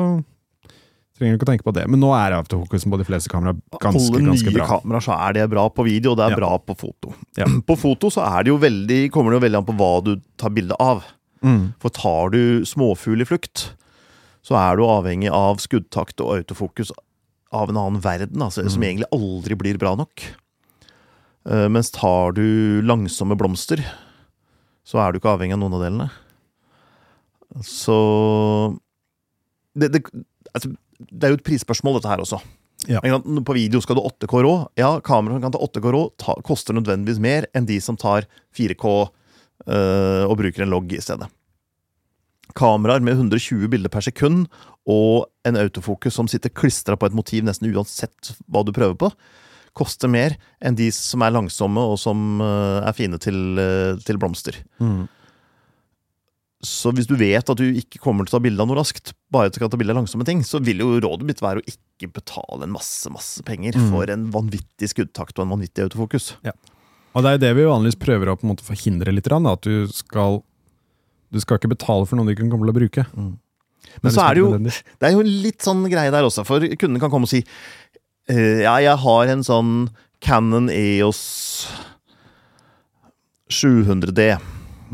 trenger 1.15 1.37
du 1.37 1.37
ikke 1.37 1.47
å 1.47 1.51
tenke 1.53 1.63
på 1.69 1.73
det. 1.77 1.85
Men 1.87 2.01
nå 2.01 2.09
er 2.17 2.35
autofokusen 2.35 2.91
på 2.91 2.97
de 2.99 3.05
fleste 3.07 3.29
kameraer 3.31 3.55
ganske, 3.79 4.09
Alle 4.17 4.25
ganske 4.25 4.51
nye 4.51 4.67
kameraer 4.67 5.05
så 5.05 5.15
er 5.29 5.33
det 5.37 5.49
bra 5.53 5.69
på 5.69 5.85
video, 5.85 6.11
og 6.11 6.17
det 6.17 6.25
er 6.25 6.29
Ja. 6.31 6.35
bra 6.41 6.57
på 6.59 6.75
foto. 6.75 7.13
Ja. 7.37 7.45
På 7.69 7.77
foto 7.77 8.09
så 8.11 8.25
er 8.25 8.43
det 8.43 8.49
jo 8.51 8.57
veldig, 8.57 9.11
kommer 9.13 9.31
det 9.31 9.39
jo 9.39 9.45
veldig 9.47 9.57
an 9.61 9.69
på 9.69 9.77
hva 9.79 10.03
du 10.03 10.15
tar 10.35 10.49
bilde 10.49 10.75
av. 10.81 11.05
Mm. 11.45 11.73
For 11.79 11.89
tar 11.89 12.31
du 12.31 12.65
småfugl 12.65 13.21
i 13.21 13.25
flukt, 13.29 13.75
så 14.45 14.57
er 14.59 14.77
du 14.77 14.85
avhengig 14.85 15.31
av 15.33 15.57
skuddtakt 15.63 16.21
og 16.21 16.35
autofokus 16.37 16.91
av 17.55 17.71
en 17.71 17.79
annen 17.79 18.01
verden, 18.03 18.41
altså, 18.43 18.65
som 18.69 18.83
egentlig 18.83 19.09
aldri 19.15 19.57
blir 19.57 19.79
bra 19.81 19.95
nok. 19.97 20.25
Uh, 21.45 21.65
mens 21.71 21.91
tar 21.93 22.35
du 22.37 22.81
langsomme 22.85 23.37
blomster, 23.39 23.81
så 24.85 25.01
er 25.01 25.11
du 25.11 25.19
ikke 25.19 25.33
avhengig 25.33 25.57
av 25.57 25.63
noen 25.63 25.77
av 25.77 25.85
delene. 25.85 26.09
Så 27.65 27.95
det, 29.77 29.93
det, 29.95 30.03
altså, 30.53 30.73
det 30.99 31.25
er 31.25 31.33
jo 31.33 31.39
et 31.39 31.47
prisspørsmål, 31.47 31.99
dette 31.99 32.11
her 32.11 32.23
også. 32.23 32.41
Ja. 32.91 33.01
På 33.01 33.55
video 33.55 33.81
skal 33.81 33.97
du 33.97 34.03
8K 34.05 34.43
rå. 34.45 34.53
Ja, 34.77 34.99
kameraer 35.01 35.39
som 35.39 35.45
kan 35.47 35.55
ta 35.55 35.61
8K 35.63 35.93
rå, 35.95 36.03
koster 36.45 36.77
nødvendigvis 36.77 37.21
mer 37.23 37.47
enn 37.57 37.65
de 37.69 37.79
som 37.81 37.97
tar 37.97 38.27
4K 38.57 38.91
øh, 38.91 40.23
og 40.27 40.37
bruker 40.41 40.65
en 40.65 40.73
logg 40.73 40.93
i 40.93 41.01
stedet. 41.01 41.29
Kameraer 42.53 43.03
med 43.03 43.17
120 43.17 43.67
bilder 43.71 43.91
per 43.91 44.05
sekund 44.05 44.45
og 44.85 45.25
en 45.47 45.57
autofokus 45.57 46.13
som 46.13 46.29
sitter 46.29 46.53
klistra 46.53 46.97
på 46.99 47.09
et 47.09 47.17
motiv 47.17 47.43
nesten 47.47 47.71
uansett 47.73 48.35
hva 48.51 48.61
du 48.65 48.71
prøver 48.75 48.95
på, 49.01 49.09
koster 49.75 50.07
mer 50.11 50.37
enn 50.63 50.77
de 50.77 50.91
som 50.93 51.23
er 51.25 51.33
langsomme 51.35 51.81
og 51.81 51.97
som 51.99 52.39
øh, 52.39 52.85
er 52.85 52.95
fine 52.95 53.19
til, 53.19 53.59
øh, 53.59 53.97
til 54.05 54.19
blomster. 54.21 54.61
Så 56.65 56.93
hvis 56.95 57.09
du 57.09 57.17
vet 57.19 57.49
at 57.51 57.59
du 57.59 57.65
ikke 57.77 57.99
kommer 58.01 58.25
til 58.25 58.33
å 58.33 58.37
ta 58.39 58.43
bilde 58.45 58.63
av 58.63 58.69
noe 58.69 58.79
raskt, 58.79 59.11
bare 59.33 59.51
til 59.53 59.65
å 59.65 59.69
ta 59.69 59.77
bilde 59.77 59.93
av 59.93 59.99
langsomme 59.99 60.25
ting, 60.25 60.41
så 60.47 60.61
vil 60.63 60.81
jo 60.81 60.95
rådet 61.03 61.27
mitt 61.27 61.43
være 61.43 61.61
å 61.61 61.67
ikke 61.69 62.09
betale 62.15 62.65
en 62.65 62.73
masse 62.73 63.11
masse 63.13 63.43
penger 63.45 63.75
Mm. 63.75 63.89
for 63.91 64.09
en 64.09 64.31
vanvittig 64.31 64.89
skuddtakt 64.93 65.37
og 65.37 65.45
en 65.45 65.53
vanvittig 65.57 65.83
autofokus. 65.83 66.33
Og 67.15 67.23
det 67.23 67.29
er 67.29 67.35
jo 67.35 67.43
det 67.45 67.53
vi 67.55 67.69
vanligvis 67.69 67.99
prøver 67.99 68.31
å 68.31 68.35
på 68.39 68.47
en 68.47 68.55
måte 68.55 68.65
forhindre 68.65 69.13
litt, 69.13 69.27
at 69.27 69.61
du 69.61 69.87
skal 69.87 70.41
du 71.31 71.39
skal 71.41 71.57
ikke 71.59 71.71
betale 71.73 72.05
for 72.07 72.15
noe 72.19 72.25
du 72.27 72.33
ikke 72.35 72.49
kommer 72.49 72.67
til 72.69 72.73
å 72.75 72.79
bruke. 72.79 73.05
Men 74.03 74.11
så 74.11 74.25
er 74.27 74.33
det 74.35 74.41
jo 74.43 74.49
nødvendig. 74.51 74.75
Det 74.99 75.07
er 75.09 75.13
jo 75.15 75.21
litt 75.25 75.61
sånn 75.65 75.83
greie 75.91 76.11
der 76.11 76.23
også, 76.27 76.45
for 76.45 76.59
kunden 76.75 76.99
kan 76.99 77.09
komme 77.13 77.23
og 77.27 77.31
si 77.31 77.43
eh, 78.29 78.63
Ja, 78.65 78.77
jeg 78.83 78.97
har 79.03 79.31
en 79.33 79.43
sånn 79.45 79.89
Canon 80.21 80.69
EOS 80.73 81.21
700D, 83.51 84.39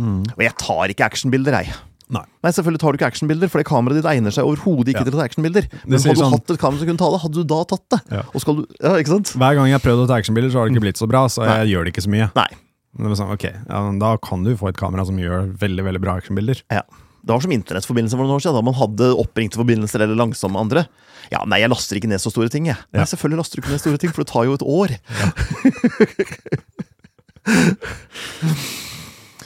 og 0.02 0.41
jeg 0.44 0.54
tar 0.60 0.91
ikke 0.91 1.06
actionbilder, 1.08 1.56
jeg. 1.62 1.74
Nei. 2.12 2.26
Nei, 2.44 2.52
selvfølgelig 2.52 2.82
tar 2.84 2.91
du 2.91 2.98
ikke 3.00 3.08
actionbilder, 3.08 3.48
for 3.52 3.62
det 3.62 3.67
kameraet 3.70 4.02
ditt 4.02 4.08
egner 4.12 4.34
seg 4.36 4.44
overhodet 4.50 4.91
ikke 4.91 5.06
Ja. 5.06 5.08
til 5.08 5.15
å 5.15 5.20
ta 5.22 5.28
actionbilder. 5.30 5.67
Men 5.88 5.96
hadde 6.00 6.15
du 6.15 6.20
sånn- 6.20 6.34
hatt 6.34 6.52
et 6.52 6.60
kamera 6.60 6.80
som 6.80 6.88
kunne 6.89 7.00
ta 7.00 7.10
det, 7.13 7.22
hadde 7.22 7.34
du 7.39 7.44
da 7.48 7.63
tatt 7.63 7.86
det? 7.89 8.02
Ja. 8.12 8.24
Og 8.36 8.41
skal 8.44 8.56
du, 8.58 8.65
ja, 8.84 8.89
ikke 9.00 9.08
sant? 9.15 9.32
Hver 9.39 9.56
gang 9.56 9.65
jeg 9.72 9.80
har 9.80 9.86
prøvd 9.86 10.04
å 10.04 10.08
ta 10.10 10.15
actionbilder, 10.20 10.52
så 10.52 10.60
har 10.60 10.67
det 10.67 10.76
ikke 10.76 10.84
blitt 10.84 11.00
så 11.00 11.08
bra, 11.08 11.28
så 11.32 11.46
jeg 11.48 11.72
gjør 11.72 11.86
det 11.88 11.94
ikke 11.96 12.04
så 12.04 12.12
mye. 12.12 12.28
Nei. 12.36 12.48
Sånn, 12.97 13.32
ok, 13.32 13.45
ja, 13.69 13.80
Da 14.01 14.17
kan 14.19 14.43
du 14.43 14.51
få 14.60 14.67
et 14.69 14.77
kamera 14.80 15.06
som 15.08 15.17
gjør 15.17 15.54
veldig 15.62 15.84
veldig 15.88 16.01
bra 16.04 16.17
actionbilder. 16.19 16.62
Ja. 16.71 16.82
Det 17.21 17.30
var 17.30 17.39
som 17.43 17.51
internettforbindelse 17.54 18.17
for 18.17 18.25
noen 18.25 18.36
år 18.39 18.41
siden, 18.41 18.58
da 18.58 18.62
man 18.65 18.73
hadde 18.80 19.12
oppringte 19.21 19.60
forbindelser 19.62 20.01
eller 20.01 20.17
langsomme 20.17 20.58
andre. 20.60 20.88
Ja, 21.32 21.43
nei, 21.45 21.60
jeg 21.62 21.69
laster 21.69 21.95
ikke 21.99 22.10
ned 22.10 22.19
så 22.23 22.32
store 22.34 22.49
ting, 22.49 22.65
jeg. 22.65 22.75
Nei, 22.91 22.99
Ja. 23.04 23.06
selvfølgelig 23.06 23.38
laster 23.43 23.56
du 23.56 23.62
ikke 23.62 23.71
ned 23.75 23.80
store 23.84 23.97
ting, 24.01 24.12
for 24.12 24.23
det 24.23 24.32
tar 24.34 24.43
jo 24.49 24.54
et 24.58 24.65
år. 24.65 24.89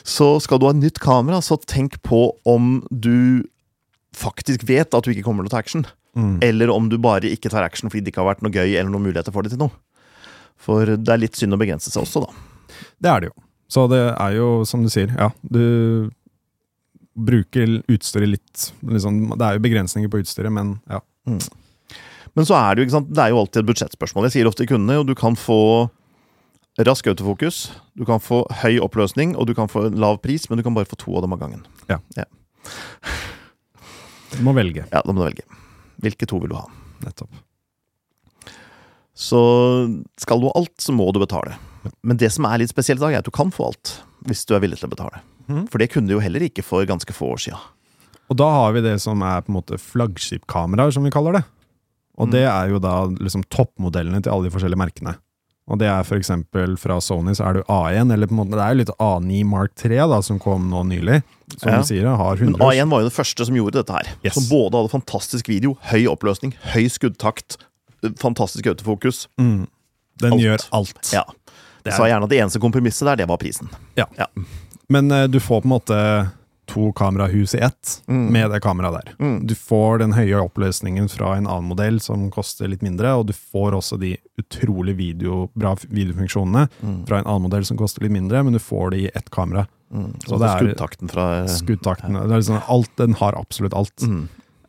så 0.05 0.27
skal 0.43 0.59
du 0.61 0.65
ha 0.67 0.71
et 0.75 0.81
nytt 0.81 0.99
kamera, 1.03 1.41
så 1.43 1.57
tenk 1.67 1.99
på 2.05 2.31
om 2.47 2.79
du 2.91 3.43
faktisk 4.15 4.63
vet 4.69 4.93
at 4.95 5.03
du 5.03 5.11
ikke 5.11 5.25
kommer 5.27 5.43
til 5.43 5.51
å 5.51 5.55
ta 5.57 5.61
action. 5.63 5.85
Mm. 6.15 6.37
Eller 6.47 6.71
om 6.71 6.87
du 6.89 6.97
bare 7.01 7.27
ikke 7.27 7.49
tar 7.51 7.65
action 7.67 7.89
fordi 7.91 8.05
det 8.05 8.13
ikke 8.13 8.23
har 8.23 8.31
vært 8.35 8.43
noe 8.45 8.53
gøy 8.55 8.77
eller 8.77 8.89
noen 8.93 9.03
muligheter 9.09 9.33
for 9.35 9.43
det 9.43 9.51
til 9.51 9.59
noe. 9.65 9.73
For 10.55 10.85
det 10.95 11.11
er 11.11 11.19
litt 11.19 11.35
synd 11.35 11.51
å 11.57 11.59
begrense 11.59 11.91
seg 11.91 12.05
også, 12.05 12.23
da. 12.23 12.31
Det 13.01 13.11
er 13.11 13.23
det 13.25 13.29
jo. 13.31 13.35
Så 13.75 13.87
det 13.91 14.01
er 14.13 14.35
jo, 14.37 14.47
som 14.69 14.83
du 14.85 14.89
sier, 14.93 15.11
ja, 15.17 15.31
du 15.41 16.09
bruker 17.15 17.77
utstyret 17.87 18.27
litt 18.27 18.65
liksom, 18.83 19.21
Det 19.39 19.45
er 19.47 19.55
jo 19.55 19.63
begrensninger 19.63 20.11
på 20.11 20.19
utstyret, 20.21 20.51
men 20.53 20.75
ja. 20.91 20.99
Men 22.35 22.43
så 22.47 22.57
er 22.59 22.75
det 22.75 22.81
jo 22.83 22.87
ikke 22.89 22.97
sant, 22.97 23.13
det 23.15 23.21
er 23.23 23.31
jo 23.31 23.39
alltid 23.39 23.61
et 23.61 23.69
budsjettspørsmål. 23.69 24.25
Jeg 24.27 24.33
sier 24.35 24.49
ofte 24.49 24.65
til 24.65 24.73
kundene, 24.73 24.97
jo 24.99 25.05
du 25.07 25.15
kan 25.15 25.37
få 25.39 25.57
rask 26.83 27.07
autofokus, 27.07 27.69
du 27.95 28.03
kan 28.07 28.19
få 28.19 28.41
høy 28.61 28.81
oppløsning, 28.83 29.31
og 29.39 29.47
du 29.47 29.53
kan 29.55 29.71
få 29.71 29.85
lav 29.95 30.19
pris, 30.23 30.49
men 30.49 30.59
du 30.59 30.63
kan 30.65 30.75
bare 30.75 30.89
få 30.89 30.97
to 30.99 31.15
av 31.15 31.23
dem 31.23 31.35
av 31.37 31.39
gangen. 31.39 31.63
Du 34.35 34.41
må 34.43 34.51
velge. 34.57 34.83
Ja, 34.91 34.99
Da 34.99 35.13
må 35.13 35.23
du 35.23 35.29
velge. 35.29 35.45
Hvilke 36.03 36.27
to 36.27 36.41
vil 36.43 36.51
du 36.51 36.57
ha? 36.59 36.65
Nettopp. 37.05 37.31
Så 39.15 39.39
skal 40.19 40.41
du 40.43 40.49
ha 40.49 40.57
alt, 40.59 40.75
så 40.83 40.91
må 40.91 41.07
du 41.15 41.21
betale. 41.23 41.55
Men 42.03 42.17
det 42.17 42.31
som 42.31 42.45
er 42.45 42.57
litt 42.61 42.69
spesielt 42.73 42.99
i 42.99 43.05
dag, 43.05 43.13
er 43.13 43.17
at 43.23 43.25
du 43.25 43.31
kan 43.31 43.51
få 43.51 43.67
alt. 43.71 43.95
Hvis 44.25 44.45
du 44.45 44.55
er 44.55 44.59
villig 44.63 44.79
til 44.79 44.87
å 44.89 44.93
betale. 44.95 45.21
Mm. 45.47 45.67
For 45.69 45.77
det 45.77 45.91
kunne 45.93 46.07
du 46.09 46.15
jo 46.15 46.19
heller 46.23 46.41
ikke 46.41 46.63
for 46.65 46.85
ganske 46.89 47.13
få 47.13 47.33
år 47.35 47.41
sia. 47.43 47.59
Og 48.29 48.37
da 48.37 48.47
har 48.49 48.71
vi 48.73 48.81
det 48.81 48.95
som 49.03 49.21
er 49.21 49.41
på 49.45 49.51
en 49.53 49.59
måte 49.59 49.77
flaggskipkameraer, 49.77 50.91
som 50.95 51.03
vi 51.05 51.11
kaller 51.13 51.33
det. 51.39 51.43
Og 52.17 52.27
Mm. 52.27 52.31
det 52.31 52.43
er 52.47 52.69
jo 52.69 52.79
da 52.79 53.05
liksom 53.07 53.43
toppmodellene 53.53 54.23
til 54.23 54.31
alle 54.31 54.49
de 54.49 54.53
forskjellige 54.55 54.79
merkene. 54.81 55.17
Og 55.67 55.79
det 55.79 55.87
er 55.89 56.03
for 56.03 56.15
eksempel 56.17 56.77
fra 56.77 56.99
Sony 57.01 57.33
så 57.33 57.45
er 57.47 57.53
jo 57.57 57.63
A1, 57.67 58.11
eller 58.13 58.27
på 58.27 58.31
en 58.33 58.37
måte, 58.37 58.51
det 58.53 58.61
er 58.61 58.73
jo 58.73 58.79
litt 58.83 58.97
A9 58.99 59.43
Mark 59.45 59.73
3 59.75 59.97
da, 60.07 60.21
som 60.21 60.37
kom 60.39 60.69
nå 60.69 60.83
nylig. 60.85 61.23
Som 61.57 61.69
Ja. 61.71 61.77
du 61.79 61.83
sier, 61.83 62.05
har 62.15 62.35
Men 62.37 62.53
A1 62.55 62.89
var 62.89 63.01
jo 63.01 63.09
det 63.09 63.13
første 63.17 63.45
som 63.45 63.55
gjorde 63.55 63.73
dette 63.83 63.91
her. 63.93 64.07
Yes. 64.23 64.33
Som 64.35 64.43
både 64.43 64.73
hadde 64.77 64.89
fantastisk 64.91 65.47
video, 65.47 65.73
høy 65.89 66.05
oppløsning, 66.07 66.53
høy 66.73 66.85
skuddtakt, 66.89 67.57
fantastisk 68.17 68.65
autofokus. 68.67 69.27
mm. 69.39 69.67
Den 70.17 70.31
Alt. 70.33 70.41
gjør 70.41 70.69
alt. 70.71 71.11
Ja. 71.11 71.23
Er, 71.93 72.07
gjerne 72.09 72.23
at 72.23 72.29
det 72.29 72.39
eneste 72.41 72.59
kompromisset 72.59 73.05
der, 73.05 73.15
det 73.15 73.27
var 73.27 73.37
prisen. 73.37 73.69
Ja, 73.95 74.05
men 74.89 75.11
uh, 75.11 75.27
du 75.27 75.39
får 75.39 75.61
på 75.61 75.65
en 75.65 75.69
måte 75.79 75.99
to 76.67 76.91
kamerahus 76.97 77.53
i 77.53 77.59
ett 77.61 78.01
Mm. 78.09 78.31
med 78.33 78.49
det 78.51 78.59
kameraet 78.61 79.05
der. 79.05 79.13
Mm. 79.19 79.45
Du 79.47 79.53
får 79.55 79.99
den 79.99 80.13
høye 80.13 80.39
oppløsningen 80.41 81.07
fra 81.09 81.35
en 81.37 81.45
annen 81.45 81.67
modell 81.69 81.99
som 82.01 82.31
koster 82.31 82.67
litt 82.67 82.81
mindre, 82.81 83.11
og 83.13 83.27
du 83.27 83.33
får 83.33 83.71
også 83.77 83.99
de 84.01 84.15
utrolig 84.41 84.95
video, 84.97 85.49
bra 85.53 85.75
videofunksjonene 85.85 86.67
Mm. 86.81 87.05
fra 87.07 87.19
en 87.19 87.25
annen 87.27 87.41
modell 87.45 87.65
som 87.65 87.77
koster 87.77 88.01
litt 88.01 88.11
mindre, 88.11 88.43
men 88.43 88.53
du 88.53 88.59
får 88.59 88.91
det 88.91 88.97
i 88.99 89.11
ett 89.13 89.29
kamera. 89.29 89.67
Mm. 89.93 90.15
Så 90.25 90.29
Så 90.29 90.39
det 90.39 90.49
er- 90.49 90.57
skuddtakten 90.57 91.07
fra 91.11 91.45
Skuddtakten 91.47 92.13
det 92.13 92.31
er 92.31 92.37
liksom, 92.41 92.61
alt, 92.67 92.89
Den 92.97 93.13
har 93.13 93.33
absolutt 93.37 93.73
alt. 93.73 93.97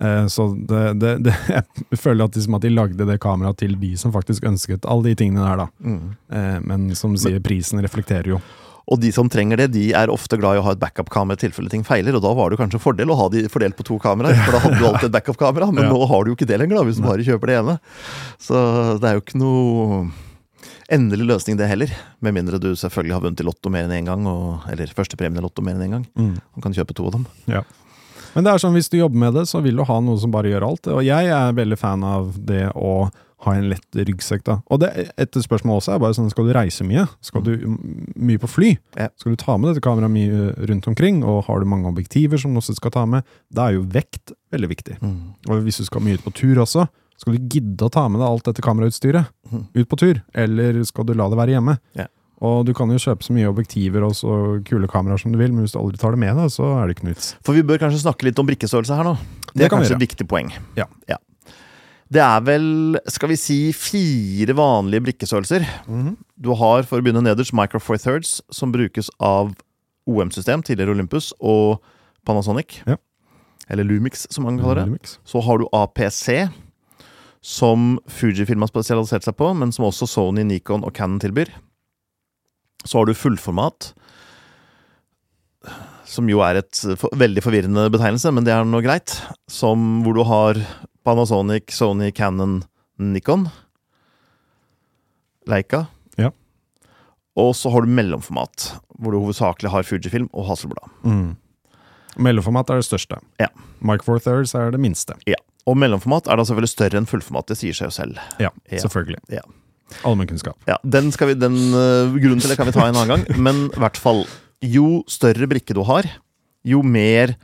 Eh, 0.01 0.27
så 0.33 0.49
det, 0.69 0.83
det, 1.01 1.15
det, 1.25 1.35
jeg 1.91 1.99
føler 2.01 2.29
at, 2.29 2.37
liksom 2.37 2.59
at 2.59 2.67
de 2.67 2.75
lagde 2.75 3.09
det 3.09 3.19
kameraet 3.23 3.61
til 3.63 3.77
de 3.81 3.95
som 4.01 4.13
faktisk 4.15 4.45
ønsket 4.49 4.87
alle 4.89 5.11
de 5.11 5.17
tingene 5.23 5.45
der, 5.47 5.65
da. 5.65 5.69
Mm. 5.81 6.05
Eh, 6.33 6.61
men 6.69 6.87
som 6.99 7.17
du 7.17 7.21
sier, 7.23 7.41
prisen 7.45 7.83
reflekterer 7.85 8.37
jo. 8.37 8.41
Og 8.87 9.01
de 9.03 9.09
som 9.11 9.27
trenger 9.27 9.59
det, 9.59 9.73
de 9.75 9.89
er 9.99 10.13
ofte 10.13 10.39
glad 10.39 10.55
i 10.55 10.61
å 10.61 10.67
ha 10.69 10.77
et 10.77 10.83
backup-kamera 10.83 11.35
i 11.35 11.41
tilfelle 11.43 11.73
ting 11.73 11.83
feiler, 11.83 12.15
og 12.15 12.23
da 12.23 12.31
var 12.39 12.53
det 12.53 12.59
kanskje 12.61 12.79
en 12.79 12.85
fordel 12.85 13.11
å 13.11 13.17
ha 13.19 13.27
de 13.33 13.43
fordelt 13.51 13.75
på 13.79 13.87
to 13.89 13.97
kameraer, 14.03 14.39
for 14.45 14.55
da 14.55 14.61
hadde 14.63 14.79
du 14.79 14.85
alltid 14.87 15.09
et 15.09 15.17
backup-kamera, 15.17 15.73
men 15.75 15.85
Ja. 15.89 15.91
nå 15.91 16.07
har 16.07 16.23
du 16.23 16.31
jo 16.31 16.37
ikke 16.39 16.47
det 16.47 16.61
lenger, 16.63 16.79
da, 16.79 16.85
hvis 16.87 17.01
du 17.01 17.07
bare 17.07 17.27
kjøper 17.27 17.51
det 17.51 17.57
ene. 17.65 17.75
Så 18.43 18.61
det 19.03 19.11
er 19.11 19.19
jo 19.19 19.25
ikke 19.25 19.41
noe 19.43 20.05
endelig 20.93 21.27
løsning, 21.33 21.59
det 21.59 21.67
heller. 21.67 21.91
Med 22.23 22.37
mindre 22.37 22.61
du 22.63 22.69
selvfølgelig 22.79 23.17
har 23.17 23.25
vunnet 23.25 23.43
i 23.43 23.49
Lotto 23.49 23.73
mer 23.75 23.89
enn 23.89 23.97
én 23.97 24.07
gang, 24.07 24.23
og, 24.31 24.69
eller 24.71 24.95
førstepremien 24.95 25.43
i 25.43 25.47
Lotto 25.49 25.67
mer 25.67 25.75
enn 25.75 25.89
én 25.89 25.97
gang. 25.99 26.07
Mm. 26.15 26.37
Og 26.55 26.63
kan 26.69 26.79
kjøpe 26.79 26.95
to 26.95 27.09
av 27.11 27.19
dem. 27.19 27.27
Men 28.37 28.45
det 28.45 28.53
er 28.53 28.61
sånn, 28.61 28.77
hvis 28.77 28.91
du 28.93 28.99
jobber 28.99 29.23
med 29.23 29.39
det, 29.39 29.47
så 29.49 29.63
vil 29.65 29.79
du 29.81 29.87
ha 29.89 30.01
noe 30.05 30.21
som 30.21 30.33
bare 30.35 30.51
gjør 30.53 30.67
alt. 30.69 30.91
Og 30.93 31.01
jeg 31.07 31.31
er 31.33 31.55
veldig 31.57 31.79
fan 31.81 32.05
av 32.05 32.35
det 32.37 32.67
å 32.77 33.09
ha 33.45 33.55
en 33.57 33.69
lett 33.71 33.97
ryggsekk. 33.97 34.45
da. 34.47 34.59
Og 34.73 34.81
det, 34.83 34.91
et 35.21 35.39
spørsmål 35.41 35.81
også 35.81 35.95
er 35.95 36.03
bare 36.03 36.17
sånn, 36.17 36.29
skal 36.33 36.49
du 36.49 36.55
reise 36.57 36.85
mye? 36.89 37.07
Skal 37.25 37.45
du 37.47 37.53
mye 38.17 38.41
på 38.43 38.51
fly? 38.51 38.75
Ja. 38.97 39.09
Skal 39.21 39.35
du 39.35 39.41
ta 39.41 39.57
med 39.61 39.71
dette 39.71 39.85
kameraet 39.85 40.13
mye 40.13 40.53
rundt 40.71 40.89
omkring? 40.91 41.23
Og 41.25 41.45
har 41.49 41.61
du 41.61 41.69
mange 41.69 41.89
objektiver 41.91 42.41
som 42.41 42.55
du 42.55 42.61
også 42.63 42.77
skal 42.79 42.95
ta 42.97 43.05
med? 43.09 43.27
Da 43.53 43.69
er 43.69 43.79
jo 43.79 43.89
vekt 43.93 44.35
veldig 44.55 44.71
viktig. 44.73 44.99
Og 45.51 45.67
hvis 45.67 45.81
du 45.83 45.89
skal 45.89 46.05
mye 46.05 46.21
ut 46.21 46.25
på 46.25 46.35
tur 46.37 46.63
også, 46.65 46.87
skal 47.21 47.37
du 47.37 47.49
gidde 47.49 47.87
å 47.87 47.93
ta 47.93 48.05
med 48.13 48.21
deg 48.21 48.29
alt 48.29 48.49
dette 48.49 48.65
kamerautstyret 48.65 49.31
mm. 49.49 49.65
ut 49.73 49.89
på 49.89 50.01
tur? 50.01 50.21
Eller 50.37 50.83
skal 50.89 51.09
du 51.09 51.15
la 51.17 51.31
det 51.33 51.41
være 51.41 51.57
hjemme? 51.57 51.79
Ja. 51.97 52.09
Og 52.45 52.67
du 52.69 52.73
kan 52.77 52.91
jo 52.93 52.99
kjøpe 53.01 53.25
så 53.25 53.33
mye 53.33 53.49
objektiver 53.49 54.05
og 54.05 54.13
så 54.19 54.33
kule 54.69 54.89
kameraer 54.93 55.21
som 55.23 55.33
du 55.33 55.39
vil, 55.41 55.55
men 55.55 55.65
hvis 55.65 55.73
du 55.73 55.79
aldri 55.81 55.97
tar 56.01 56.13
det 56.13 56.21
med 56.21 56.37
deg, 56.37 56.51
så 56.53 56.67
er 56.83 56.89
det 56.91 56.97
ikke 56.97 57.07
noe 57.09 57.15
vits. 57.15 57.31
For 57.47 57.57
vi 57.57 57.63
bør 57.65 57.81
kanskje 57.81 58.03
snakke 58.03 58.29
litt 58.29 58.43
om 58.43 58.49
brikkestørrelse 58.51 58.99
her 58.99 59.09
nå. 59.09 59.15
Det, 59.47 59.55
Det 59.55 59.65
er 59.65 59.73
kan 59.73 59.81
kanskje 59.81 59.97
et 59.97 60.05
viktig 60.05 60.27
poeng. 60.29 60.51
Ja. 60.77 60.85
Det 62.13 62.21
er 62.23 62.43
vel, 62.47 62.67
skal 63.11 63.33
vi 63.33 63.39
si, 63.41 63.57
fire 63.75 64.55
vanlige 64.55 65.07
brikkestørrelser. 65.09 65.65
Du 66.39 66.53
har, 66.61 66.85
for 66.87 67.01
å 67.01 67.07
begynne 67.07 67.25
nederst, 67.25 67.57
Micro 67.57 67.81
Four 67.83 67.99
Thirds, 67.99 68.37
som 68.53 68.71
brukes 68.75 69.09
av 69.19 69.57
OM-system, 70.07 70.63
tidligere 70.63 70.95
Olympus, 70.95 71.33
og 71.41 71.81
Panasonic. 72.29 72.83
Ja. 72.87 73.01
Eller 73.73 73.89
Lumix, 73.89 74.27
som 74.31 74.45
man 74.47 74.61
kaller 74.61 74.85
det. 74.85 74.87
Lumix. 74.93 75.17
Så 75.27 75.41
har 75.43 75.59
du 75.59 75.67
APC, 75.75 76.47
som 77.43 77.97
Fujifilm 78.07 78.63
har 78.63 78.71
spesialisert 78.71 79.27
seg 79.27 79.35
på, 79.41 79.51
men 79.59 79.73
som 79.75 79.89
også 79.89 80.07
Sony, 80.11 80.45
Nikon 80.47 80.85
og 80.87 80.95
Canon 80.95 81.19
tilbyr. 81.23 81.51
Så 82.87 82.99
har 83.01 83.07
du 83.09 83.15
fullformat, 83.19 83.91
som 86.07 86.29
jo 86.31 86.39
er 86.47 86.61
et 86.61 86.81
for, 87.01 87.11
veldig 87.19 87.43
forvirrende 87.43 87.89
betegnelse, 87.91 88.31
men 88.35 88.47
det 88.47 88.53
er 88.55 88.67
nå 88.69 88.81
greit. 88.85 89.17
Som 89.51 90.03
hvor 90.07 90.15
du 90.15 90.23
har 90.29 90.61
Panasonic, 91.07 91.73
Sony, 91.75 92.13
Canon, 92.15 92.61
Nikon. 93.03 93.49
Leica. 95.51 95.85
Ja. 96.19 96.31
Og 97.37 97.53
så 97.59 97.71
har 97.75 97.85
du 97.85 97.91
mellomformat, 97.93 98.71
hvor 98.99 99.13
du 99.15 99.21
hovedsakelig 99.21 99.71
har 99.75 99.87
Fujifilm 99.87 100.31
og 100.33 100.49
Hasselblad. 100.49 100.89
Mm. 101.07 101.35
Mellomformat 102.23 102.71
er 102.73 102.81
det 102.81 102.87
største. 102.89 103.19
Ja. 103.43 103.51
Mike 103.85 104.07
Four 104.07 104.23
Thirds 104.25 104.55
er 104.57 104.73
det 104.73 104.81
minste. 104.81 105.19
Ja. 105.29 105.37
Og 105.67 105.77
mellomformat 105.77 106.31
er 106.31 106.39
da 106.39 106.47
selvfølgelig 106.47 106.73
større 106.73 107.01
enn 107.03 107.09
fullformat, 107.11 107.49
det 107.51 107.59
sier 107.61 107.75
seg 107.77 107.91
jo 107.91 107.95
selv. 107.99 108.21
Ja, 108.41 108.51
Ja. 108.71 108.79
selvfølgelig. 108.81 109.19
Ja. 109.35 109.43
Allmennkunnskap. 110.07 110.59
Ja, 110.69 110.77
den, 110.83 111.11
skal 111.15 111.31
vi, 111.31 111.39
den 111.39 111.57
øh, 111.71 112.17
Grunnen 112.19 112.43
til 112.43 112.53
det 112.53 112.59
kan 112.59 112.69
vi 112.69 112.75
ta 112.75 112.87
en 112.87 112.97
annen 112.97 113.13
gang, 113.13 113.27
men 113.47 113.67
i 113.71 113.83
hvert 113.83 114.01
fall 114.01 114.25
jo 114.65 115.03
større 115.11 115.49
brikke 115.51 115.77
du 115.77 115.83
har, 115.87 116.09
jo 116.67 116.83
mer 116.83 117.37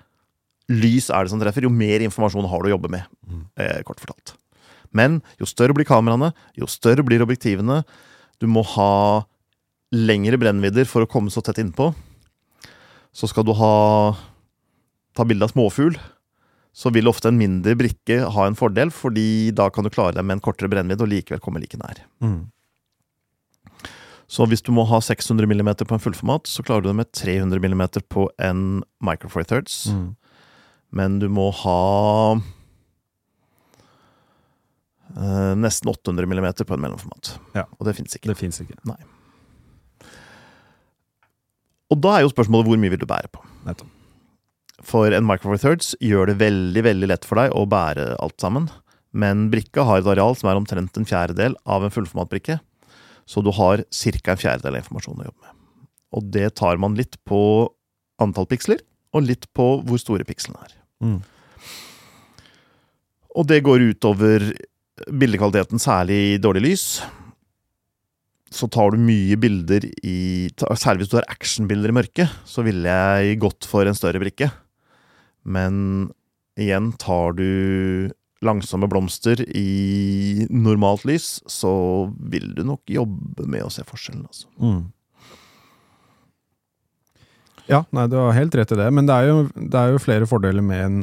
lys 0.72 1.11
er 1.12 1.24
det 1.24 1.33
som 1.33 1.42
treffer, 1.42 1.66
jo 1.66 1.72
mer 1.72 2.02
informasjon 2.07 2.48
har 2.48 2.62
du 2.62 2.70
å 2.70 2.74
jobbe 2.76 2.90
med. 2.92 3.07
Eh, 3.61 3.83
kort 3.87 4.00
fortalt. 4.02 4.35
Men 4.96 5.20
jo 5.40 5.48
større 5.48 5.76
blir 5.76 5.88
kameraene, 5.88 6.33
jo 6.59 6.68
større 6.70 7.05
blir 7.07 7.22
objektivene. 7.24 7.83
Du 8.40 8.48
må 8.50 8.64
ha 8.74 9.24
lengre 9.92 10.38
brennvidder 10.40 10.88
for 10.88 11.05
å 11.05 11.11
komme 11.11 11.33
så 11.33 11.42
tett 11.44 11.61
innpå. 11.62 11.90
Så 13.12 13.28
skal 13.28 13.44
du 13.44 13.52
ha 13.57 13.74
ta 15.12 15.26
bilde 15.28 15.44
av 15.44 15.52
småfugl, 15.52 15.98
så 16.72 16.90
vil 16.92 17.11
ofte 17.11 17.28
en 17.28 17.38
mindre 17.38 17.74
brikke 17.76 18.22
ha 18.32 18.46
en 18.48 18.56
fordel, 18.56 18.90
fordi 18.94 19.52
da 19.56 19.68
kan 19.72 19.85
du 19.85 19.92
klare 19.92 20.16
deg 20.16 20.24
med 20.24 20.38
en 20.38 20.44
kortere 20.44 20.70
brennvidd 20.72 21.04
og 21.04 21.11
likevel 21.12 21.42
komme 21.44 21.61
like 21.61 21.76
nær. 21.80 22.00
Mm. 22.24 22.48
Så 24.32 24.46
hvis 24.48 24.64
du 24.64 24.70
må 24.72 24.87
ha 24.88 25.02
600 25.04 25.44
mm 25.44 25.70
på 25.85 25.92
en 25.92 26.00
fullformat, 26.00 26.48
så 26.48 26.64
klarer 26.64 26.87
du 26.87 26.88
det 26.88 26.96
med 27.02 27.12
300 27.12 27.61
mm 27.61 27.85
på 28.08 28.30
en 28.40 28.80
Micro 29.04 29.28
Four 29.28 29.44
Thirds. 29.44 29.85
Mm. 29.92 30.14
Men 30.96 31.18
du 31.20 31.28
må 31.28 31.50
ha 31.61 31.80
eh, 35.12 35.52
nesten 35.61 35.92
800 35.92 36.24
mm 36.24 36.48
på 36.64 36.72
en 36.72 36.85
mellomformat. 36.87 37.35
Ja. 37.58 37.66
Og 37.76 37.88
det 37.88 37.98
fins 38.00 38.16
ikke. 38.16 38.32
Det 38.32 38.40
fins 38.40 38.62
ikke. 38.64 38.80
Og 41.92 42.00
da 42.00 42.16
er 42.16 42.24
jo 42.24 42.32
spørsmålet 42.32 42.70
hvor 42.70 42.80
mye 42.80 42.94
vil 42.94 43.04
du 43.04 43.08
bære 43.08 43.28
på? 43.37 43.44
Nettopp. 43.68 43.98
For 44.82 45.14
en 45.14 45.26
Micro 45.26 45.52
Four 45.52 45.60
Thirds 45.62 45.92
gjør 46.02 46.32
det 46.32 46.40
veldig 46.42 46.82
veldig 46.88 47.08
lett 47.12 47.26
for 47.28 47.38
deg 47.38 47.54
å 47.54 47.66
bære 47.70 48.16
alt 48.22 48.38
sammen. 48.42 48.68
Men 49.12 49.48
brikka 49.52 49.84
har 49.86 50.00
et 50.00 50.10
areal 50.10 50.34
som 50.38 50.50
er 50.50 50.58
omtrent 50.58 50.96
en 50.98 51.08
fjerdedel 51.08 51.56
av 51.68 51.84
en 51.84 51.92
fullformatbrikke. 51.92 52.58
Så 53.28 53.44
du 53.44 53.52
har 53.54 53.84
ca. 53.84 54.32
en 54.32 54.40
fjerdedel 54.40 54.74
av 54.74 54.80
informasjonen 54.82 55.22
å 55.22 55.28
jobbe 55.28 55.44
med. 55.46 55.58
Og 56.12 56.32
det 56.34 56.48
tar 56.58 56.80
man 56.80 56.96
litt 56.98 57.16
på 57.28 57.42
antall 58.22 58.48
piksler, 58.50 58.82
og 59.12 59.26
litt 59.28 59.46
på 59.56 59.66
hvor 59.86 60.00
store 60.00 60.26
pikslene 60.28 60.60
er. 60.64 60.74
Mm. 61.04 61.20
Og 63.36 63.48
det 63.48 63.62
går 63.64 63.84
utover 63.92 64.44
bildekvaliteten, 65.08 65.80
særlig 65.80 66.18
i 66.34 66.40
dårlig 66.40 66.64
lys. 66.66 66.86
Så 68.52 68.68
tar 68.68 68.92
du 68.92 69.00
mye 69.00 69.38
bilder 69.40 69.86
i 70.04 70.50
Særlig 70.76 71.06
hvis 71.06 71.12
du 71.12 71.16
har 71.16 71.30
actionbilder 71.32 71.88
i 71.88 71.96
mørket, 71.96 72.34
så 72.44 72.64
ville 72.66 72.84
jeg 72.84 73.40
gått 73.40 73.68
for 73.68 73.88
en 73.88 73.96
større 73.96 74.20
brikke. 74.20 74.50
Men 75.42 76.11
igjen, 76.61 76.92
tar 77.00 77.37
du 77.38 78.11
langsomme 78.42 78.88
blomster 78.90 79.40
i 79.57 80.46
normalt 80.50 81.05
lys, 81.07 81.37
så 81.46 81.72
vil 82.18 82.50
du 82.57 82.64
nok 82.66 82.90
jobbe 82.90 83.46
med 83.46 83.66
å 83.66 83.70
se 83.72 83.85
forskjellen, 83.87 84.26
altså. 84.26 84.50
Mm. 84.59 84.83
Ja, 87.70 87.85
nei, 87.94 88.09
du 88.11 88.18
har 88.18 88.35
helt 88.35 88.55
rett 88.59 88.74
i 88.74 88.78
det, 88.81 88.88
men 88.90 89.07
det 89.07 89.14
er, 89.14 89.31
jo, 89.31 89.44
det 89.55 89.78
er 89.78 89.94
jo 89.94 90.02
flere 90.02 90.26
fordeler 90.28 90.64
med 90.66 90.83
en 90.83 90.98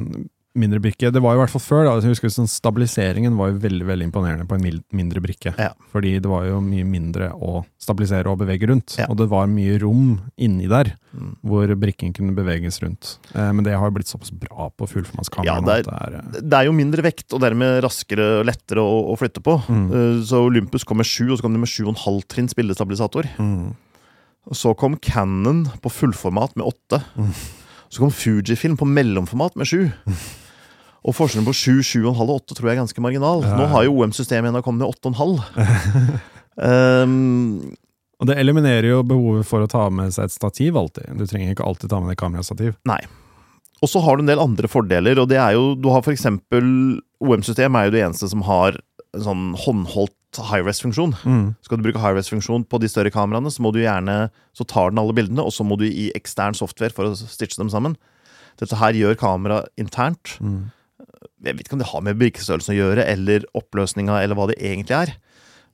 mindre 0.58 0.80
brikke. 0.82 1.12
Det 1.14 1.22
var 1.22 1.36
jo 1.36 1.40
i 1.40 1.44
hvert 1.44 1.52
fall 1.54 1.62
før, 1.62 1.84
da. 1.86 1.92
Jeg 2.02 2.16
husker 2.16 2.32
sånn, 2.34 2.48
Stabiliseringen 2.50 3.36
var 3.38 3.52
jo 3.52 3.60
veldig 3.62 3.86
veldig 3.86 4.08
imponerende 4.10 4.48
på 4.50 4.58
en 4.58 4.82
mindre 4.92 5.22
brikke. 5.22 5.54
Ja. 5.62 5.70
Fordi 5.94 6.16
det 6.20 6.30
var 6.30 6.48
jo 6.48 6.58
mye 6.66 6.84
mindre 6.90 7.30
å 7.38 7.64
stabilisere 7.80 8.26
og 8.32 8.40
bevege 8.42 8.68
rundt. 8.72 8.96
Ja. 8.98 9.06
Og 9.10 9.18
det 9.22 9.30
var 9.30 9.46
mye 9.48 9.78
rom 9.82 10.20
inni 10.38 10.68
der, 10.68 10.96
Mm. 11.10 11.36
hvor 11.42 11.66
brikken 11.74 12.14
kunne 12.14 12.36
beveges 12.38 12.80
rundt. 12.84 13.18
Eh, 13.34 13.52
men 13.52 13.64
det 13.66 13.74
har 13.74 13.90
jo 13.90 13.96
blitt 13.96 14.06
såpass 14.12 14.30
bra 14.30 14.70
på 14.78 14.86
fullformatskamera. 14.86 15.46
Ja, 15.46 15.60
det 15.60 15.78
at 15.80 15.86
det 15.86 15.94
er, 16.02 16.18
eh, 16.20 16.42
Det 16.42 16.54
er 16.54 16.66
jo 16.66 16.72
mindre 16.72 17.02
vekt, 17.02 17.34
og 17.34 17.42
dermed 17.42 17.82
raskere 17.82 18.40
og 18.40 18.46
lettere 18.46 18.78
å, 18.78 19.10
å 19.10 19.18
flytte 19.18 19.42
på. 19.42 19.58
Mm. 19.68 19.90
Uh, 19.90 20.22
Så 20.24 20.38
Olympus 20.46 20.84
kom 20.86 20.98
med 20.98 21.08
sju, 21.08 21.32
og 21.32 21.40
så 21.40 21.42
kom 21.42 21.54
de 21.54 21.58
med 21.60 21.68
sju 21.70 21.88
og 21.88 21.96
en 21.96 22.04
halv 22.06 22.28
trinns 22.28 22.54
bildestabilisator. 22.54 23.26
mm, 23.40 23.74
Så 24.54 24.76
kom 24.78 24.98
Cannon 24.98 25.66
på 25.82 25.90
fullformat 25.90 26.56
med 26.56 26.66
åtte. 26.66 27.04
Mm. 27.18 27.34
Så 27.90 28.04
kom 28.04 28.12
Fujifilm 28.14 28.78
på 28.78 28.86
mellomformat 28.86 29.58
med 29.60 29.70
sju. 29.70 29.90
Og 31.08 31.16
forskjellen 31.16 31.48
på 31.48 31.56
sju, 31.56 31.76
sju 31.86 32.02
og 32.04 32.12
en 32.12 32.18
halv 32.20 32.34
og 32.34 32.42
åtte 32.42 32.58
tror 32.58 32.68
jeg 32.70 32.76
er 32.76 32.82
ganske 32.82 33.02
marginal. 33.02 33.40
Ja, 33.46 33.54
Nå 33.56 33.70
har 33.72 33.86
jo 33.88 33.94
OM-systemet 34.02 34.52
igjen 34.52 34.66
kommet 34.66 34.84
med 34.84 34.90
åtte 34.92 35.08
og 35.08 35.14
en 35.14 35.20
halv. 35.22 36.26
um, 36.60 37.78
Og 38.20 38.28
det 38.28 38.36
eliminerer 38.36 38.90
jo 38.90 38.98
behovet 39.08 39.48
for 39.48 39.64
å 39.64 39.70
ta 39.72 39.86
med 39.96 40.12
seg 40.12 40.28
et 40.28 40.34
stativ 40.36 40.76
alltid. 40.76 41.08
Du 41.16 41.24
trenger 41.24 41.54
ikke 41.54 41.64
alltid 41.64 41.88
ta 41.94 42.02
med 42.04 42.12
deg 42.12 42.20
kamerastativ. 42.20 42.76
nei. 42.90 43.00
Og 43.80 43.88
så 43.88 44.02
har 44.04 44.18
du 44.20 44.26
en 44.26 44.28
del 44.28 44.42
andre 44.44 44.68
fordeler, 44.68 45.22
og 45.22 45.30
det 45.32 45.38
er 45.40 45.54
jo 45.56 45.70
Du 45.80 45.86
har 45.88 46.02
for 46.04 46.12
eksempel 46.12 46.66
OM-system 47.24 47.78
er 47.80 47.86
jo 47.88 47.94
det 47.94 48.02
eneste 48.04 48.28
som 48.28 48.42
har 48.44 48.76
en 49.16 49.24
sånn 49.24 49.46
håndholdt 49.56 50.12
high-rest-funksjon. 50.38 51.16
Mm. 51.26 51.46
Skal 51.66 51.80
du 51.80 51.86
bruke 51.88 52.02
high-rest-funksjon 52.02 52.68
på 52.70 52.80
de 52.82 52.90
større 52.92 53.12
kameraene, 53.14 53.50
så 53.50 53.64
må 53.66 53.72
du 53.74 53.82
gjerne 53.82 54.30
Så 54.54 54.66
tar 54.68 54.92
den 54.92 55.02
alle 55.02 55.16
bildene, 55.16 55.42
og 55.42 55.54
så 55.56 55.66
må 55.66 55.78
du 55.80 55.88
i 55.88 56.12
ekstern 56.18 56.58
software 56.58 56.94
for 56.94 57.10
å 57.10 57.16
stitche 57.16 57.58
dem 57.58 57.72
sammen. 57.72 57.96
Dette 58.60 58.76
her 58.76 58.94
gjør 58.94 59.16
kamera 59.18 59.64
internt. 59.80 60.36
Mm. 60.44 60.70
Jeg 61.48 61.56
vet 61.56 61.66
ikke 61.66 61.78
om 61.78 61.82
det 61.82 61.90
har 61.94 62.04
med 62.04 62.20
brikkestørrelsen 62.20 62.76
å 62.76 62.80
gjøre, 62.80 63.06
eller 63.08 63.48
oppløsninga, 63.56 64.20
eller 64.22 64.36
hva 64.36 64.50
det 64.52 64.60
egentlig 64.60 64.98
er. 64.98 65.14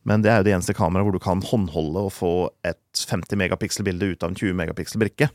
Men 0.05 0.21
det 0.21 0.29
er 0.29 0.39
jo 0.39 0.45
det 0.45 0.53
eneste 0.53 0.75
kameraet 0.77 1.07
hvor 1.07 1.17
du 1.17 1.23
kan 1.23 1.41
håndholde 1.41 2.05
og 2.05 2.13
få 2.13 2.33
et 2.67 3.05
50 3.09 3.39
megapiksel-bilde 3.41 4.11
ut 4.13 4.23
av 4.23 4.31
en 4.31 4.37
20 4.37 4.53
megapiksel-brikke. 4.61 5.31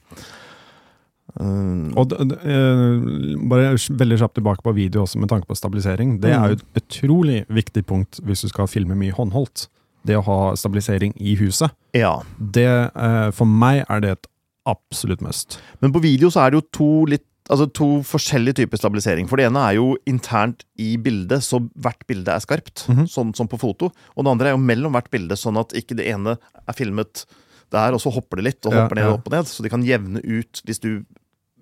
Um, 1.39 1.93
Og 1.97 2.13
eh, 2.17 3.39
bare 3.51 3.75
veldig 3.77 4.19
kjapt 4.19 4.35
tilbake 4.41 4.65
på 4.67 4.75
video 4.75 5.05
også 5.05 5.21
med 5.23 5.31
tanke 5.31 5.47
på 5.47 5.57
stabilisering. 5.59 6.19
Det 6.23 6.33
er 6.35 6.55
jo 6.55 6.59
et 6.59 6.81
utrolig 6.83 7.45
viktig 7.49 7.85
punkt 7.87 8.21
hvis 8.27 8.43
du 8.43 8.49
skal 8.51 8.67
filme 8.71 8.97
mye 8.99 9.15
håndholdt. 9.15 9.69
Det 10.07 10.17
å 10.17 10.25
ha 10.25 10.39
stabilisering 10.57 11.13
i 11.21 11.37
huset. 11.37 11.71
ja. 11.95 12.23
Det, 12.41 12.67
eh, 12.67 13.31
for 13.37 13.45
meg 13.47 13.85
er 13.89 14.01
det 14.01 14.11
et 14.17 14.27
absolutt 14.67 15.21
must. 15.21 15.59
Men 15.81 15.93
på 15.93 16.01
video 16.03 16.31
så 16.31 16.47
er 16.47 16.51
det 16.51 16.63
jo 16.63 16.69
to 16.73 16.93
litt 17.07 17.27
Altså 17.51 17.65
to 17.75 17.87
forskjellige 18.07 18.61
typer 18.61 18.79
stabilisering. 18.79 19.27
For 19.27 19.35
det 19.41 19.49
ene 19.49 19.59
er 19.59 19.73
jo 19.75 19.97
internt 20.07 20.61
i 20.79 20.93
bildet, 20.97 21.43
så 21.43 21.59
hvert 21.83 22.05
bilde 22.07 22.31
er 22.31 22.39
skarpt. 22.39 22.85
Mhm. 22.87 23.09
Sånn 23.11 23.35
som 23.35 23.49
på 23.49 23.59
foto. 23.59 23.89
Og 24.15 24.23
det 24.23 24.31
andre 24.31 24.47
er 24.47 24.55
jo 24.55 24.63
mellom 24.63 24.93
hvert 24.95 25.11
bilde, 25.11 25.35
sånn 25.35 25.59
at 25.59 25.75
ikke 25.75 25.97
det 25.99 26.07
ene 26.13 26.37
er 26.39 26.73
filmet 26.79 27.25
der, 27.71 27.95
og 27.97 28.01
så 28.03 28.13
hopper 28.13 28.37
det 28.41 28.45
litt, 28.45 28.67
og 28.67 28.73
Ja, 28.75 28.83
hopper 28.85 28.97
ned 28.99 29.05
ja. 29.07 29.11
og 29.13 29.19
opp 29.21 29.27
og 29.31 29.33
ned. 29.37 29.47
Så 29.51 29.63
de 29.63 29.69
kan 29.73 29.83
jevne 29.87 30.23
ut 30.25 30.63
hvis 30.67 30.81
du 30.83 31.05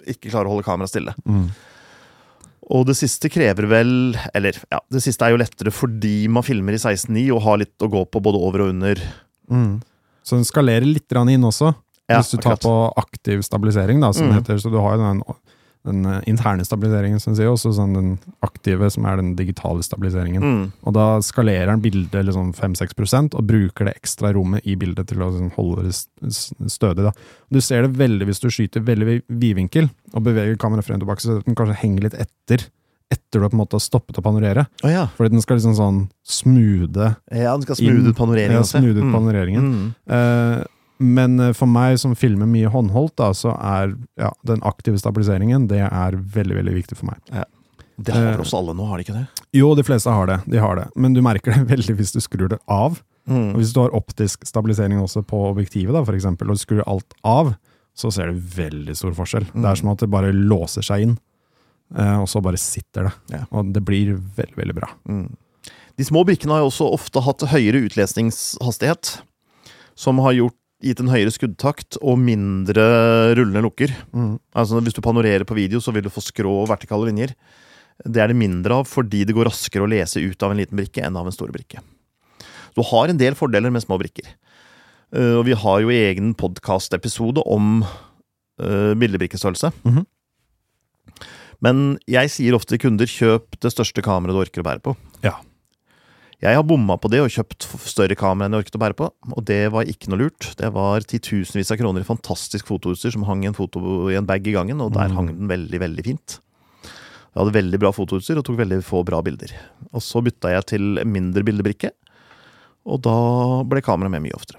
ikke 0.08 0.30
klarer 0.30 0.46
å 0.48 0.54
holde 0.56 0.64
kameraet 0.66 0.90
stille. 0.92 1.14
Og 2.68 2.84
det 2.88 2.96
siste 2.98 3.30
krever 3.32 3.64
vel 3.70 3.90
Eller, 4.36 4.52
ja, 4.70 4.80
det 4.92 5.00
siste 5.04 5.24
er 5.24 5.32
jo 5.32 5.40
lettere 5.40 5.72
fordi 5.72 6.28
man 6.28 6.44
filmer 6.44 6.76
i 6.76 6.80
16.9 6.80 7.30
og 7.32 7.42
har 7.46 7.60
litt 7.62 7.78
å 7.84 7.88
gå 7.92 8.02
på 8.12 8.20
både 8.24 8.40
over 8.40 8.66
og 8.66 8.72
under. 8.74 9.00
Mm. 9.50 9.78
Så 10.22 10.36
den 10.36 10.44
skalerer 10.44 10.84
litt 10.84 11.08
inn 11.12 11.44
også, 11.48 11.74
Ja, 12.08 12.18
hvis 12.20 12.30
du 12.32 12.36
tar 12.38 12.56
akkurat. 12.56 12.62
på 12.64 12.74
aktiv 13.00 13.40
stabilisering, 13.44 14.00
da, 14.00 14.12
som 14.12 14.28
Mm. 14.28 14.34
heter. 14.40 14.56
Så 14.60 14.70
du 14.70 14.76
har 14.80 14.96
jo 14.96 15.02
den, 15.02 15.22
den 15.86 16.04
eh, 16.06 16.20
interne 16.30 16.64
stabiliseringen, 16.66 17.20
som 17.22 17.36
sier, 17.38 17.50
også 17.52 17.72
sånn 17.76 17.94
den 17.96 18.10
aktive, 18.44 18.90
som 18.90 19.06
er 19.08 19.20
den 19.20 19.34
digitale 19.38 19.84
stabiliseringen. 19.86 20.42
Mm. 20.42 20.64
Og 20.88 20.96
da 20.96 21.06
skalerer 21.24 21.70
den 21.72 21.84
bildet 21.84 22.26
liksom 22.26 22.52
5-6 22.56 23.34
og 23.38 23.44
bruker 23.48 23.88
det 23.88 23.96
ekstra 23.98 24.32
rommet 24.36 24.66
i 24.66 24.74
bildet 24.80 25.08
til 25.12 25.22
å 25.22 25.30
liksom 25.30 25.52
holde 25.56 25.86
det 25.88 26.32
stødig. 26.72 27.06
Da. 27.08 27.12
Du 27.52 27.60
ser 27.64 27.86
det 27.86 27.96
veldig 27.98 28.28
hvis 28.28 28.42
du 28.42 28.50
skyter 28.50 28.84
veldig 28.84 29.20
vidvinkel 29.28 29.90
og 30.14 30.24
beveger 30.26 30.58
kameraet 30.60 30.88
frem 30.88 30.98
og 30.98 31.06
tilbake, 31.06 31.24
så 31.24 31.38
den 31.46 31.56
kanskje 31.58 31.78
henger 31.84 32.08
litt 32.08 32.18
etter 32.18 32.66
etter 33.08 33.40
du 33.40 33.44
har 33.46 33.48
på 33.48 33.56
en 33.56 33.62
måte 33.62 33.78
stoppet 33.80 34.18
å 34.20 34.22
panorere. 34.24 34.66
Oh, 34.84 34.90
ja. 34.92 35.06
Fordi 35.16 35.32
den 35.32 35.40
skal 35.40 35.56
liksom 35.56 35.72
sånn 35.78 36.00
smoothe 36.28 37.14
ja. 37.32 37.54
Den 37.56 37.64
skal 37.64 37.78
smoothe 37.80 38.12
ut 38.12 38.18
panoreringen 38.18 38.58
ja, 38.58 38.64
også. 38.66 38.82
smoothe 38.82 39.00
ut 39.00 39.06
Mm. 39.08 39.14
panoreringen. 39.14 39.68
Mm. 39.72 39.86
Eh, 40.12 40.64
men 40.98 41.38
eh, 41.40 41.52
for 41.56 41.66
meg 41.70 41.98
som 42.02 42.14
filmer 42.18 42.46
mye 42.50 42.70
håndholdt, 42.72 43.16
da, 43.20 43.30
så 43.34 43.52
er 43.58 43.96
ja, 44.18 44.32
den 44.46 44.60
aktive 44.66 44.98
stabiliseringen 44.98 45.68
det 45.70 45.80
er 45.86 46.16
veldig 46.18 46.56
veldig 46.60 46.74
viktig 46.74 46.96
for 46.98 47.06
meg. 47.12 47.20
Det 47.98 48.14
har 48.14 48.32
Eh, 48.34 48.38
også 48.40 48.58
alle 48.60 48.74
nå, 48.78 48.84
har 48.86 48.98
de 49.00 49.04
ikke 49.06 49.16
det? 49.18 49.26
Jo, 49.58 49.72
de 49.74 49.82
fleste 49.82 50.10
har 50.10 50.26
det, 50.30 50.40
de 50.46 50.58
har 50.62 50.76
det. 50.76 50.88
men 50.96 51.14
du 51.14 51.22
merker 51.22 51.52
det 51.54 51.64
veldig 51.74 51.96
hvis 51.98 52.12
du 52.14 52.20
skrur 52.20 52.48
det 52.48 52.58
av. 52.70 53.00
Mm. 53.28 53.54
Hvis 53.58 53.72
du 53.74 53.80
har 53.82 53.90
optisk 53.94 54.46
stabilisering 54.46 55.00
også 55.02 55.22
på 55.26 55.40
objektivet, 55.50 55.92
da, 55.92 56.04
for 56.06 56.14
eksempel, 56.16 56.48
og 56.48 56.56
du 56.56 56.62
skrur 56.62 56.84
alt 56.86 57.12
av, 57.26 57.54
så 57.98 58.12
ser 58.14 58.30
du 58.30 58.38
veldig 58.38 58.94
stor 58.96 59.12
forskjell. 59.18 59.48
Det 59.50 59.58
Mm. 59.58 59.66
er 59.70 59.74
som 59.76 59.88
at 59.90 59.98
det 59.98 60.08
bare 60.10 60.30
låser 60.32 60.82
seg 60.86 61.02
inn, 61.02 61.18
eh, 61.98 62.16
og 62.22 62.28
så 62.30 62.40
bare 62.40 62.56
sitter 62.56 63.08
det. 63.10 63.12
Ja. 63.34 63.42
Og 63.50 63.72
det 63.74 63.82
blir 63.84 64.14
veldig, 64.16 64.56
veldig 64.56 64.74
bra. 64.78 64.88
Mm. 65.08 65.26
De 65.98 66.04
små 66.06 66.22
brikkene 66.24 66.54
har 66.54 66.62
jo 66.62 66.70
også 66.70 66.86
ofte 66.94 67.20
hatt 67.26 67.42
høyere 67.50 67.82
utlesningshastighet, 67.90 69.20
som 69.98 70.18
har 70.22 70.32
gjort, 70.38 70.54
gitt 70.84 71.00
en 71.02 71.10
høyere 71.10 71.32
skuddtakt 71.34 71.98
og 71.98 72.20
mindre 72.22 72.84
rullende 73.38 73.64
lukker. 73.64 73.94
Altså 74.54 74.82
Hvis 74.84 74.96
du 74.96 75.02
panorerer 75.04 75.46
på 75.48 75.56
video, 75.58 75.80
så 75.82 75.94
vil 75.94 76.06
du 76.06 76.12
få 76.12 76.22
skrå 76.24 76.52
og 76.62 76.68
vertikale 76.70 77.08
linjer. 77.10 77.34
Det 78.06 78.22
er 78.22 78.30
det 78.30 78.38
mindre 78.38 78.80
av 78.80 78.86
fordi 78.86 79.24
det 79.26 79.34
går 79.34 79.50
raskere 79.50 79.86
å 79.86 79.90
lese 79.90 80.22
ut 80.22 80.42
av 80.42 80.54
en 80.54 80.60
liten 80.60 80.78
brikke 80.78 81.02
enn 81.02 81.18
av 81.18 81.26
en 81.26 81.34
stor 81.34 81.50
brikke. 81.54 81.82
Du 82.78 82.84
har 82.86 83.10
en 83.10 83.18
del 83.18 83.34
fordeler 83.34 83.74
med 83.74 83.82
små 83.82 83.98
brikker. 83.98 84.28
Eh, 85.14 85.34
og 85.40 85.48
vi 85.48 85.56
har 85.58 85.82
jo 85.82 85.94
egen 85.94 86.34
podkastepisode 86.38 87.42
om 87.46 87.82
bildebrikkestørrelse. 88.58 89.70
Mm 89.84 89.92
-hmm. 89.94 90.06
Men 91.60 91.98
jeg 92.06 92.30
sier 92.30 92.54
ofte 92.54 92.74
til 92.74 92.78
kunder 92.86 93.06
kjøp 93.06 93.58
det 93.62 93.72
største 93.74 94.02
kameraet 94.02 94.34
du 94.34 94.40
orker 94.40 94.62
å 94.62 94.68
bære 94.68 94.82
på. 94.82 94.96
Ja. 95.22 95.38
Jeg 96.38 96.54
har 96.54 96.62
bomma 96.62 96.94
på 97.02 97.08
det 97.10 97.18
og 97.18 97.32
kjøpt 97.34 97.66
større 97.82 98.14
kamera 98.14 98.46
enn 98.46 98.54
jeg 98.54 98.62
orket 98.62 98.76
å 98.78 98.82
bære 98.84 98.94
på, 99.00 99.06
og 99.34 99.44
det 99.48 99.72
var 99.74 99.88
ikke 99.90 100.06
noe 100.12 100.20
lurt. 100.20 100.52
Det 100.60 100.68
var 100.70 101.02
titusenvis 101.02 101.72
av 101.74 101.80
kroner 101.80 102.04
i 102.04 102.06
fantastisk 102.06 102.68
fotoutstyr 102.70 103.10
som 103.16 103.24
hang 103.26 103.42
en, 103.48 103.56
foto, 103.58 103.80
i 104.12 104.14
en 104.14 104.26
bag 104.28 104.46
i 104.46 104.54
gangen, 104.54 104.78
og 104.80 104.92
der 104.94 105.08
Mm. 105.10 105.16
hang 105.16 105.26
den 105.34 105.48
veldig, 105.50 105.80
veldig 105.82 106.04
fint. 106.06 106.38
Jeg 107.34 107.42
hadde 107.42 107.52
veldig 107.58 107.78
bra 107.82 107.90
fotoutstyr 107.90 108.38
og 108.38 108.44
tok 108.46 108.56
veldig 108.56 108.78
få 108.86 109.04
bra 109.04 109.20
bilder. 109.20 109.50
Og 109.92 110.00
så 110.00 110.22
bytta 110.22 110.50
jeg 110.54 110.66
til 110.66 111.04
mindre 111.04 111.42
bildebrikke, 111.42 111.90
og 112.86 113.02
da 113.02 113.64
ble 113.64 113.82
kameraet 113.82 114.10
med 114.10 114.22
mye 114.22 114.38
oftere. 114.38 114.58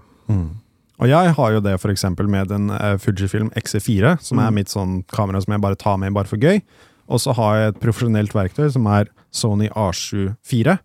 Og 0.99 1.07
jeg 1.07 1.31
har 1.33 1.51
jo 1.51 1.61
det 1.61 1.79
eksempel 1.79 2.27
med 2.27 2.51
en 2.51 2.69
eh, 2.71 2.97
Fujifilm 2.99 3.49
XE4, 3.55 4.19
som 4.21 4.37
er 4.39 4.51
Mm. 4.51 4.53
mitt 4.55 4.67
sånn 4.67 5.05
kamera 5.07 5.41
som 5.41 5.53
jeg 5.53 5.61
bare 5.61 5.77
tar 5.77 5.97
med 5.97 6.13
bare 6.13 6.27
for 6.27 6.35
gøy. 6.37 6.61
Og 7.07 7.19
så 7.19 7.33
har 7.33 7.55
jeg 7.55 7.67
et 7.73 7.79
profesjonelt 7.79 8.33
verktøy 8.33 8.69
som 8.69 8.85
er 8.85 9.07
Sony 9.31 9.69
A7 9.69 10.35
IV. 10.43 10.77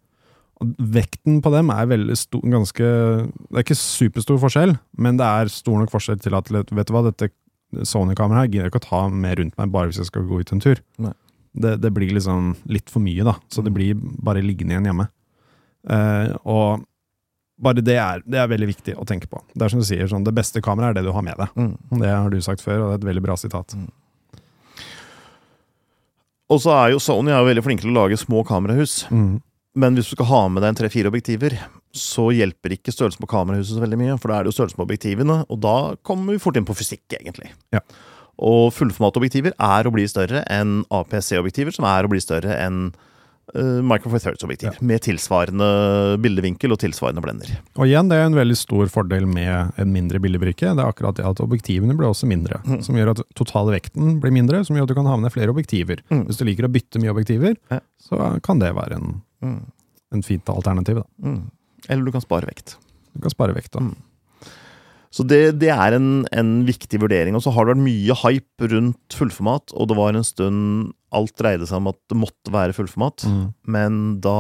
Vekten 0.79 1.41
på 1.45 1.53
dem 1.55 1.71
er 1.75 1.89
veldig 1.91 2.17
stor, 2.19 2.43
ganske 2.53 2.85
Det 2.85 3.57
er 3.57 3.65
ikke 3.65 3.79
superstor 3.79 4.39
forskjell, 4.43 4.77
men 4.99 5.19
det 5.21 5.27
er 5.27 5.53
stor 5.53 5.81
nok 5.81 5.93
forskjell 5.93 6.21
til 6.23 6.37
at 6.39 6.51
vet 6.53 6.71
du 6.71 6.95
hva, 6.95 7.05
dette 7.09 7.31
Sony-kameraet 7.83 8.45
her 8.45 8.51
gidder 8.51 8.67
jeg 8.69 8.73
ikke 8.73 8.83
å 8.85 8.89
ta 8.89 9.03
med 9.11 9.39
rundt 9.41 9.57
meg 9.59 9.71
bare 9.75 9.91
hvis 9.91 9.99
jeg 9.99 10.11
skal 10.11 10.27
gå 10.29 10.41
ut 10.41 10.53
en 10.55 10.63
tur. 10.63 10.81
Det, 11.55 11.77
det 11.83 11.91
blir 11.95 12.13
liksom 12.15 12.53
litt 12.71 12.91
for 12.91 13.03
mye, 13.03 13.25
da. 13.27 13.35
Så 13.51 13.63
det 13.67 13.73
blir 13.75 13.99
bare 13.99 14.43
liggende 14.43 14.77
igjen 14.77 14.91
hjemme. 14.91 15.09
Eh, 15.91 16.35
og 16.51 16.85
bare 17.65 17.83
det 17.85 17.97
er, 18.01 18.23
det 18.27 18.41
er 18.41 18.51
veldig 18.51 18.69
viktig 18.71 18.97
å 18.99 19.07
tenke 19.07 19.29
på. 19.31 19.43
Det 19.55 19.67
er 19.67 19.73
som 19.73 19.83
du 19.83 19.87
sier, 19.87 20.07
sånn, 20.11 20.27
det 20.27 20.35
beste 20.35 20.63
kameraet 20.65 20.95
er 20.95 21.01
det 21.01 21.09
du 21.09 21.15
har 21.15 21.25
med 21.27 21.39
deg. 21.39 21.59
Mm. 21.59 22.01
Det 22.03 22.11
har 22.11 22.31
du 22.33 22.41
sagt 22.45 22.65
før, 22.65 22.81
og 22.83 22.89
det 22.89 22.95
er 22.95 23.03
et 23.03 23.09
veldig 23.13 23.25
bra 23.27 23.37
sitat. 23.39 23.77
Og 26.53 26.61
så 26.61 26.75
er 26.75 26.93
jo 26.93 27.03
Sony 27.03 27.33
er 27.33 27.41
jo 27.41 27.49
veldig 27.49 27.65
flinke 27.65 27.87
til 27.87 27.95
å 27.95 28.01
lage 28.03 28.19
små 28.21 28.43
kamerahus. 28.47 29.05
Mm. 29.15 29.39
Men 29.75 29.97
hvis 29.99 30.11
du 30.11 30.15
skal 30.15 30.29
ha 30.31 30.43
med 30.55 30.63
deg 30.63 30.71
en 30.73 30.79
tre-fire 30.83 31.11
objektiver, 31.11 31.57
så 31.95 32.29
hjelper 32.35 32.77
ikke 32.77 32.93
størrelsen 32.95 33.23
på 33.23 33.31
kamerahuset 33.31 33.75
så 33.77 33.83
veldig 33.83 33.99
mye. 34.01 34.19
For 34.23 34.31
da 34.31 34.39
er 34.39 34.45
det 34.47 34.53
jo 34.53 34.59
størrelsen 34.59 34.79
på 34.81 34.87
objektivene, 34.87 35.41
og 35.51 35.63
da 35.65 35.77
kommer 36.07 36.35
vi 36.37 36.43
fort 36.43 36.59
inn 36.61 36.67
på 36.69 36.77
fysikk, 36.79 37.07
egentlig. 37.19 37.51
Ja. 37.75 37.83
Og 38.43 38.73
fullformatobjektiver 38.75 39.55
er 39.63 39.87
å 39.87 39.95
bli 39.95 40.07
større 40.11 40.43
enn 40.51 40.81
APC-objektiver, 40.95 41.75
som 41.75 41.87
er 41.91 42.07
å 42.07 42.11
bli 42.11 42.19
større 42.23 42.55
enn 42.59 42.79
uh, 43.55 43.79
Micro 43.87 44.11
Four 44.11 44.23
Thirds-objektiv. 44.25 44.79
Med 44.83 45.05
tilsvarende 45.07 45.69
bildevinkel 46.23 46.75
og 46.75 46.81
tilsvarende 46.83 47.23
blender. 47.23 47.53
Og 47.79 47.87
igjen, 47.87 48.11
det 48.11 48.19
er 48.19 48.27
en 48.31 48.39
veldig 48.39 48.57
stor 48.59 48.91
fordel 48.91 49.27
med 49.31 49.75
en 49.79 49.93
mindre 49.95 50.19
bildebrikke. 50.23 50.71
Det 50.75 50.83
er 50.83 50.91
akkurat 50.91 51.19
det 51.19 51.27
at 51.31 51.43
objektivene 51.45 51.95
blir 51.99 52.11
også 52.11 52.27
mindre. 52.31 52.59
Mm. 52.67 52.81
Som 52.87 52.99
gjør 52.99 53.13
at 53.15 53.23
totale 53.39 53.75
vekten 53.77 54.19
blir 54.23 54.35
mindre, 54.35 54.65
som 54.67 54.79
gjør 54.79 54.87
at 54.89 54.95
du 54.95 54.99
kan 54.99 55.11
ha 55.11 55.19
med 55.19 55.29
deg 55.31 55.37
flere 55.37 55.55
objektiver. 55.55 56.03
Mm. 56.11 56.25
Hvis 56.31 56.43
du 56.43 56.47
liker 56.51 56.67
å 56.67 56.75
bytte 56.75 57.03
mye 57.03 57.15
objektiver, 57.15 57.55
Ja. 57.71 57.79
så 58.03 58.19
kan 58.43 58.59
det 58.63 58.75
være 58.75 58.99
en, 58.99 59.15
Mm. 59.45 59.61
en 60.15 60.25
fint 60.25 60.49
alternativ. 60.49 61.03
Da. 61.03 61.29
Mm. 61.29 61.45
Eller 61.89 62.05
du 62.07 62.13
kan 62.15 62.25
spare 62.25 62.49
vekt. 62.49 62.77
Du 63.13 63.23
kan 63.23 63.33
spare 63.33 63.55
vekt. 63.57 63.73
da. 63.77 63.85
Mm. 63.85 63.95
Så 65.15 65.23
det, 65.31 65.61
det 65.63 65.71
er 65.71 65.95
en, 65.95 66.25
en 66.35 66.51
viktig 66.67 66.99
vurdering. 66.99 67.37
Og 67.39 67.45
så 67.45 67.53
har 67.55 67.67
det 67.67 67.77
vært 67.77 67.85
mye 67.85 68.17
hype 68.25 68.71
rundt 68.73 69.15
fullformat, 69.15 69.75
og 69.77 69.91
det 69.91 69.99
var 69.99 70.17
en 70.17 70.27
stund 70.27 70.95
alt 71.15 71.37
dreide 71.39 71.69
seg 71.71 71.79
om 71.79 71.93
at 71.93 72.01
det 72.11 72.19
måtte 72.19 72.55
være 72.55 72.75
fullformat. 72.75 73.27
Mm. 73.31 73.45
Men 73.71 74.01
da 74.25 74.39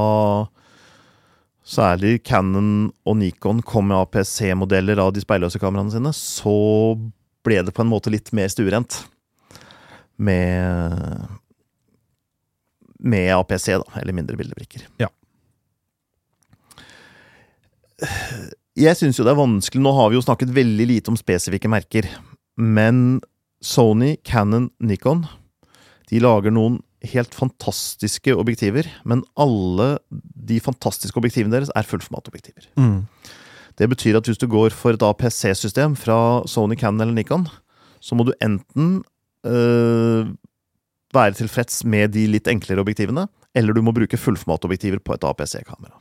særlig 1.65 2.19
Canon 2.27 2.91
og 3.07 3.17
Nikon 3.21 3.63
kom 3.65 3.89
med 3.93 4.01
APC-modeller 4.03 4.99
av 5.01 5.15
de 5.15 5.23
speilløse 5.23 5.61
kameraene 5.63 5.95
sine, 5.95 6.13
så 6.17 6.57
ble 7.47 7.63
det 7.65 7.75
på 7.77 7.85
en 7.85 7.93
måte 7.93 8.13
litt 8.13 8.33
mer 8.37 8.51
stuerent. 8.53 9.05
Med 10.19 10.99
med 13.05 13.31
APC, 13.37 13.69
da, 13.83 14.01
eller 14.01 14.17
mindre 14.17 14.39
bildebrikker. 14.41 14.87
Ja. 15.03 15.11
Jeg 18.75 18.99
syns 18.99 19.21
jo 19.21 19.25
det 19.25 19.31
er 19.31 19.39
vanskelig 19.39 19.81
Nå 19.85 19.93
har 19.95 20.09
vi 20.11 20.17
jo 20.19 20.25
snakket 20.25 20.51
veldig 20.53 20.87
lite 20.91 21.13
om 21.13 21.19
spesifikke 21.19 21.71
merker, 21.71 22.09
men 22.59 23.21
Sony, 23.65 24.17
Canon, 24.27 24.69
Nikon 24.83 25.23
de 26.11 26.21
lager 26.21 26.53
noen 26.53 26.81
helt 27.05 27.35
fantastiske 27.37 28.33
objektiver, 28.37 28.87
men 29.09 29.23
alle 29.41 29.95
de 30.11 30.61
fantastiske 30.63 31.17
objektivene 31.21 31.53
deres 31.53 31.73
er 31.77 31.87
fullformatobjektiver. 31.89 32.69
Mm. 32.81 33.05
Det 33.81 33.89
betyr 33.91 34.19
at 34.19 34.29
hvis 34.29 34.41
du 34.41 34.47
går 34.51 34.75
for 34.77 34.95
et 34.95 35.05
APC-system 35.05 35.97
fra 35.99 36.45
Sony, 36.49 36.77
Canon 36.81 37.05
eller 37.05 37.17
Nikon, 37.17 37.49
så 38.05 38.17
må 38.17 38.27
du 38.29 38.35
enten 38.45 39.03
øh, 39.49 40.31
være 41.15 41.39
tilfreds 41.39 41.83
med 41.89 42.15
de 42.17 42.27
litt 42.31 42.49
enklere 42.51 42.83
objektivene, 42.85 43.27
eller 43.55 43.77
du 43.77 43.83
må 43.87 43.95
bruke 43.95 44.19
fullformatobjektiver 44.19 45.03
på 45.05 45.17
et 45.17 45.27
APC-kamera. 45.27 45.97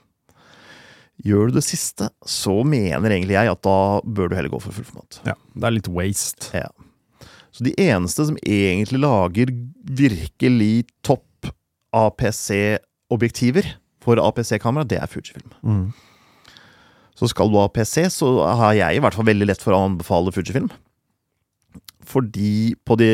Gjør 1.24 1.52
du 1.52 1.60
det 1.60 1.66
siste, 1.68 2.10
så 2.26 2.56
mener 2.66 3.14
egentlig 3.14 3.38
jeg 3.38 3.52
at 3.52 3.62
da 3.66 3.78
bør 4.02 4.32
du 4.32 4.36
heller 4.38 4.52
gå 4.54 4.60
for 4.64 4.76
fullformat. 4.76 5.22
Ja, 5.30 5.38
det 5.54 5.68
er 5.70 5.76
litt 5.76 5.92
waste. 5.94 6.50
Ja. 6.58 6.72
Så 7.54 7.68
de 7.68 7.76
eneste 7.78 8.26
som 8.26 8.40
egentlig 8.42 9.04
lager 9.04 9.52
virkelig 9.86 10.88
topp 11.06 11.52
APC-objektiver 11.94 13.76
for 14.04 14.18
APC-kamera, 14.18 14.88
det 14.90 14.98
er 15.00 15.12
Fujifilm. 15.12 15.54
Mm. 15.62 15.86
Så 17.14 17.30
skal 17.30 17.52
du 17.54 17.60
ha 17.62 17.68
PC, 17.70 18.08
så 18.10 18.32
har 18.58 18.74
jeg 18.74 18.98
i 18.98 19.04
hvert 19.04 19.14
fall 19.14 19.30
veldig 19.30 19.52
lett 19.52 19.62
for 19.62 19.76
å 19.76 19.84
anbefale 19.86 20.34
Fujifilm. 20.34 20.72
Fordi 22.06 22.76
på 22.86 22.98
de 23.00 23.10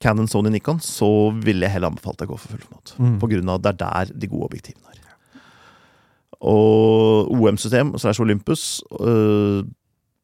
Canon, 0.00 0.28
Sony, 0.28 0.48
Nikon 0.54 0.78
så 0.80 1.08
ville 1.44 1.66
jeg 1.66 1.74
heller 1.74 1.90
anbefalt 1.90 2.18
deg 2.20 2.30
å 2.30 2.34
gå 2.34 2.38
for 2.40 2.54
fullformat. 2.54 2.94
Mm. 2.98 3.18
På 3.20 3.28
grunn 3.28 3.48
av 3.52 3.58
at 3.60 3.66
det 3.66 3.72
er 3.74 3.80
der 4.08 4.12
de 4.20 4.30
gode 4.32 4.48
objektivene 4.50 4.86
er. 4.94 4.96
Og 6.40 7.28
OM-system 7.36 7.92
slash 8.00 8.20
Olympus 8.22 8.80
øh, 9.00 9.60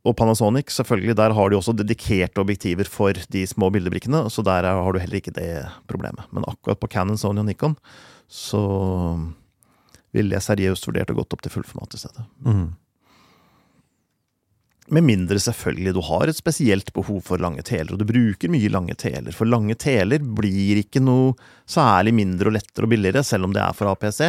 og 0.07 0.15
Panasonic, 0.17 0.71
selvfølgelig, 0.73 1.17
der 1.19 1.35
har 1.35 1.51
de 1.51 1.57
også 1.59 1.75
dedikerte 1.77 2.39
objektiver 2.41 2.87
for 2.89 3.13
de 3.33 3.43
små 3.51 3.69
bildebrikkene, 3.75 4.23
så 4.31 4.43
der 4.47 4.65
er- 4.65 4.83
har 4.83 4.93
du 4.93 4.99
heller 5.03 5.17
ikke 5.21 5.35
det 5.35 5.67
problemet. 5.91 6.25
Men 6.33 6.45
akkurat 6.49 6.79
på 6.81 6.89
Canon, 6.89 7.19
Sony 7.19 7.41
og 7.43 7.47
Nikon 7.47 7.77
så 8.31 8.63
ville 10.15 10.31
jeg 10.33 10.47
seriøst 10.47 10.87
vurdert 10.87 11.11
å 11.11 11.15
gått 11.19 11.33
opp 11.35 11.43
til 11.43 11.51
fullformat 11.53 11.95
i 11.95 11.99
stedet. 11.99 12.25
Mm. 12.47 12.73
Med 14.95 15.03
mindre 15.03 15.35
selvfølgelig 15.43 15.93
du 15.97 16.01
har 16.07 16.29
et 16.31 16.37
spesielt 16.39 16.93
behov 16.95 17.21
for 17.27 17.39
lange 17.43 17.63
teler, 17.67 17.91
og 17.93 17.99
du 17.99 18.05
bruker 18.07 18.49
mye 18.53 18.69
lange 18.71 18.95
teler. 18.95 19.35
For 19.35 19.49
lange 19.51 19.75
teler 19.75 20.23
blir 20.23 20.79
ikke 20.85 21.03
noe 21.03 21.33
særlig 21.67 22.13
mindre 22.15 22.53
og 22.53 22.55
lettere 22.55 22.87
og 22.87 22.93
billigere, 22.95 23.25
selv 23.27 23.49
om 23.49 23.53
det 23.57 23.63
er 23.65 23.75
for 23.75 23.91
APC. 23.91 24.21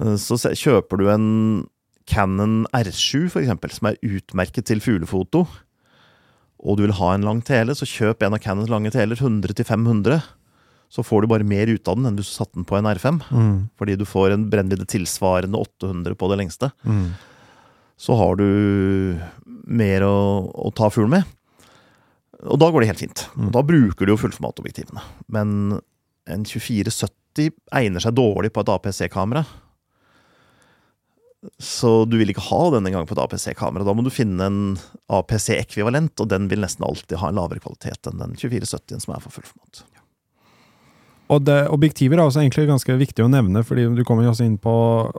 Eh, 0.00 0.14
Så 0.22 0.38
kjøper 0.54 0.98
du 1.02 1.08
en 1.10 1.26
Canon 2.06 2.66
R7 2.74 3.28
for 3.32 3.40
eksempel, 3.42 3.72
som 3.72 3.88
er 3.90 3.98
utmerket 4.04 4.66
til 4.68 4.78
fuglefoto, 4.84 5.46
og 6.64 6.76
du 6.78 6.84
vil 6.86 6.92
ha 6.96 7.14
en 7.14 7.24
lang 7.26 7.42
tele, 7.44 7.74
så 7.76 7.84
kjøp 7.88 8.22
en 8.22 8.34
av 8.34 8.40
Canons 8.44 8.70
lange 8.70 8.90
teler, 8.92 9.16
100-500. 9.16 10.22
Så 10.94 11.02
får 11.02 11.22
du 11.22 11.26
bare 11.32 11.44
mer 11.48 11.66
ut 11.66 11.88
av 11.88 11.96
den 11.96 12.06
enn 12.06 12.16
du 12.16 12.22
satte 12.22 12.54
den 12.54 12.64
på 12.64 12.76
en 12.78 12.84
R5, 12.86 13.18
Mm. 13.32 13.70
fordi 13.76 13.96
du 13.98 14.04
får 14.04 14.32
en 14.32 14.48
brennvidde 14.48 14.86
tilsvarende 14.86 15.58
800 15.58 16.14
på 16.14 16.28
det 16.30 16.38
lengste 16.38 16.70
Mm. 16.86 17.10
Så 17.96 18.16
har 18.18 18.38
du 18.40 18.48
mer 19.64 20.04
å, 20.06 20.16
å 20.50 20.70
ta 20.76 20.90
fugl 20.92 21.10
med. 21.12 21.26
Og 22.44 22.60
da 22.60 22.68
går 22.70 22.82
det 22.82 22.92
helt 22.92 23.02
fint. 23.04 23.26
Mm. 23.38 23.50
Da 23.54 23.62
bruker 23.64 24.04
du 24.04 24.12
jo 24.12 24.20
fullformatobjektivene. 24.20 25.04
Men 25.32 25.78
en 26.30 26.46
2470 26.48 27.54
egner 27.74 28.02
seg 28.04 28.16
dårlig 28.16 28.52
på 28.54 28.64
et 28.64 28.72
APC-kamera. 28.74 29.44
Så 31.60 32.04
du 32.08 32.16
vil 32.20 32.32
ikke 32.32 32.46
ha 32.48 32.60
den 32.72 32.88
engang 32.88 33.08
på 33.08 33.16
et 33.16 33.22
APC-kamera. 33.24 33.86
Da 33.86 33.94
må 33.96 34.04
du 34.04 34.12
finne 34.12 34.48
en 34.48 34.60
APC-ekvivalent, 35.12 36.16
og 36.20 36.30
den 36.32 36.48
vil 36.52 36.64
nesten 36.64 36.86
alltid 36.86 37.18
ha 37.20 37.30
en 37.30 37.40
lavere 37.40 37.62
kvalitet 37.64 38.10
enn 38.10 38.22
den 38.22 38.38
2470-en 38.40 39.04
som 39.04 39.16
er 39.16 39.24
for 39.24 39.40
fullformat. 39.40 39.84
Og 41.32 41.40
det, 41.40 41.54
objektiver 41.72 42.18
er 42.20 42.26
også 42.28 42.42
egentlig 42.42 42.66
ganske 42.68 42.94
viktig 43.00 43.24
å 43.24 43.30
nevne, 43.32 43.62
fordi 43.64 43.86
du 43.96 44.02
kommer 44.04 44.26
jo 44.26 44.32
også 44.34 44.44
inn 44.44 44.58
på 44.60 44.72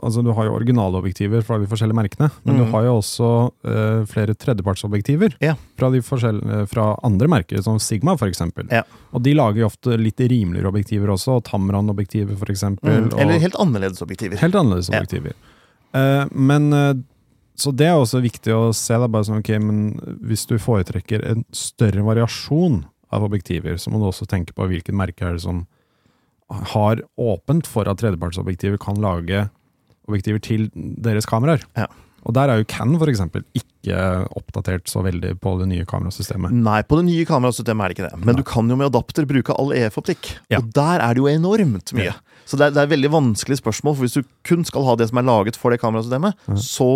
altså 0.06 0.22
Du 0.22 0.30
har 0.36 0.46
jo 0.46 0.52
originalobjektiver 0.54 1.42
fra 1.42 1.58
de 1.58 1.66
forskjellige 1.66 1.98
merkene, 1.98 2.28
men 2.44 2.56
du 2.60 2.62
Mhm. 2.64 2.70
har 2.70 2.84
jo 2.84 2.92
også 3.00 3.30
uh, 3.66 4.04
flere 4.06 4.34
tredjepartsobjektiver 4.38 5.34
Ja. 5.42 5.56
fra, 5.76 5.90
de 5.90 6.00
fra 6.00 6.96
andre 7.02 7.26
merker, 7.28 7.60
som 7.62 7.78
Sigma 7.78 8.14
f.eks. 8.14 8.40
Ja. 8.70 8.82
Og 9.12 9.22
de 9.22 9.34
lager 9.34 9.58
jo 9.64 9.66
ofte 9.66 9.98
litt 9.98 10.16
rimeligere 10.20 10.68
objektiver 10.70 11.08
også, 11.10 11.36
og 11.40 11.44
Tamran-objektiver 11.44 12.36
f.eks. 12.38 12.62
Mm. 12.62 13.12
og- 13.12 13.20
Eller 13.20 13.38
helt 13.40 13.54
annerledes 13.58 14.00
objektiver. 14.00 14.36
Helt 14.38 14.54
annerledes 14.54 14.88
Ja. 14.92 15.00
objektiver. 15.00 15.32
Eh, 15.94 16.26
men 16.32 16.72
uh, 16.72 16.94
Så 17.58 17.74
det 17.74 17.86
er 17.86 17.94
også 17.96 18.20
viktig 18.20 18.52
å 18.52 18.74
se. 18.74 18.92
Da, 18.92 19.06
bare 19.08 19.24
sånn, 19.24 19.38
ok, 19.38 19.48
men 19.58 19.98
Hvis 20.22 20.46
du 20.46 20.58
foretrekker 20.58 21.24
en 21.24 21.44
større 21.52 22.02
variasjon 22.04 22.84
av 23.10 23.22
objektiver, 23.24 23.74
så 23.80 23.88
må 23.90 23.98
du 23.98 24.04
også 24.04 24.26
tenke 24.28 24.52
på 24.52 24.68
hvilket 24.68 24.92
merke 24.94 25.22
er 25.26 25.32
det 25.32 25.40
som 25.40 25.66
har 26.72 27.02
åpent 27.18 27.66
for 27.66 27.88
at 27.90 28.00
tredjepartsobjektiver 28.00 28.78
kan 28.82 29.00
lage 29.02 29.46
objektiver 30.06 30.42
til 30.42 30.68
deres 30.74 31.26
kameraer. 31.26 31.64
Ja. 31.78 31.88
Og 32.26 32.34
der 32.34 32.50
er 32.50 32.60
jo 32.60 32.66
Canon 32.66 32.98
for 32.98 33.10
eksempel 33.10 33.44
ikke 33.54 33.96
oppdatert 34.34 34.90
så 34.90 35.02
veldig 35.06 35.36
på 35.42 35.52
det 35.60 35.68
nye 35.70 35.86
kamerasystemet. 35.86 36.54
Nei, 36.54 36.80
på 36.86 36.98
det 36.98 37.06
nye 37.06 37.26
kamerasystemet 37.28 37.84
er 37.84 37.92
det 37.92 37.96
ikke 37.96 38.08
det. 38.08 38.18
Men 38.18 38.32
Nei. 38.34 38.40
du 38.40 38.46
kan 38.46 38.70
jo 38.70 38.78
med 38.78 38.88
adapter 38.88 39.28
bruke 39.30 39.54
all 39.54 39.70
EF-optikk. 39.76 40.32
Ja. 40.50 40.58
Og 40.58 40.72
der 40.74 41.04
er 41.04 41.14
det 41.14 41.22
jo 41.22 41.28
enormt 41.30 41.94
mye. 41.94 42.08
Ja. 42.10 42.16
Så 42.46 42.58
det 42.58 42.68
er, 42.68 42.74
det 42.74 42.82
er 42.82 42.90
veldig 42.94 43.12
vanskelig 43.14 43.60
spørsmål, 43.60 43.94
for 43.94 44.06
hvis 44.06 44.18
du 44.18 44.26
kun 44.46 44.66
skal 44.66 44.86
ha 44.86 44.96
det 44.98 45.08
som 45.10 45.22
er 45.22 45.26
laget 45.26 45.58
for 45.58 45.74
det 45.74 45.78
kamerasystemet, 45.82 46.38
så 46.62 46.90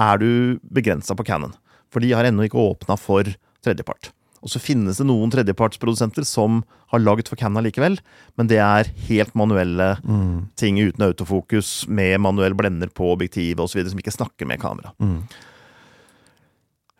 er 0.00 0.20
du 0.20 0.30
begrensa 0.72 1.16
på 1.16 1.26
Canon. 1.28 1.52
For 1.92 2.00
de 2.00 2.12
har 2.16 2.28
ennå 2.28 2.48
ikke 2.48 2.60
åpna 2.60 2.96
for 3.00 3.28
tredjepart. 3.64 4.12
Og 4.42 4.50
så 4.50 4.58
finnes 4.58 4.98
det 4.98 5.06
noen 5.06 5.30
tredjepartsprodusenter 5.30 6.26
som 6.26 6.64
har 6.90 6.98
laget 7.02 7.28
for 7.30 7.38
Canna 7.38 7.62
likevel, 7.62 7.98
men 8.36 8.48
det 8.50 8.58
er 8.58 8.90
helt 9.08 9.34
manuelle 9.38 9.92
Mm. 10.02 10.48
ting 10.58 10.76
uten 10.82 11.04
autofokus, 11.06 11.86
med 11.88 12.18
manuell 12.20 12.54
blender 12.58 12.90
på 12.90 13.12
objektivet 13.14 13.60
osv., 13.62 13.84
som 13.88 13.98
ikke 14.02 14.12
snakker 14.16 14.46
med 14.46 14.58
kamera. 14.60 14.90
Mm. 14.98 15.22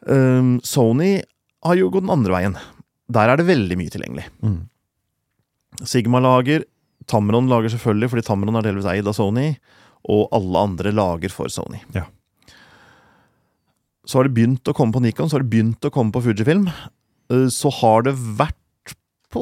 Um, 0.06 0.60
Sony 0.62 1.22
har 1.62 1.76
jo 1.78 1.90
gått 1.90 2.06
den 2.06 2.14
andre 2.14 2.32
veien. 2.34 2.56
Der 3.12 3.28
er 3.28 3.36
det 3.38 3.46
veldig 3.46 3.76
mye 3.78 3.90
tilgjengelig. 3.92 4.24
Mm. 4.42 4.68
Sigma 5.84 6.20
lager, 6.22 6.64
Tamron 7.06 7.48
lager 7.50 7.70
selvfølgelig, 7.74 8.10
fordi 8.12 8.26
Tamron 8.26 8.56
er 8.58 8.62
delvis 8.66 8.86
eid 8.86 9.06
av 9.10 9.14
Sony, 9.18 9.56
og 10.10 10.28
alle 10.34 10.58
andre 10.58 10.92
lager 10.94 11.30
for 11.30 11.50
Sony. 11.52 11.80
Ja. 11.94 12.06
Så 14.06 14.18
har 14.18 14.26
det 14.26 14.34
begynt 14.34 14.66
å 14.66 14.74
komme 14.74 14.94
på 14.94 15.02
Nikon, 15.02 15.28
så 15.30 15.38
har 15.38 15.44
det 15.44 15.52
begynt 15.52 15.86
å 15.86 15.90
komme 15.94 16.10
på 16.14 16.22
Fujifilm. 16.24 16.66
Uh, 17.32 17.48
Så 17.48 17.70
har 17.80 18.04
det 18.06 18.12
vært 18.38 18.58
på 19.32 19.40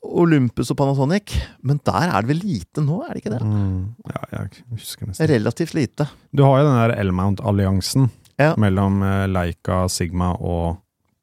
Olympus 0.00 0.70
og 0.72 0.78
Panasonic, 0.80 1.34
men 1.62 1.76
der 1.84 2.08
er 2.08 2.22
det 2.24 2.30
vel 2.30 2.38
lite 2.40 2.80
nå, 2.80 3.02
er 3.04 3.12
det 3.12 3.20
ikke 3.20 3.34
det? 3.34 3.40
Mm. 3.44 3.82
Ja, 4.14 4.22
jeg 4.32 4.62
husker 4.72 5.10
nesten. 5.10 5.28
Relativt 5.28 5.74
lite. 5.76 6.06
Du 6.32 6.40
har 6.46 6.62
jo 6.62 6.70
den 6.70 6.78
der 6.80 6.94
L-mount-alliansen 7.04 8.06
Ja. 8.40 8.54
mellom 8.56 9.02
eh, 9.04 9.26
Leica, 9.28 9.82
Sigma 9.92 10.30
og 10.40 10.78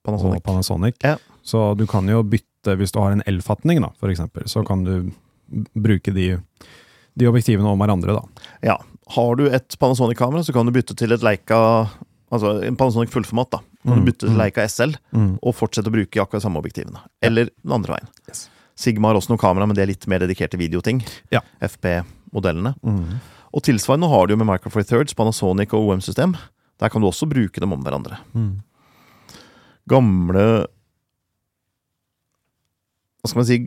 Panasonic. 0.05 0.37
og 0.37 0.43
Panasonic. 0.45 0.99
Ja. 1.01 1.15
Så 1.41 1.71
du 1.79 1.87
kan 1.89 2.05
jo 2.07 2.21
bytte, 2.21 2.75
hvis 2.77 2.93
du 2.93 2.99
har 3.01 3.15
en 3.15 3.23
L-fatning, 3.25 3.81
da, 3.81 3.89
for 3.97 4.13
eksempel, 4.13 4.45
så 4.45 4.61
kan 4.67 4.83
du 4.85 5.09
bruke 5.73 6.13
de, 6.13 6.35
de 7.17 7.25
objektivene 7.31 7.65
om 7.65 7.81
hverandre, 7.81 8.13
da. 8.13 8.45
Ja. 8.61 8.77
Har 9.15 9.35
du 9.39 9.47
et 9.49 9.73
Panasonic-kamera, 9.79 10.43
så 10.45 10.53
kan 10.53 10.67
du 10.69 10.71
bytte 10.75 10.93
til 10.99 11.11
et 11.17 11.23
Leica 11.25 11.87
Altså 12.29 12.57
en 12.67 12.75
Panasonic 12.75 13.09
fullformat. 13.09 13.49
da 13.55 13.59
Mm, 13.87 13.95
du 14.01 14.05
bytter 14.11 14.27
til 14.27 14.35
mm. 14.35 14.37
Leica 14.41 14.65
SL 14.67 14.95
Mm. 15.15 15.39
og 15.41 15.55
fortsette 15.55 15.87
å 15.89 15.95
bruke 15.95 16.21
akkurat 16.21 16.43
samme 16.43 16.59
objektivene. 16.59 16.99
Eller 17.23 17.49
den 17.63 17.71
andre 17.71 17.95
veien. 17.97 18.09
Yes. 18.27 18.49
Sigma 18.75 19.07
har 19.09 19.15
også 19.17 19.29
noen 19.31 19.39
kamera, 19.41 19.65
men 19.65 19.75
det 19.75 19.83
er 19.85 19.91
litt 19.93 20.05
mer 20.07 20.19
dedikerte 20.19 20.59
videoting. 20.59 20.99
Ja. 21.31 21.39
FP-modellene. 21.61 22.75
Mm. 22.83 23.19
Og 23.55 23.63
tilsvarende 23.63 24.09
har 24.11 24.27
du 24.27 24.33
jo 24.35 24.37
med 24.43 24.47
Micro 24.51 24.69
Four 24.69 24.83
Thirds, 24.83 25.13
Panasonic 25.17 25.73
og 25.73 25.87
OM-system. 25.89 26.35
Der 26.79 26.89
kan 26.89 27.01
du 27.01 27.07
også 27.07 27.25
bruke 27.31 27.59
dem 27.63 27.73
om 27.73 27.81
hverandre. 27.81 28.19
Mm. 28.35 28.59
Gamle 29.89 30.67
Hva 33.23 33.31
skal 33.31 33.39
man 33.41 33.47
si 33.49 33.57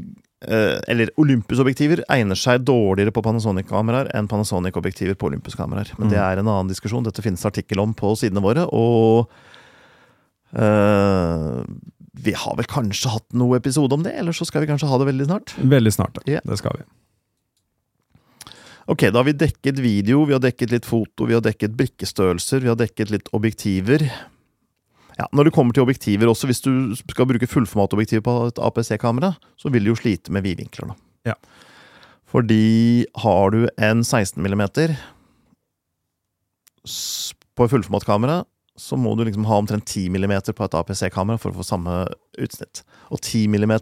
eh, 0.46 0.78
Eller 0.88 1.10
Olympus-objektiver 1.20 2.04
egner 2.12 2.38
seg 2.38 2.62
dårligere 2.68 3.12
på 3.16 3.22
Panasonic-kameraer 3.24 4.12
enn 4.16 4.28
Panasonic-objektiver 4.30 5.16
på 5.20 5.30
Olympus-kameraer. 5.30 5.90
Men 5.98 6.08
Mm. 6.08 6.12
det 6.14 6.18
er 6.22 6.38
en 6.38 6.48
annen 6.48 6.68
diskusjon. 6.70 7.02
Dette 7.04 7.22
finnes 7.24 7.44
artikkel 7.44 7.80
om 7.82 7.92
på 7.94 8.14
sidene 8.16 8.40
våre. 8.44 8.64
Og 8.72 9.28
eh, 10.52 11.60
vi 12.20 12.32
har 12.36 12.56
vel 12.58 12.68
kanskje 12.68 13.12
hatt 13.12 13.28
noe 13.36 13.58
episode 13.60 13.94
om 13.96 14.02
det, 14.04 14.14
eller 14.18 14.36
så 14.36 14.46
skal 14.48 14.64
vi 14.64 14.70
kanskje 14.70 14.88
ha 14.90 14.98
det 15.00 15.08
veldig 15.10 15.28
snart. 15.28 15.54
Veldig 15.60 15.92
snart, 15.94 16.20
ja. 16.24 16.38
Yeah. 16.38 16.48
Det 16.48 16.58
skal 16.60 16.80
vi. 16.80 16.88
Ok, 18.90 19.06
da 19.06 19.20
har 19.20 19.28
vi 19.28 19.36
dekket 19.38 19.78
video, 19.78 20.24
vi 20.26 20.34
har 20.34 20.42
dekket 20.42 20.72
litt 20.74 20.88
foto, 20.88 21.28
vi 21.28 21.36
har 21.36 21.44
dekket 21.44 21.76
brikkestørrelser, 21.78 22.64
vi 22.64 22.72
har 22.72 22.78
dekket 22.80 23.12
litt 23.14 23.30
objektiver. 23.36 24.02
Ja, 25.20 25.28
Når 25.36 25.46
det 25.46 25.54
kommer 25.54 25.76
til 25.76 25.84
objektiver 25.84 26.30
også, 26.32 26.48
hvis 26.50 26.62
du 26.64 26.96
skal 26.98 27.28
bruke 27.28 27.46
fullformatobjektiv 27.46 28.24
på 28.26 28.34
et 28.48 28.58
APC-kamera, 28.58 29.34
så 29.60 29.70
vil 29.70 29.84
du 29.84 29.92
jo 29.92 30.00
slite 30.00 30.32
med 30.32 30.42
vidvinkler. 30.48 30.90
da. 30.90 31.32
Ja. 31.32 31.36
Fordi 32.30 33.06
har 33.22 33.50
du 33.50 33.68
en 33.78 34.02
16 34.02 34.42
mm 34.42 34.64
på 37.54 37.68
fullformatkamera, 37.68 38.44
så 38.80 38.96
må 38.96 39.12
du 39.18 39.26
liksom 39.28 39.44
ha 39.48 39.58
omtrent 39.60 39.84
10 39.84 40.08
mm 40.14 40.32
på 40.56 40.64
et 40.64 40.76
APC-kamera 40.78 41.38
for 41.42 41.52
å 41.52 41.58
få 41.60 41.66
samme 41.68 41.98
utsnitt. 42.40 42.80
Og 43.12 43.20
10 43.20 43.44
mm 43.52 43.74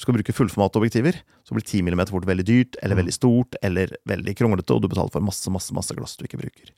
skal 0.00 0.14
bruke 0.16 0.32
fullformatobjektiver, 0.32 1.18
så 1.44 1.52
blir 1.56 1.66
10 1.66 1.82
mm 1.90 2.04
fort 2.08 2.24
veldig 2.28 2.44
dyrt, 2.48 2.78
eller 2.82 2.96
veldig 3.02 3.12
stort, 3.12 3.58
eller 3.66 3.90
veldig 4.08 4.34
kronglete, 4.38 4.72
og 4.72 4.80
du 4.84 4.88
betaler 4.88 5.12
for 5.12 5.20
masse, 5.26 5.50
masse, 5.52 5.74
masse 5.76 5.92
glass 5.98 6.14
du 6.16 6.24
ikke 6.28 6.40
bruker. 6.40 6.70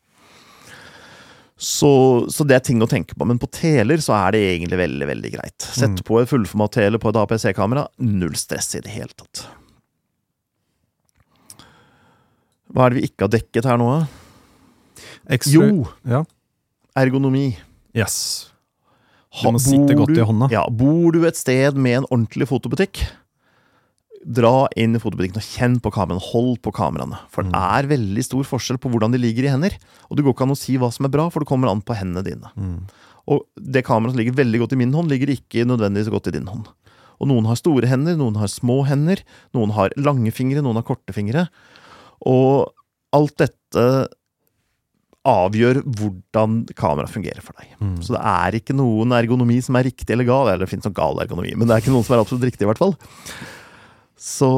Så, 1.55 2.27
så 2.35 2.43
det 2.49 2.57
er 2.57 2.65
ting 2.67 2.81
å 2.83 2.89
tenke 2.91 3.15
på. 3.15 3.25
Men 3.31 3.39
på 3.39 3.47
teler 3.55 4.01
så 4.03 4.17
er 4.19 4.35
det 4.35 4.41
egentlig 4.57 4.81
veldig 4.81 5.07
veldig 5.13 5.31
greit. 5.37 5.63
Sett 5.63 6.01
Mm. 6.01 6.03
på 6.09 6.19
et 6.21 6.29
fullformat-tele 6.33 6.99
på 6.99 7.13
et 7.13 7.21
APC-kamera. 7.21 7.85
Null 8.03 8.35
stress 8.35 8.73
i 8.75 8.81
det 8.83 8.91
hele 8.91 9.15
tatt. 9.15 9.45
Hva 12.75 12.87
er 12.89 12.91
det 12.95 12.99
vi 12.99 13.07
ikke 13.09 13.29
har 13.29 13.33
dekket 13.37 13.69
her 13.71 13.79
nå? 13.79 13.91
Ekstra- 15.31 15.53
Jo, 15.71 15.87
Ja. 16.05 16.25
Ergonomi. 16.97 17.57
Yes. 17.97 18.51
Du 19.35 19.51
må 19.51 19.59
sitte 19.63 19.97
godt 19.99 20.15
i 20.15 20.23
hånda. 20.23 20.49
Ja, 20.53 20.65
Bor 20.71 21.11
du 21.15 21.25
et 21.27 21.37
sted 21.39 21.75
med 21.75 22.01
en 22.03 22.07
ordentlig 22.11 22.47
fotobutikk, 22.51 23.01
dra 24.25 24.69
inn 24.81 24.95
i 24.97 25.01
fotobutikken 25.03 25.37
og 25.37 25.45
kjenn 25.45 25.75
på 25.85 25.91
kameraene. 25.93 26.23
Hold 26.31 26.61
på 26.65 26.73
kameraene. 26.73 27.19
For 27.29 27.43
det 27.45 27.53
Mm. 27.53 27.61
er 27.61 27.89
veldig 27.91 28.25
stor 28.25 28.45
forskjell 28.45 28.79
på 28.81 28.89
hvordan 28.91 29.13
de 29.13 29.19
ligger 29.19 29.45
i 29.45 29.53
hender. 29.53 29.77
Og 30.11 30.17
det 30.17 30.25
går 30.25 30.33
ikke 30.35 30.47
an 30.47 30.55
å 30.55 30.57
si 30.57 30.77
hva 30.79 30.91
som 30.93 31.05
er 31.05 31.11
bra, 31.11 31.29
for 31.29 31.41
det 31.41 31.49
kommer 31.49 31.69
an 31.71 31.83
på 31.83 31.95
hendene 31.99 32.25
dine. 32.25 32.49
Mm. 32.57 32.89
Og 33.29 33.43
det 33.61 33.85
kameraet 33.85 34.13
som 34.15 34.19
ligger 34.19 34.33
veldig 34.39 34.61
godt 34.61 34.73
i 34.73 34.77
min 34.77 34.93
hånd, 34.93 35.09
ligger 35.11 35.29
ikke 35.29 35.67
nødvendigvis 35.67 36.09
godt 36.11 36.29
i 36.29 36.31
din 36.39 36.47
hånd. 36.47 36.69
Og 37.21 37.29
noen 37.29 37.45
har 37.47 37.57
store 37.57 37.87
hender, 37.87 38.17
noen 38.17 38.37
har 38.37 38.47
små 38.49 38.87
hender, 38.87 39.21
noen 39.53 39.73
har 39.73 39.91
lange 39.97 40.33
fingre, 40.33 40.63
noen 40.63 40.77
har 40.77 40.83
korte 40.85 41.13
fingre. 41.13 41.49
Og 42.25 42.73
alt 43.13 43.37
dette 43.37 44.09
avgjør 45.25 45.83
hvordan 45.99 46.57
kameraet 46.77 47.13
fungerer 47.13 47.45
for 47.45 47.57
deg. 47.61 47.75
Mm. 47.81 47.97
Så 48.05 48.15
det 48.17 48.23
er 48.35 48.59
ikke 48.61 48.77
noen 48.77 49.15
ergonomi 49.17 49.59
som 49.65 49.79
er 49.81 49.89
riktig 49.89 50.13
eller 50.15 50.29
gal. 50.29 50.51
Eller 50.51 50.67
det 50.67 50.73
finnes 50.73 50.87
noen 50.89 50.97
gal 50.99 51.21
ergonomi, 51.25 51.55
men 51.57 51.69
det 51.69 51.77
er 51.77 51.85
ikke 51.85 51.95
noen 51.95 52.07
som 52.07 52.17
er 52.17 52.25
absolutt 52.25 52.49
riktig, 52.51 52.67
i 52.67 52.71
hvert 52.71 52.83
fall. 52.83 52.97
Så 54.21 54.51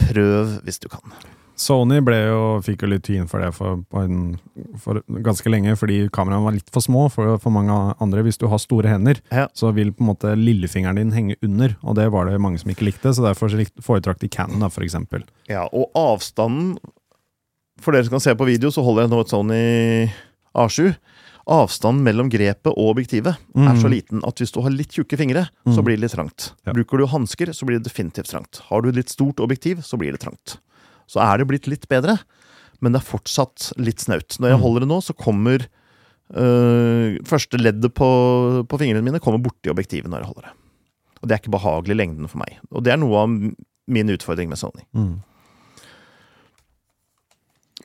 prøv 0.00 0.58
hvis 0.66 0.82
du 0.82 0.90
kan. 0.92 1.02
Sony 1.62 2.00
ble 2.02 2.16
jo, 2.24 2.38
fikk 2.64 2.82
jo 2.82 2.88
litt 2.90 3.04
tyn 3.06 3.28
for 3.30 3.42
det 3.44 3.50
for, 3.54 3.82
for 4.82 5.00
ganske 5.22 5.52
lenge, 5.52 5.74
fordi 5.78 5.98
kameraene 6.14 6.46
var 6.46 6.56
litt 6.56 6.72
for 6.74 6.82
små 6.84 7.04
for, 7.12 7.36
for 7.42 7.54
mange 7.54 7.76
andre. 8.02 8.24
Hvis 8.26 8.40
du 8.40 8.48
har 8.50 8.60
store 8.62 8.90
hender, 8.90 9.20
Ja. 9.30 9.46
så 9.54 9.70
vil 9.76 9.92
på 9.94 10.02
en 10.02 10.10
måte 10.10 10.32
lillefingeren 10.38 10.98
din 10.98 11.12
henge 11.14 11.36
under, 11.44 11.76
og 11.82 11.96
det 12.00 12.08
var 12.14 12.26
det 12.26 12.40
mange 12.42 12.58
som 12.62 12.72
ikke 12.72 12.88
likte, 12.88 13.12
så 13.14 13.26
derfor 13.28 13.52
foretrakk 13.84 14.18
de 14.24 14.32
Canon, 14.32 14.64
da, 14.64 14.72
eksempel. 14.82 15.26
Ja, 15.50 15.68
og 15.70 15.92
avstanden 15.98 16.78
For 17.82 17.92
dere 17.94 18.06
som 18.06 18.14
kan 18.16 18.22
se 18.22 18.34
på 18.38 18.46
video, 18.46 18.70
så 18.70 18.84
holder 18.86 19.02
jeg 19.06 19.10
nå 19.12 19.20
et 19.24 19.32
Sony 19.32 19.62
A7. 20.54 20.92
Avstanden 21.50 22.04
mellom 22.06 22.28
grepet 22.30 22.70
og 22.70 22.92
objektivet 22.94 23.34
er 23.34 23.74
så 23.74 23.88
Mm. 23.88 23.90
liten 23.90 24.20
at 24.24 24.38
hvis 24.38 24.52
du 24.54 24.60
har 24.62 24.70
litt 24.70 24.92
tjukke 24.94 25.18
fingre, 25.18 25.48
så 25.66 25.78
Mm. 25.82 25.84
blir 25.84 25.96
det 25.98 26.02
litt 26.06 26.14
trangt. 26.14 26.52
Ja. 26.64 26.72
Bruker 26.72 26.98
du 26.98 27.06
hansker, 27.06 27.46
så 27.50 27.66
blir 27.66 27.80
det 27.82 27.88
definitivt 27.90 28.30
trangt. 28.30 28.60
Har 28.70 28.80
du 28.82 28.92
litt 28.92 29.08
stort 29.10 29.36
objektiv, 29.42 29.82
så 29.82 29.98
blir 29.98 30.12
det 30.12 30.20
trangt. 30.20 30.58
Så 31.10 31.18
er 31.20 31.38
det 31.38 31.48
blitt 31.48 31.66
litt 31.66 31.88
bedre, 31.88 32.20
men 32.80 32.92
det 32.92 33.02
er 33.02 33.10
fortsatt 33.18 33.72
litt 33.76 33.98
snaut. 33.98 34.38
Når 34.38 34.50
jeg 34.50 34.58
Mm. 34.58 34.62
holder 34.62 34.80
det 34.80 34.88
nå, 34.88 34.98
så 35.02 35.12
kommer 35.16 35.66
øh, 36.34 37.18
første 37.26 37.58
leddet 37.60 37.92
på, 37.92 38.64
på 38.66 38.78
fingrene 38.78 39.02
mine 39.04 39.20
kommer 39.20 39.42
borti 39.42 39.68
objektivet 39.68 40.06
når 40.08 40.20
jeg 40.22 40.26
holder 40.30 40.42
det. 40.42 40.52
Og 41.22 41.28
det 41.28 41.32
er 41.34 41.40
ikke 41.42 41.58
behagelig 41.58 41.90
i 41.90 41.98
lengden 42.06 42.28
for 42.30 42.38
meg. 42.38 42.56
Og 42.72 42.82
det 42.82 42.92
er 42.94 42.96
noe 42.96 43.16
av 43.16 43.28
min 43.28 44.08
utfordring 44.08 44.48
med 44.48 44.56
Sony. 44.56 44.82
Mm. 44.94 45.18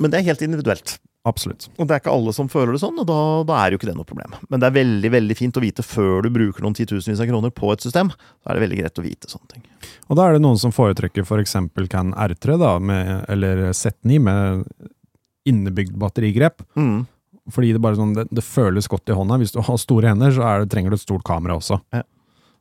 Men 0.01 0.13
det 0.13 0.19
er 0.19 0.27
helt 0.29 0.43
individuelt. 0.45 0.97
Absolutt. 1.27 1.67
Og 1.75 1.87
det 1.87 1.95
er 1.95 2.01
ikke 2.01 2.13
alle 2.13 2.31
som 2.35 2.47
føler 2.51 2.75
det 2.75 2.79
sånn, 2.79 2.99
og 3.01 3.07
da, 3.09 3.17
da 3.49 3.57
er 3.59 3.73
jo 3.73 3.79
ikke 3.79 3.89
det 3.89 3.97
noe 3.97 4.07
problem. 4.07 4.37
Men 4.47 4.61
det 4.61 4.69
er 4.69 4.77
veldig 4.77 5.09
veldig 5.11 5.35
fint 5.35 5.59
å 5.59 5.63
vite 5.63 5.83
før 5.83 6.23
du 6.23 6.29
bruker 6.31 6.63
noen 6.63 6.77
titusenvis 6.77 7.19
av 7.23 7.27
kroner 7.27 7.51
på 7.55 7.71
et 7.73 7.83
system. 7.83 8.13
Da 8.13 8.51
er 8.51 8.57
det 8.57 8.63
veldig 8.63 8.79
greit 8.79 9.01
å 9.01 9.05
vite 9.05 9.31
sånne 9.31 9.51
ting. 9.51 9.65
Og 10.07 10.19
da 10.19 10.27
er 10.27 10.37
det 10.37 10.43
noen 10.45 10.61
som 10.61 10.75
foretrekker 10.75 11.27
f.eks. 11.27 11.57
For 11.75 11.91
Can 11.91 12.13
R3, 12.15 12.57
da, 12.61 12.71
med, 12.79 13.11
eller 13.33 13.67
Z9 13.75 14.21
med 14.23 14.63
innebygd 15.47 15.97
batterigrep. 15.99 16.63
Mm. 16.79 17.05
Fordi 17.51 17.73
det 17.75 17.83
bare 17.83 17.99
sånn, 17.99 18.15
det, 18.15 18.27
det 18.31 18.43
føles 18.43 18.87
godt 18.91 19.11
i 19.11 19.17
hånda. 19.17 19.39
Hvis 19.41 19.55
du 19.55 19.59
har 19.63 19.81
store 19.81 20.13
hender, 20.13 20.31
så 20.35 20.47
er 20.47 20.63
det, 20.63 20.71
trenger 20.71 20.93
du 20.93 20.99
et 20.99 21.03
stort 21.03 21.27
kamera 21.27 21.59
også. 21.59 21.81
Ja. 21.95 22.05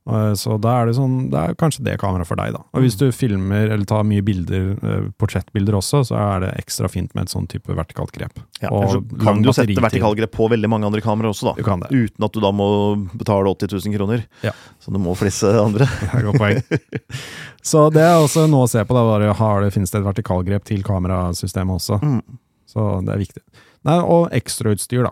Eh, 0.07 0.33
Så 0.39 0.55
da 0.63 0.77
er 0.83 0.87
det 0.87 0.95
sånn, 0.95 1.31
det 1.33 1.39
er 1.41 1.55
kanskje 1.59 1.83
det 1.83 1.97
kameraet 1.99 2.29
for 2.29 2.39
deg, 2.39 2.53
da. 2.55 2.61
Og 2.75 2.85
hvis 2.85 2.95
du 3.01 3.09
filmer 3.13 3.73
eller 3.75 3.85
tar 3.85 4.05
mye 4.07 4.23
bilder, 4.23 4.69
eh, 4.79 5.09
portrettbilder 5.19 5.75
også, 5.75 6.05
så 6.07 6.15
er 6.21 6.41
det 6.45 6.51
ekstra 6.61 6.89
fint 6.93 7.13
med 7.15 7.25
et 7.27 7.33
sånn 7.35 7.49
type 7.51 7.67
vertikalt 7.75 8.13
grep. 8.15 8.39
Ja, 8.63 8.71
Og 8.71 8.89
så 8.95 9.01
kan 9.25 9.43
du 9.43 9.51
sette 9.53 9.75
vertikalt 9.83 10.17
grep 10.21 10.31
på 10.37 10.49
veldig 10.49 10.69
mange 10.71 10.87
andre 10.87 11.01
kameraer 11.03 11.33
også, 11.35 11.55
Du 11.57 11.63
da. 11.63 11.69
kan 11.71 11.81
det. 11.81 11.91
Uten 11.91 12.25
at 12.25 12.33
du 12.33 12.41
da 12.41 12.53
må 12.53 12.69
betale 13.19 13.51
80 13.51 13.73
000 13.87 13.97
kroner. 13.99 14.25
Ja. 14.43 14.53
Så 14.81 14.93
du 14.93 14.99
må 14.99 15.17
flisse 15.19 15.51
andre. 15.59 15.87
Det 16.01 16.15
er 16.15 16.27
godt 16.31 16.39
poeng. 16.39 16.63
Så 17.67 17.91
det 17.91 18.03
er 18.07 18.15
også 18.23 18.47
noe 18.49 18.65
å 18.67 18.71
se 18.71 18.79
på. 18.87 18.95
Da, 18.95 19.03
bare 19.03 19.35
har 19.35 19.61
det, 19.65 19.73
Finnes 19.75 19.91
det 19.91 19.99
et 20.01 20.07
vertikalgrep 20.07 20.65
til 20.65 20.83
kamerasystemet 20.87 21.81
også? 21.81 21.99
Mm. 22.01 22.21
Så 22.71 23.05
det 23.05 23.13
er 23.15 23.19
viktig. 23.19 23.43
Nei, 23.87 23.99
og 24.03 24.31
ekstrautstyr, 24.35 25.03
da. 25.09 25.11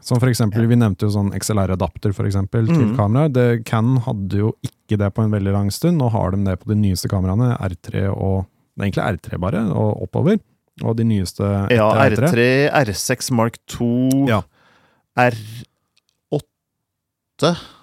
Som 0.00 0.20
for 0.20 0.28
eksempel, 0.30 0.66
Vi 0.66 0.76
nevnte 0.80 1.06
jo 1.06 1.12
sånn 1.12 1.32
XLR-adapter 1.36 2.14
for 2.16 2.24
eksempel, 2.28 2.66
til 2.70 2.86
mm. 2.92 2.96
kamera. 2.96 3.28
Det, 3.28 3.64
Canon 3.68 4.00
hadde 4.06 4.38
jo 4.40 4.52
ikke 4.64 4.96
det 5.00 5.10
på 5.14 5.22
en 5.24 5.34
veldig 5.34 5.52
lang 5.54 5.70
stund. 5.74 6.00
Nå 6.00 6.08
har 6.14 6.32
de 6.34 6.44
det 6.46 6.56
på 6.62 6.70
de 6.72 6.78
nyeste 6.80 7.10
kameraene. 7.12 7.56
R3 7.60 8.08
og 8.14 8.46
Det 8.46 8.80
er 8.80 8.86
egentlig 8.86 9.08
R3 9.18 9.38
bare, 9.42 9.60
og 9.76 10.02
oppover. 10.06 10.36
Og 10.80 10.96
de 10.96 11.04
nyeste 11.04 11.44
Ja, 11.74 11.90
etter 12.06 12.24
R3, 12.30 12.70
R6 12.80 13.30
Mark 13.36 13.58
2, 13.68 14.28
Ja. 14.30 14.42
R8 15.18 15.64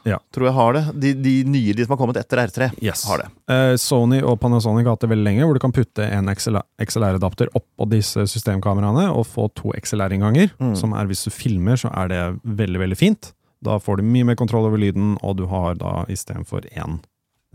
Ja. 0.08 0.18
tror 0.34 0.48
jeg 0.48 0.56
har 0.56 0.74
det. 0.78 0.84
De, 1.04 1.12
de 1.26 1.34
nye, 1.52 1.74
de 1.76 1.84
som 1.86 1.94
har 1.96 2.00
kommet 2.00 2.18
etter 2.22 2.40
R3, 2.46 2.70
Yes. 2.84 3.04
har 3.10 3.24
det. 3.26 3.28
Eh, 3.52 3.74
Sony 3.82 4.22
og 4.24 4.38
Panasonic 4.40 4.86
har 4.88 4.96
hatt 4.96 5.04
det 5.04 5.10
veldig 5.12 5.26
lenge, 5.28 5.44
hvor 5.48 5.58
du 5.58 5.64
kan 5.64 5.76
putte 5.76 6.06
en 6.08 6.30
XLR-adapter 6.32 7.52
oppå 7.58 7.88
disse 7.92 8.24
systemkameraene 8.32 9.10
og 9.12 9.26
få 9.28 9.50
to 9.58 9.74
XLR-innganger. 9.76 10.54
Mm. 10.62 10.76
Som 10.80 10.94
er 10.96 11.10
hvis 11.10 11.26
du 11.28 11.32
filmer, 11.34 11.76
så 11.80 11.92
er 11.92 12.08
det 12.14 12.22
veldig, 12.44 12.80
veldig 12.86 12.98
fint. 13.00 13.34
Da 13.64 13.80
får 13.82 13.98
du 14.00 14.04
mye 14.08 14.26
mer 14.32 14.38
kontroll 14.40 14.68
over 14.70 14.78
lyden, 14.80 15.16
og 15.26 15.38
du 15.40 15.46
har 15.52 15.76
da 15.80 16.04
istedenfor 16.14 16.68
én 16.78 17.00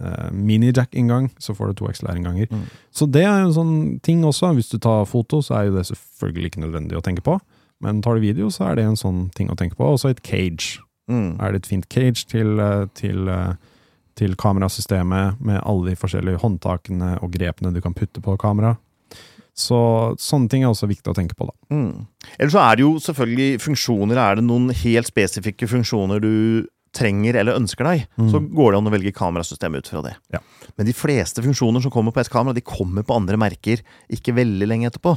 eh, 0.03 0.31
mini-jack-inngang, 0.33 1.31
så 1.39 1.55
får 1.55 1.73
du 1.73 1.75
to 1.81 1.89
XLR-innganger. 1.93 2.51
Mm. 2.51 2.65
Så 2.93 3.07
det 3.11 3.23
er 3.25 3.45
en 3.47 3.55
sånn 3.55 3.75
ting 4.03 4.25
også. 4.27 4.53
Hvis 4.57 4.71
du 4.73 4.79
tar 4.83 5.05
foto, 5.07 5.41
så 5.45 5.61
er 5.61 5.69
jo 5.71 5.77
det 5.79 5.87
selvfølgelig 5.93 6.51
ikke 6.53 6.65
nødvendig 6.67 6.99
å 6.99 7.05
tenke 7.05 7.23
på. 7.25 7.39
Men 7.83 8.03
tar 8.03 8.15
du 8.19 8.23
video, 8.23 8.47
så 8.51 8.69
er 8.71 8.77
det 8.79 8.85
en 8.87 8.99
sånn 8.99 9.25
ting 9.35 9.49
å 9.51 9.57
tenke 9.59 9.75
på. 9.79 9.87
Også 9.95 10.11
et 10.13 10.23
cage. 10.27 10.81
Mm. 11.13 11.29
Er 11.45 11.53
det 11.53 11.63
et 11.63 11.71
fint 11.71 11.89
cage 11.93 12.25
til, 12.33 12.55
eh, 12.63 12.87
til, 12.99 13.29
eh, 13.29 13.55
til 14.19 14.35
kamerasystemet 14.41 15.41
med 15.45 15.61
alle 15.63 15.93
de 15.93 15.97
forskjellige 16.01 16.41
håndtakene 16.43 17.15
og 17.23 17.31
grepene 17.37 17.73
du 17.75 17.81
kan 17.85 17.95
putte 17.97 18.21
på 18.25 18.35
kamera. 18.41 18.75
Så 19.53 19.77
sånne 20.17 20.49
ting 20.49 20.63
er 20.65 20.71
også 20.73 20.89
viktig 20.89 21.13
å 21.13 21.17
tenke 21.17 21.37
på, 21.37 21.45
da. 21.51 21.53
Mm. 21.75 22.07
Eller 22.39 22.53
så 22.55 22.61
er 22.65 22.77
det 22.79 22.85
jo 22.87 22.95
selvfølgelig 23.05 23.61
funksjoner. 23.61 24.17
Er 24.17 24.39
det 24.41 24.45
noen 24.47 24.71
helt 24.73 25.11
spesifikke 25.11 25.69
funksjoner 25.69 26.23
du 26.25 26.67
trenger 26.93 27.37
eller 27.41 27.57
ønsker 27.57 27.85
deg, 27.89 28.07
Mm. 28.21 28.31
så 28.31 28.41
går 28.53 28.73
det 28.73 28.79
an 28.79 28.89
å 28.89 28.93
velge 28.93 29.13
kamerasystem 29.17 29.77
ut 29.77 29.89
fra 29.89 30.03
det. 30.05 30.15
Ja. 30.33 30.41
Men 30.77 30.87
de 30.87 30.93
fleste 30.93 31.41
funksjoner 31.45 31.81
som 31.81 31.91
kommer 31.91 32.13
på 32.13 32.21
et 32.21 32.29
kamera, 32.29 32.55
de 32.55 32.61
kommer 32.61 33.03
på 33.03 33.17
andre 33.17 33.37
merker 33.41 33.81
ikke 34.13 34.35
veldig 34.37 34.69
lenge 34.69 34.91
etterpå. 34.91 35.17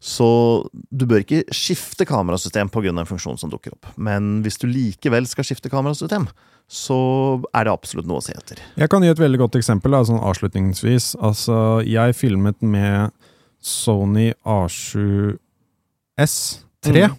Så 0.00 0.68
du 0.90 1.06
bør 1.06 1.22
ikke 1.24 1.44
skifte 1.54 2.04
kamerasystem 2.08 2.68
pga. 2.68 2.88
en 2.90 3.06
funksjon 3.06 3.38
som 3.38 3.50
dukker 3.50 3.72
opp. 3.72 3.86
Men 3.96 4.42
hvis 4.42 4.58
du 4.58 4.66
likevel 4.68 5.26
skal 5.26 5.44
skifte 5.44 5.70
kamerasystem, 5.70 6.26
så 6.68 7.42
er 7.54 7.64
det 7.64 7.72
absolutt 7.72 8.06
noe 8.08 8.18
å 8.18 8.24
se 8.24 8.32
etter. 8.32 8.58
Jeg 8.76 8.88
kan 8.88 9.02
gi 9.02 9.08
et 9.12 9.18
veldig 9.20 9.38
godt 9.38 9.56
eksempel 9.60 9.90
da, 9.92 10.02
sånn 10.04 10.20
avslutningsvis. 10.20 11.14
Altså, 11.20 11.82
jeg 11.84 12.14
filmet 12.16 12.60
med 12.62 13.12
Sony 13.60 14.32
A7S3 14.44 15.38
Mm. 17.08 17.16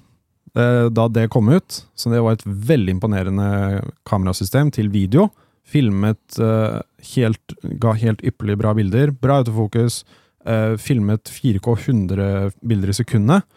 eh, 0.55 0.89
da 0.89 1.07
det 1.07 1.29
kom 1.29 1.49
ut. 1.49 1.85
Så 1.95 2.09
det 2.11 2.21
var 2.21 2.33
et 2.33 2.43
veldig 2.45 2.95
imponerende 2.99 3.81
kamerasystem 4.05 4.71
til 4.71 4.89
video. 4.89 5.29
Filmet 5.65 6.37
eh, 6.39 6.81
helt, 7.15 7.55
ga 7.79 7.93
helt 7.93 8.21
ypperlig 8.21 8.57
bra 8.57 8.73
bilder. 8.73 9.11
Bra 9.11 9.41
autofokus. 9.41 10.03
Eh, 10.45 10.75
filmet 10.81 11.31
4K 11.31 11.75
100 11.87 12.51
bilder 12.61 12.91
i 12.91 12.97
sekundet. 12.97 13.47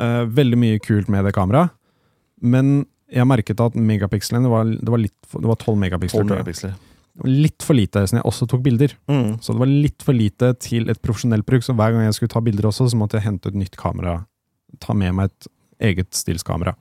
Uh, 0.00 0.24
veldig 0.24 0.56
mye 0.56 0.78
kult 0.82 1.10
med 1.12 1.26
det 1.28 1.34
kameraet. 1.36 1.74
Men 2.42 2.86
jeg 3.12 3.28
merket 3.28 3.60
at 3.60 3.76
megapikslene 3.76 4.48
var, 4.50 4.64
det 4.72 4.88
var, 4.88 5.02
litt, 5.02 5.18
det 5.36 5.46
var 5.46 5.58
12 5.60 5.76
megapiksler. 5.82 6.24
12 6.24 6.32
megapiksler. 6.32 6.72
Litt 7.28 7.62
for 7.62 7.76
lite, 7.76 8.06
siden 8.08 8.22
jeg 8.22 8.28
også 8.30 8.48
tok 8.48 8.62
bilder. 8.64 8.94
Mm. 9.10 9.36
Så 9.44 9.52
det 9.52 9.60
var 9.60 9.70
litt 9.70 10.06
for 10.06 10.16
lite 10.16 10.54
til 10.64 10.88
et 10.88 11.02
profesjonelt 11.04 11.46
bruk, 11.46 11.64
så 11.64 11.76
hver 11.76 11.92
gang 11.92 12.06
jeg 12.06 12.16
skulle 12.16 12.32
ta 12.32 12.40
bilder 12.44 12.70
også, 12.70 12.88
så 12.88 12.98
måtte 12.98 13.20
jeg 13.20 13.26
hente 13.28 13.52
et 13.52 13.58
nytt 13.62 13.76
kamera. 13.78 14.22
Ta 14.80 14.96
med 14.96 15.12
meg 15.18 15.28
et 15.28 15.50
eget 15.92 16.16
stillskamera. 16.16 16.72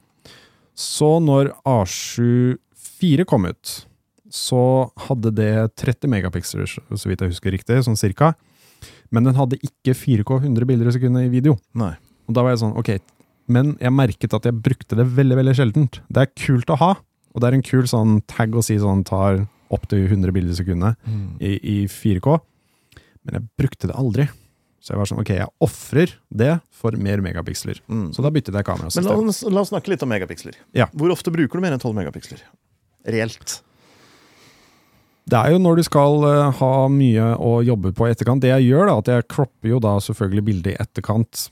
Så 0.78 1.18
når 1.20 1.52
A74 1.68 3.28
kom 3.28 3.49
ut, 3.52 3.74
så 4.32 4.64
hadde 5.10 5.34
det 5.36 5.52
30 5.84 6.08
megapiksler, 6.14 6.70
så 6.72 7.12
vidt 7.12 7.22
jeg 7.22 7.34
husker 7.34 7.52
riktig, 7.54 7.82
sånn 7.84 7.99
cirka. 7.99 8.32
Men 9.12 9.28
den 9.28 9.36
hadde 9.38 9.59
ikke 9.59 9.95
4K 9.97 10.38
100 10.45 10.68
bilder 10.70 10.89
i 10.89 10.93
sekundet 10.95 11.28
i 11.28 11.32
video. 11.34 11.57
Nei. 11.78 11.93
Og 12.30 12.36
da 12.38 12.45
var 12.45 12.53
jeg 12.53 12.62
sånn, 12.64 12.76
ok, 12.80 12.93
men 13.51 13.74
jeg 13.82 13.91
merket 13.95 14.36
at 14.38 14.45
jeg 14.47 14.59
brukte 14.64 14.95
det 14.95 15.07
veldig, 15.18 15.38
veldig 15.41 15.55
sjeldent. 15.57 15.99
Det 16.07 16.24
er 16.24 16.30
kult 16.45 16.72
å 16.72 16.78
ha, 16.80 16.91
og 17.34 17.41
det 17.43 17.49
er 17.49 17.57
en 17.57 17.66
kul 17.66 17.88
sånn 17.89 18.22
tag 18.32 18.55
å 18.55 18.64
si 18.64 18.78
sånn, 18.80 19.03
tar 19.07 19.43
opp 19.72 19.88
til 19.91 20.05
100 20.05 20.32
bilder 20.36 20.53
i 20.53 20.59
sekundet 20.59 21.12
i, 21.43 21.55
i 21.57 21.76
4K. 21.91 22.38
Men 23.28 23.38
jeg 23.38 23.49
brukte 23.59 23.91
det 23.91 23.97
aldri. 23.99 24.28
Så 24.82 24.95
jeg 24.95 25.01
var 25.01 25.09
sånn, 25.12 25.20
ok, 25.22 25.30
jeg 25.38 25.51
offrer 25.62 26.16
det 26.34 26.53
for 26.74 26.95
mer 26.97 27.22
megapiksler. 27.22 27.84
Mm. 27.91 28.07
Så 28.16 28.24
da 28.26 28.32
byttet 28.34 28.55
jeg 28.55 28.64
Men 28.66 28.66
la 28.66 28.70
kamerasystem. 28.72 29.28
oss, 29.30 29.41
la 29.45 29.62
oss 29.62 29.70
snakke 29.70 29.91
litt 29.93 30.01
om 30.01 30.09
megapiksler. 30.09 30.57
Ja. 30.78 30.88
Hvor 30.97 31.14
ofte 31.14 31.34
bruker 31.34 31.59
du 31.59 31.64
mer 31.64 31.76
enn 31.76 31.84
12 31.84 31.93
megapiksler? 31.99 32.41
Reelt. 33.05 33.59
Det 35.30 35.38
er 35.38 35.53
jo 35.53 35.59
når 35.61 35.80
du 35.80 35.84
skal 35.86 36.24
eh, 36.28 36.61
ha 36.61 36.72
mye 36.91 37.28
å 37.38 37.51
jobbe 37.65 37.93
på 37.95 38.07
i 38.07 38.13
etterkant. 38.13 38.41
Det 38.43 38.49
jeg 38.51 38.72
gjør, 38.72 38.89
da, 38.89 38.95
at 39.03 39.11
jeg 39.13 39.28
kropper 39.32 39.74
jo 39.74 39.82
da 39.84 39.95
selvfølgelig 40.01 40.45
bildet 40.47 40.74
i 40.74 40.80
etterkant 40.82 41.45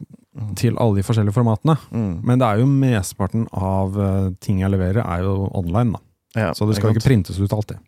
til 0.60 0.78
alle 0.80 1.00
de 1.00 1.06
forskjellige 1.06 1.36
formatene. 1.36 1.76
Mm. 1.92 2.14
Men 2.26 2.42
det 2.42 2.48
er 2.48 2.62
jo 2.62 2.70
mesteparten 2.72 3.46
av 3.56 4.00
eh, 4.00 4.30
ting 4.44 4.64
jeg 4.64 4.74
leverer, 4.74 5.04
er 5.04 5.26
jo 5.28 5.50
online, 5.58 5.98
da. 5.98 6.06
Ja, 6.38 6.50
Så 6.54 6.68
det 6.70 6.78
skal 6.78 6.92
ikke 6.92 7.02
ikke 7.02 7.08
printes 7.08 7.40
ut 7.42 7.54
alltid. 7.56 7.80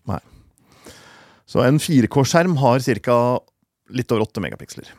Så 1.46 1.62
en 1.62 1.78
4K-skjerm 1.82 2.56
har 2.58 2.82
ca. 3.06 3.18
litt 3.94 4.14
over 4.14 4.26
8 4.26 4.42
megapiksler. 4.42 4.90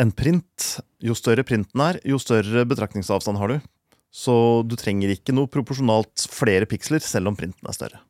En 0.00 0.10
print, 0.12 0.66
jo 1.00 1.16
større 1.16 1.44
printen 1.48 1.80
er, 1.84 2.00
jo 2.04 2.18
større 2.20 2.66
betraktningsavstand 2.68 3.40
har 3.40 3.54
du. 3.54 3.70
Så 4.12 4.34
du 4.68 4.74
trenger 4.80 5.12
ikke 5.12 5.34
noe 5.36 5.50
proporsjonalt 5.52 6.26
flere 6.32 6.68
piksler, 6.68 7.00
selv 7.04 7.30
om 7.30 7.36
printen 7.38 7.68
er 7.68 7.76
større. 7.76 8.02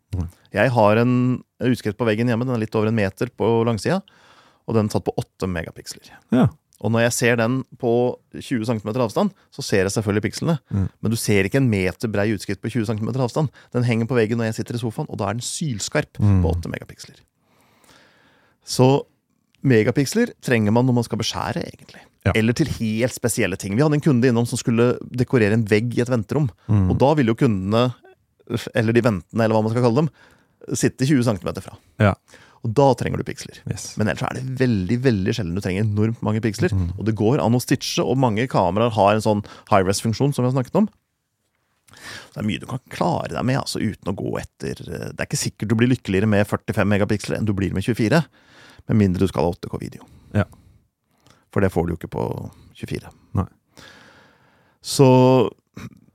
Jeg 0.54 0.72
har 0.74 1.00
en 1.02 1.12
utskrift 1.68 1.98
på 1.98 2.06
veggen 2.08 2.30
hjemme, 2.30 2.46
den 2.48 2.56
er 2.56 2.62
litt 2.62 2.76
over 2.78 2.88
en 2.90 2.96
meter 2.96 3.30
på 3.36 3.50
langsida, 3.68 4.00
og 4.68 4.76
den 4.76 4.88
er 4.88 4.94
satt 4.94 5.06
på 5.06 5.14
8 5.20 5.48
megapiksler. 5.50 6.08
Ja. 6.34 6.48
Og 6.78 6.92
når 6.94 7.08
jeg 7.08 7.14
ser 7.16 7.38
den 7.40 7.62
på 7.80 7.92
20 8.36 8.68
cm 8.68 8.90
avstand, 9.02 9.32
så 9.50 9.64
ser 9.66 9.82
jeg 9.82 9.94
selvfølgelig 9.96 10.24
pikslene. 10.28 10.58
Mm. 10.70 10.86
Men 11.02 11.14
du 11.14 11.18
ser 11.18 11.48
ikke 11.48 11.58
en 11.58 11.70
meter 11.70 12.10
brei 12.12 12.28
utskrift 12.36 12.62
på 12.62 12.70
20 12.70 12.86
cm 12.92 13.08
avstand. 13.18 13.50
Den 13.74 13.86
henger 13.86 14.06
på 14.06 14.18
veggen 14.18 14.38
når 14.38 14.52
jeg 14.52 14.60
sitter 14.60 14.78
i 14.78 14.82
sofaen, 14.84 15.08
og 15.10 15.18
da 15.18 15.26
er 15.26 15.38
den 15.38 15.44
sylskarp 15.44 16.20
mm. 16.22 16.38
på 16.44 16.52
8 16.54 16.70
megapiksler. 16.70 17.18
Så 18.68 18.88
megapiksler 19.66 20.36
trenger 20.44 20.74
man 20.76 20.86
når 20.86 21.00
man 21.00 21.08
skal 21.08 21.18
beskjære, 21.18 21.64
egentlig. 21.66 22.04
Ja. 22.28 22.34
Eller 22.38 22.54
til 22.54 22.70
helt 22.78 23.14
spesielle 23.16 23.58
ting. 23.58 23.74
Vi 23.74 23.82
hadde 23.82 23.98
en 23.98 24.04
kunde 24.04 24.30
innom 24.30 24.46
som 24.46 24.60
skulle 24.60 24.92
dekorere 25.02 25.56
en 25.58 25.66
vegg 25.66 25.96
i 25.96 26.02
et 26.04 26.12
venterom. 26.12 26.46
Mm. 26.70 26.92
Og 26.92 26.98
da 27.00 27.10
ville 27.18 27.34
jo 27.34 27.42
kundene, 27.42 27.88
eller 28.74 28.96
de 28.96 29.04
ventende, 29.04 29.44
eller 29.44 29.56
hva 29.56 29.64
man 29.64 29.74
skal 29.74 29.84
kalle 29.84 30.04
dem, 30.04 30.12
sitte 30.76 31.08
20 31.08 31.26
cm 31.28 31.50
fra. 31.62 31.74
Ja. 32.02 32.14
Og 32.66 32.72
da 32.74 32.88
trenger 32.98 33.20
du 33.20 33.26
piksler. 33.26 33.60
Yes. 33.70 33.92
Men 33.98 34.10
ellers 34.10 34.24
er 34.26 34.38
det 34.38 34.58
veldig 34.58 34.98
veldig 35.04 35.34
sjelden 35.36 35.58
du 35.58 35.62
trenger 35.62 35.84
enormt 35.86 36.22
mange 36.26 36.42
piksler. 36.42 36.72
Mm. 36.74 36.88
Og 36.96 37.04
det 37.06 37.14
går 37.18 37.42
an 37.42 37.54
å 37.54 37.62
stitche, 37.62 38.02
og 38.02 38.18
mange 38.18 38.48
kameraer 38.50 38.94
har 38.96 39.14
en 39.14 39.24
sånn 39.24 39.44
high-rest-funksjon 39.70 40.34
som 40.34 40.44
vi 40.44 40.50
har 40.50 40.56
snakket 40.56 40.80
om. 40.82 40.88
Det 41.98 42.42
er 42.42 42.46
mye 42.46 42.60
du 42.62 42.66
kan 42.68 42.82
klare 42.92 43.32
deg 43.32 43.46
med 43.46 43.60
altså, 43.60 43.80
uten 43.80 44.10
å 44.12 44.16
gå 44.16 44.34
etter 44.38 44.78
Det 44.84 45.16
er 45.16 45.24
ikke 45.24 45.40
sikkert 45.40 45.70
du 45.70 45.74
blir 45.78 45.90
lykkeligere 45.90 46.28
med 46.30 46.44
45 46.46 46.90
megapiksler 46.92 47.38
enn 47.38 47.48
du 47.48 47.54
blir 47.56 47.72
med 47.74 47.86
24. 47.86 48.20
Med 48.90 49.00
mindre 49.00 49.24
du 49.24 49.30
skal 49.30 49.46
ha 49.46 49.54
8K-video. 49.54 50.04
Ja. 50.36 50.44
For 51.54 51.64
det 51.64 51.72
får 51.74 51.86
du 51.86 51.94
jo 51.94 52.00
ikke 52.00 52.12
på 52.12 52.26
24. 52.78 53.10
Nei. 53.38 53.48
Så 54.84 55.08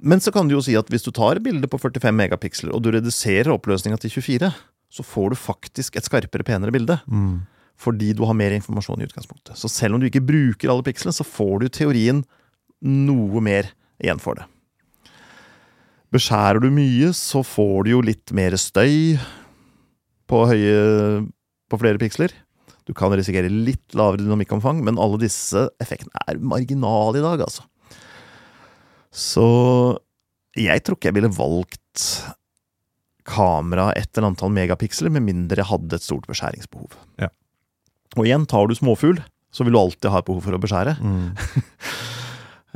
Men 0.04 0.20
så 0.20 0.34
kan 0.36 0.50
du 0.50 0.58
jo 0.58 0.64
si 0.64 0.76
at 0.76 0.90
hvis 0.92 1.06
du 1.06 1.14
tar 1.16 1.40
bilde 1.44 1.70
på 1.72 1.80
45 1.80 2.12
megapiksler, 2.18 2.74
og 2.76 2.84
du 2.84 2.92
reduserer 2.92 3.54
oppløsninga 3.54 3.98
til 4.04 4.12
24, 4.12 4.52
så 4.94 5.06
får 5.08 5.32
du 5.32 5.40
faktisk 5.40 5.96
et 5.98 6.06
skarpere, 6.06 6.46
penere 6.46 6.74
bilde. 6.76 7.00
Mm. 7.08 7.46
Fordi 7.80 8.12
du 8.14 8.26
har 8.28 8.36
mer 8.38 8.54
informasjon 8.54 9.02
i 9.02 9.08
utgangspunktet. 9.08 9.56
Så 9.58 9.72
selv 9.72 9.96
om 9.96 10.04
du 10.04 10.10
ikke 10.10 10.24
bruker 10.24 10.70
alle 10.70 10.86
pikslene, 10.86 11.16
så 11.16 11.26
får 11.26 11.64
du 11.64 11.72
teorien 11.74 12.22
noe 12.84 13.42
mer 13.44 13.72
igjen 14.04 14.22
for 14.22 14.38
det. 14.38 14.46
Beskjærer 16.14 16.62
du 16.62 16.70
mye, 16.70 17.10
så 17.18 17.42
får 17.48 17.88
du 17.88 17.94
jo 17.96 18.04
litt 18.06 18.36
mer 18.36 18.54
støy 18.60 19.16
på 20.30 20.44
høye 20.52 21.24
på 21.72 21.80
flere 21.82 22.02
piksler. 22.02 22.36
Du 22.86 22.92
kan 22.94 23.14
risikere 23.16 23.50
litt 23.50 23.96
lavere 23.98 24.22
dynamikkomfang, 24.22 24.84
men 24.86 25.00
alle 25.02 25.22
disse 25.24 25.70
effektene 25.82 26.28
er 26.28 26.42
marginale 26.44 27.18
i 27.18 27.24
dag, 27.24 27.48
altså. 27.48 27.66
Så 29.14 29.48
jeg 30.58 30.84
tror 30.84 30.98
ikke 30.98 31.12
jeg 31.12 31.18
ville 31.20 31.34
valgt 31.34 32.08
kamera 33.28 33.92
etter 33.96 34.26
antall 34.28 34.52
megapiksler, 34.54 35.14
med 35.14 35.26
mindre 35.26 35.62
jeg 35.62 35.70
hadde 35.70 35.98
et 35.98 36.06
stort 36.06 36.26
beskjæringsbehov. 36.30 36.98
Ja. 37.22 37.30
Og 38.18 38.28
igjen, 38.28 38.48
tar 38.50 38.68
du 38.68 38.76
småfugl, 38.78 39.22
så 39.54 39.66
vil 39.66 39.76
du 39.76 39.80
alltid 39.80 40.12
ha 40.12 40.22
et 40.22 40.28
behov 40.28 40.42
for 40.46 40.58
å 40.58 40.62
beskjære. 40.62 40.98
Mm. 41.00 41.30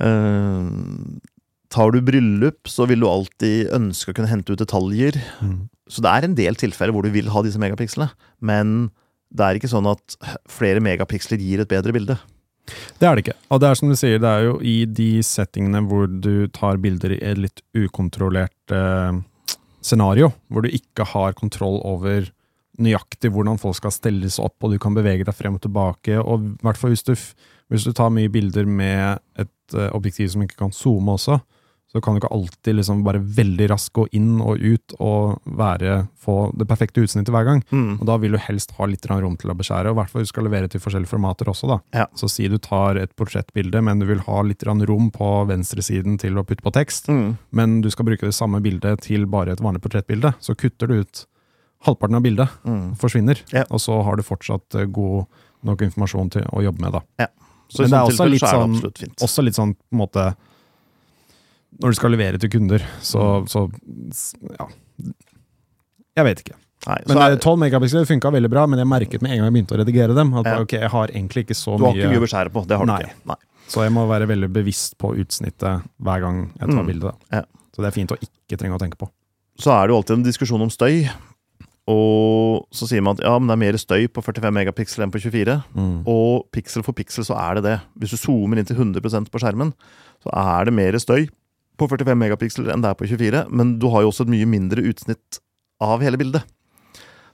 uh, 0.05 1.17
tar 1.73 1.91
du 1.93 1.99
bryllup, 2.05 2.61
så 2.69 2.87
vil 2.89 3.03
du 3.03 3.09
alltid 3.09 3.73
ønske 3.75 4.13
å 4.13 4.17
kunne 4.17 4.31
hente 4.31 4.53
ut 4.53 4.61
detaljer. 4.61 5.19
Mm. 5.43 5.67
Så 5.91 6.03
det 6.03 6.13
er 6.13 6.27
en 6.27 6.37
del 6.37 6.57
tilfeller 6.59 6.95
hvor 6.95 7.05
du 7.05 7.11
vil 7.13 7.29
ha 7.33 7.43
disse 7.45 7.61
megapikslene, 7.61 8.09
men 8.39 8.89
det 9.35 9.43
er 9.43 9.59
ikke 9.59 9.71
sånn 9.71 9.89
at 9.91 10.15
flere 10.51 10.79
megapiksler 10.83 11.41
gir 11.43 11.59
et 11.63 11.71
bedre 11.71 11.91
bilde. 11.95 12.15
Det 12.99 13.07
er 13.07 13.15
det 13.15 13.25
ikke. 13.25 13.37
Og 13.53 13.61
det 13.61 13.69
er 13.69 13.79
som 13.79 13.91
du 13.91 13.97
sier, 13.97 14.21
det 14.21 14.29
er 14.29 14.47
jo 14.47 14.57
i 14.59 14.77
de 14.85 15.09
settingene 15.25 15.83
hvor 15.87 16.07
du 16.07 16.47
tar 16.53 16.79
bilder 16.83 17.15
i 17.15 17.21
et 17.23 17.41
litt 17.41 17.63
ukontrollert 17.77 18.75
eh, 18.75 19.19
scenario, 19.83 20.31
hvor 20.51 20.65
du 20.65 20.73
ikke 20.73 21.07
har 21.13 21.37
kontroll 21.37 21.79
over 21.87 22.27
nøyaktig 22.77 23.31
hvordan 23.33 23.57
folk 23.61 23.77
skal 23.79 23.93
stelles 23.93 24.37
opp, 24.41 24.55
og 24.61 24.73
du 24.73 24.79
kan 24.81 24.95
bevege 24.97 25.25
deg 25.25 25.35
frem 25.35 25.57
og 25.57 25.63
tilbake. 25.63 26.17
Og 26.21 26.43
i 26.43 26.65
hvert 26.65 26.79
fall 26.79 26.93
hvis 26.93 27.05
du, 27.07 27.13
hvis 27.71 27.87
du 27.87 27.93
tar 27.95 28.13
mye 28.13 28.31
bilder 28.33 28.69
med 28.69 29.21
et 29.39 29.77
eh, 29.77 29.93
objektiv 29.95 30.33
som 30.33 30.43
ikke 30.45 30.59
kan 30.65 30.75
zoome 30.75 31.17
også, 31.17 31.39
så 31.97 32.01
kan 32.05 32.13
du 32.13 32.21
ikke 32.21 32.29
alltid 32.31 32.77
liksom 32.77 32.99
bare 33.03 33.19
veldig 33.19 33.67
raskt 33.71 33.93
gå 33.97 34.05
inn 34.13 34.37
og 34.41 34.61
ut 34.61 34.93
og 35.01 35.39
være, 35.57 36.07
få 36.21 36.35
det 36.57 36.67
perfekte 36.69 37.01
utsnittet 37.01 37.33
hver 37.33 37.47
gang. 37.47 37.63
Mm. 37.73 37.97
Og 37.99 38.05
da 38.05 38.17
vil 38.21 38.35
du 38.37 38.37
helst 38.37 38.75
ha 38.77 38.85
litt 38.85 39.05
rom 39.09 39.35
til 39.41 39.49
å 39.49 39.57
beskjære, 39.57 39.89
og 39.89 39.97
i 39.97 39.99
hvert 40.01 40.11
fall 40.13 40.21
du 40.27 40.29
skal 40.29 40.45
levere 40.45 40.69
til 40.69 40.83
forskjellige 40.83 41.09
formater 41.09 41.49
også. 41.49 41.67
da. 41.73 41.79
Ja. 42.03 42.05
Så 42.15 42.29
si 42.29 42.47
du 42.47 42.57
tar 42.61 42.97
et 43.01 43.15
portrettbilde, 43.17 43.81
men 43.83 43.99
du 43.99 44.05
vil 44.05 44.19
ha 44.27 44.41
litt 44.45 44.61
rom 44.67 45.09
på 45.11 45.29
venstresiden 45.49 46.19
til 46.21 46.37
å 46.37 46.45
putte 46.45 46.61
på 46.61 46.71
tekst, 46.71 47.07
Mm. 47.09 47.37
men 47.51 47.81
du 47.81 47.89
skal 47.89 48.05
bruke 48.05 48.21
det 48.21 48.35
samme 48.35 48.61
bildet 48.61 49.01
til 49.01 49.25
bare 49.25 49.51
et 49.51 49.59
vanlig 49.59 49.81
portrettbilde, 49.81 50.35
så 50.39 50.55
kutter 50.55 50.87
du 50.87 50.99
ut 51.01 51.25
halvparten 51.85 52.15
av 52.15 52.21
bildet, 52.23 52.49
Mm. 52.65 52.95
forsvinner, 52.97 53.41
Ja. 53.53 53.63
og 53.71 53.79
så 53.79 54.03
har 54.03 54.15
du 54.15 54.23
fortsatt 54.23 54.75
eh, 54.75 54.85
god 54.85 55.25
nok 55.63 55.79
informasjon 55.81 56.29
til 56.31 56.43
å 56.43 56.61
jobbe 56.61 56.79
med. 56.81 56.91
da. 56.93 57.27
Så 57.69 57.81
Men 57.81 57.89
det 57.89 57.97
er 57.97 58.05
også 58.11 58.29
litt 58.29 58.41
sånn- 58.41 59.15
Også 59.21 59.43
litt 59.43 59.55
sånn 59.55 59.73
på 59.75 59.91
en 59.91 59.99
måte 59.99 60.35
Når 61.81 61.93
du 61.93 61.97
skal 61.99 62.11
levere 62.15 62.39
til 62.41 62.49
kunder, 62.49 62.79
så, 63.01 63.43
Mm. 63.43 63.47
så 63.47 63.69
ja. 64.59 64.67
Jeg 66.17 66.25
vet 66.25 66.39
ikke. 66.41 66.55
Nei, 66.87 66.97
Men 67.07 67.17
er, 67.17 67.31
eh, 67.35 67.37
12 67.37 67.57
megapiksler 67.59 68.05
funka 68.07 68.31
veldig 68.31 68.49
bra, 68.49 68.65
men 68.67 68.79
jeg 68.79 68.87
merket 68.87 69.21
med 69.21 69.31
en 69.31 69.37
gang 69.41 69.47
jeg 69.53 69.55
begynte 69.57 69.75
å 69.75 69.79
redigere 69.85 70.15
dem, 70.15 70.33
at 70.33 70.45
Ja. 70.45 70.59
okay, 70.61 70.79
jeg 70.79 70.89
har 70.89 71.07
egentlig 71.07 71.43
ikke 71.45 71.55
så 71.57 71.75
mye 71.75 71.77
du 71.77 71.83
har 71.85 71.93
ikke 71.93 72.07
mye 72.07 72.15
mye 72.15 72.21
å 72.21 72.25
beskjære 72.27 72.51
på. 72.53 72.67
Det 72.67 72.77
har 72.77 72.85
du 72.85 72.91
Nei. 72.91 72.99
ikke. 73.01 73.13
Nei. 73.25 73.35
Så 73.67 73.83
jeg 73.83 73.91
må 73.91 74.07
være 74.07 74.27
veldig 74.27 74.49
bevisst 74.53 74.97
på 74.97 75.11
utsnittet 75.17 75.83
hver 76.01 76.19
gang 76.21 76.51
jeg 76.59 76.69
tar 76.69 76.83
Mm. 76.83 76.87
bilde. 76.87 77.13
Ja. 77.33 77.41
Så 77.75 77.83
det 77.83 77.85
er 77.87 77.91
fint 77.91 78.09
å 78.11 78.17
ikke 78.17 78.57
trenge 78.57 78.75
å 78.77 78.79
tenke 78.79 78.97
på. 78.97 79.09
Så 79.59 79.71
er 79.71 79.87
det 79.87 79.93
jo 79.93 79.97
alltid 80.01 80.17
en 80.17 80.23
diskusjon 80.23 80.61
om 80.61 80.69
støy. 80.69 81.09
Og 81.87 82.65
så 82.73 82.87
sier 82.87 83.01
man 83.01 83.15
at 83.15 83.23
ja, 83.23 83.37
men 83.39 83.47
det 83.47 83.53
er 83.55 83.71
mer 83.71 83.77
støy 83.79 84.07
på 84.11 84.21
45 84.23 84.51
megapiksel 84.53 85.03
enn 85.03 85.11
på 85.11 85.21
24. 85.23 85.63
Og 86.05 86.49
piksel 86.51 86.83
for 86.83 86.91
piksel 86.93 87.23
så 87.23 87.35
er 87.39 87.55
det 87.55 87.63
det. 87.63 87.81
Hvis 87.99 88.11
du 88.11 88.17
zoomer 88.17 88.57
inn 88.57 88.65
til 88.65 88.75
100% 88.75 89.29
på 89.31 89.39
skjermen, 89.39 89.73
så 90.23 90.29
er 90.33 90.65
det 90.65 90.73
mer 90.73 90.91
støy 90.93 91.29
på 91.77 91.87
45 91.89 92.17
megapiksler 92.17 92.71
enn 92.73 92.81
det 92.83 92.89
er 92.91 92.97
på 92.99 93.07
24. 93.09 93.45
Men 93.53 93.77
du 93.81 93.87
har 93.93 94.03
jo 94.05 94.11
også 94.11 94.25
et 94.27 94.33
mye 94.33 94.47
mindre 94.49 94.83
utsnitt 94.89 95.39
av 95.83 96.01
hele 96.01 96.17
bildet. 96.19 96.43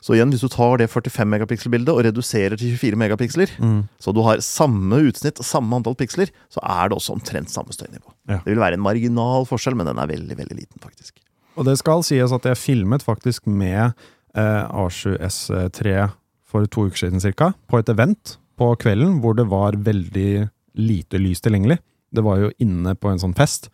Så 0.04 0.18
igjen, 0.18 0.34
hvis 0.36 0.42
du 0.44 0.50
tar 0.52 0.82
det 0.82 0.90
45 0.92 1.30
megapiksel-bildet 1.32 1.94
og 1.94 2.02
reduserer 2.04 2.58
til 2.60 2.74
24 2.76 2.98
megapiksler, 3.00 3.54
Mm. 3.60 3.88
så 4.04 4.12
du 4.14 4.20
har 4.22 4.42
samme 4.44 4.98
utsnitt 5.08 5.40
og 5.40 5.46
samme 5.48 5.78
antall 5.80 5.96
piksler, 5.96 6.28
så 6.52 6.60
er 6.60 6.90
det 6.92 6.98
også 6.98 7.14
omtrent 7.16 7.48
samme 7.50 7.72
støynivå. 7.72 8.12
Ja. 8.28 8.42
Det 8.44 8.52
vil 8.52 8.60
være 8.60 8.74
en 8.76 8.84
marginal 8.84 9.46
forskjell, 9.48 9.78
men 9.80 9.88
den 9.88 9.98
er 10.04 10.08
veldig, 10.12 10.36
veldig 10.36 10.58
liten, 10.60 10.82
faktisk. 10.84 11.22
Og 11.56 11.64
det 11.64 11.78
skal 11.80 12.04
sies 12.04 12.34
at 12.36 12.44
jeg 12.44 12.58
filmet 12.60 13.02
faktisk 13.06 13.48
med 13.48 13.94
eh, 14.36 14.68
A7S3 14.76 16.10
for 16.44 16.66
to 16.68 16.88
uker 16.90 16.98
siden 17.06 17.22
cirka, 17.24 17.54
på 17.70 17.80
et 17.80 17.90
event 17.90 18.38
på 18.60 18.74
kvelden 18.82 19.22
hvor 19.24 19.36
det 19.38 19.48
var 19.50 19.78
veldig 19.78 20.50
lite 20.76 21.20
lys 21.22 21.42
tilgjengelig. 21.42 21.80
Det 22.14 22.24
var 22.26 22.38
jo 22.44 22.52
inne 22.62 22.94
på 23.00 23.10
en 23.10 23.22
sånn 23.22 23.34
fest. 23.38 23.70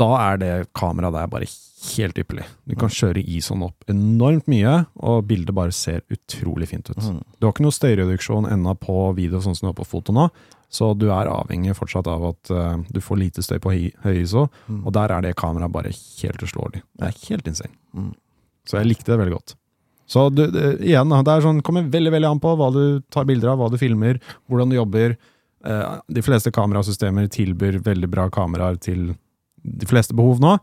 Da 0.00 0.08
er 0.16 0.38
det 0.40 0.52
kameraet 0.76 1.16
der 1.18 1.28
bare 1.32 1.48
helt 1.80 2.18
ypperlig. 2.20 2.44
Du 2.68 2.74
kan 2.78 2.92
kjøre 2.92 3.22
ISON 3.24 3.64
opp 3.66 3.84
enormt 3.90 4.48
mye, 4.50 4.84
og 5.00 5.26
bildet 5.28 5.54
bare 5.56 5.72
ser 5.76 6.02
utrolig 6.12 6.68
fint 6.70 6.88
ut. 6.92 7.00
Mm. 7.00 7.20
Du 7.38 7.46
har 7.46 7.54
ikke 7.54 7.64
noe 7.66 7.76
støyreduksjon 7.76 8.48
ennå 8.52 8.74
på 8.80 8.96
video, 9.16 9.40
sånn 9.44 9.56
som 9.56 9.66
du 9.68 9.70
har 9.72 9.78
på 9.80 9.88
foto 9.88 10.14
nå, 10.16 10.28
så 10.70 10.92
du 10.94 11.08
er 11.10 11.30
avhengig 11.30 11.72
fortsatt 11.74 12.06
av 12.10 12.24
at 12.28 12.50
uh, 12.54 12.82
du 12.94 13.00
får 13.02 13.18
lite 13.18 13.42
støy 13.42 13.58
på 13.62 13.72
høy, 13.74 13.88
ISO, 14.22 14.46
Mm. 14.68 14.82
og 14.86 14.92
der 14.94 15.10
er 15.16 15.24
det 15.24 15.32
kameraet 15.40 15.72
bare 15.74 15.90
helt 15.94 16.44
uslåelig. 16.46 16.82
Det 17.00 17.08
er 17.08 17.16
helt 17.28 17.48
insane. 17.50 17.74
Mm. 17.96 18.12
Så 18.68 18.78
jeg 18.78 18.86
likte 18.92 19.10
det 19.10 19.18
veldig 19.18 19.34
godt. 19.34 19.56
Så 20.10 20.28
du, 20.34 20.44
det, 20.50 20.80
igjen, 20.84 21.10
det 21.10 21.32
er 21.32 21.42
sånn, 21.42 21.62
kommer 21.66 21.88
veldig 21.90 22.12
veldig 22.14 22.28
an 22.30 22.42
på 22.42 22.54
hva 22.58 22.70
du 22.74 22.84
tar 23.10 23.26
bilder 23.26 23.52
av, 23.52 23.58
hva 23.60 23.70
du 23.70 23.78
filmer, 23.80 24.20
hvordan 24.50 24.70
du 24.70 24.76
jobber. 24.78 25.16
Uh, 25.66 25.98
de 26.08 26.22
fleste 26.24 26.52
kamerasystemer 26.54 27.26
tilbyr 27.34 27.80
veldig 27.84 28.08
bra 28.10 28.28
kameraer 28.32 28.78
til 28.80 29.10
de 29.62 29.88
fleste 29.90 30.16
behov 30.16 30.40
nå. 30.42 30.58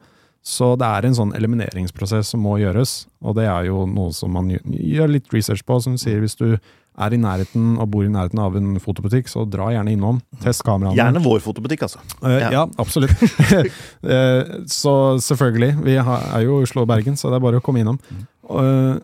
Så 0.47 0.75
det 0.79 0.87
er 0.87 1.05
en 1.07 1.15
sånn 1.17 1.33
elimineringsprosess 1.35 2.29
som 2.31 2.43
må 2.45 2.55
gjøres, 2.61 3.01
og 3.19 3.35
det 3.35 3.49
er 3.51 3.67
jo 3.67 3.81
noe 3.89 4.13
som 4.15 4.31
man 4.31 4.47
gjør, 4.53 5.09
litt 5.11 5.33
research 5.35 5.65
på. 5.67 5.79
Som 5.83 5.97
sier, 5.99 6.21
hvis 6.23 6.37
du 6.39 6.53
er 6.97 7.13
i 7.13 7.19
nærheten 7.19 7.75
og 7.81 7.89
bor 7.93 8.05
i 8.05 8.11
nærheten 8.11 8.39
av 8.41 8.55
en 8.57 8.77
fotobutikk, 8.81 9.27
så 9.29 9.43
dra 9.49 9.67
gjerne 9.73 9.91
innom. 9.93 10.21
Test 10.41 10.63
kameraene. 10.65 10.95
Gjerne 10.97 11.21
vår 11.25 11.43
fotobutikk, 11.45 11.83
altså. 11.89 11.99
Uh, 12.23 12.37
Ja. 12.39 12.49
ja. 12.61 12.63
absolutt. 12.79 13.13
Eh, 14.07 14.49
så 14.71 14.93
selvfølgelig. 15.19 15.73
Vi 15.83 15.97
er 15.99 16.41
jo 16.45 16.61
Oslo 16.61 16.85
og 16.85 16.87
Bergen, 16.87 17.17
så 17.19 17.27
det 17.27 17.37
er 17.41 17.43
bare 17.43 17.59
å 17.59 17.63
komme 17.65 17.81
innom. 17.83 17.97
Eh, 18.47 18.95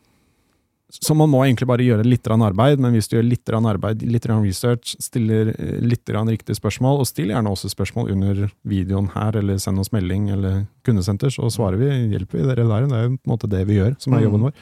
så 1.01 1.15
man 1.17 1.31
må 1.31 1.39
egentlig 1.41 1.65
bare 1.67 1.81
gjøre 1.85 2.05
litt 2.05 2.27
arbeid, 2.29 2.79
men 2.79 2.93
hvis 2.93 3.07
du 3.09 3.15
gjør 3.17 3.25
litt 3.25 3.49
arbeid, 3.49 4.03
litt 4.05 4.27
research, 4.29 4.95
stiller 5.01 5.49
eh, 5.57 5.79
litt 5.81 6.05
riktige 6.09 6.55
spørsmål, 6.55 6.99
og 7.01 7.07
still 7.09 7.31
gjerne 7.33 7.49
også 7.49 7.71
spørsmål 7.71 8.11
under 8.13 8.49
videoen 8.61 9.09
her, 9.15 9.35
eller 9.39 9.57
send 9.57 9.79
oss 9.79 9.91
melding 9.91 10.29
eller 10.29 10.65
kundesenter, 10.85 11.29
så 11.33 11.49
svarer 11.49 11.77
vi, 11.81 11.89
hjelper 12.13 12.37
vi 12.37 12.45
dere 12.45 12.67
der. 12.69 12.85
Det 12.87 12.97
er 12.99 13.07
jo 13.07 13.15
på 13.17 13.25
en 13.25 13.33
måte 13.33 13.49
det 13.49 13.63
vi 13.67 13.79
gjør, 13.79 13.95
som 13.99 14.13
er 14.13 14.19
Mm. 14.21 14.23
jobben 14.27 14.41
vår. 14.41 14.53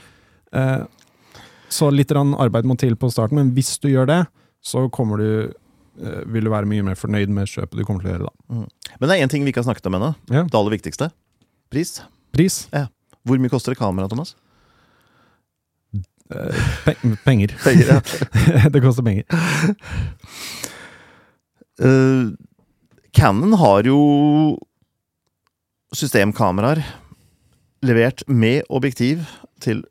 Eh, 0.54 0.86
så 1.70 1.92
litt 1.92 2.12
arbeid 2.12 2.66
må 2.66 2.78
til 2.78 2.96
på 2.96 3.12
starten, 3.12 3.36
men 3.36 3.52
hvis 3.52 3.78
du 3.80 3.90
gjør 3.90 4.08
det, 4.08 4.28
så 4.64 4.90
kommer 4.90 5.18
du 5.18 5.54
eh, 6.02 6.24
vil 6.28 6.44
du 6.46 6.50
være 6.50 6.66
mye 6.66 6.84
mer 6.84 6.96
fornøyd 6.96 7.28
med 7.28 7.48
kjøpet 7.48 7.76
du 7.76 7.84
kommer 7.84 8.02
til 8.02 8.12
å 8.12 8.14
gjøre 8.16 8.30
da. 8.30 8.66
Men 9.00 9.10
det 9.10 9.20
er 9.20 9.26
én 9.26 9.30
ting 9.30 9.44
vi 9.44 9.52
ikke 9.52 9.64
har 9.66 9.74
snakket 9.74 9.88
om 9.88 9.96
ennå. 10.00 10.16
Ja. 10.30 10.44
Det 10.44 10.56
aller 10.56 10.78
viktigste. 10.78 11.12
Pris. 11.70 12.02
Pris. 12.32 12.68
Hvor 13.28 13.38
mye 13.38 13.50
koster 13.52 13.72
et 13.74 13.78
kamera, 13.78 14.08
Thomas? 14.08 14.36
Eh, 16.32 16.72
pe 16.86 16.96
penger. 17.26 17.56
Penger, 17.64 17.94
ja. 17.94 18.70
det 18.74 18.82
koster 18.82 19.04
penger. 19.04 19.26
Uh, 21.82 22.32
Canon 23.12 23.54
har 23.60 23.88
jo 23.88 24.00
systemkameraer 25.96 26.84
levert 27.82 28.24
med 28.30 28.64
objektiv 28.70 29.26
til 29.62 29.84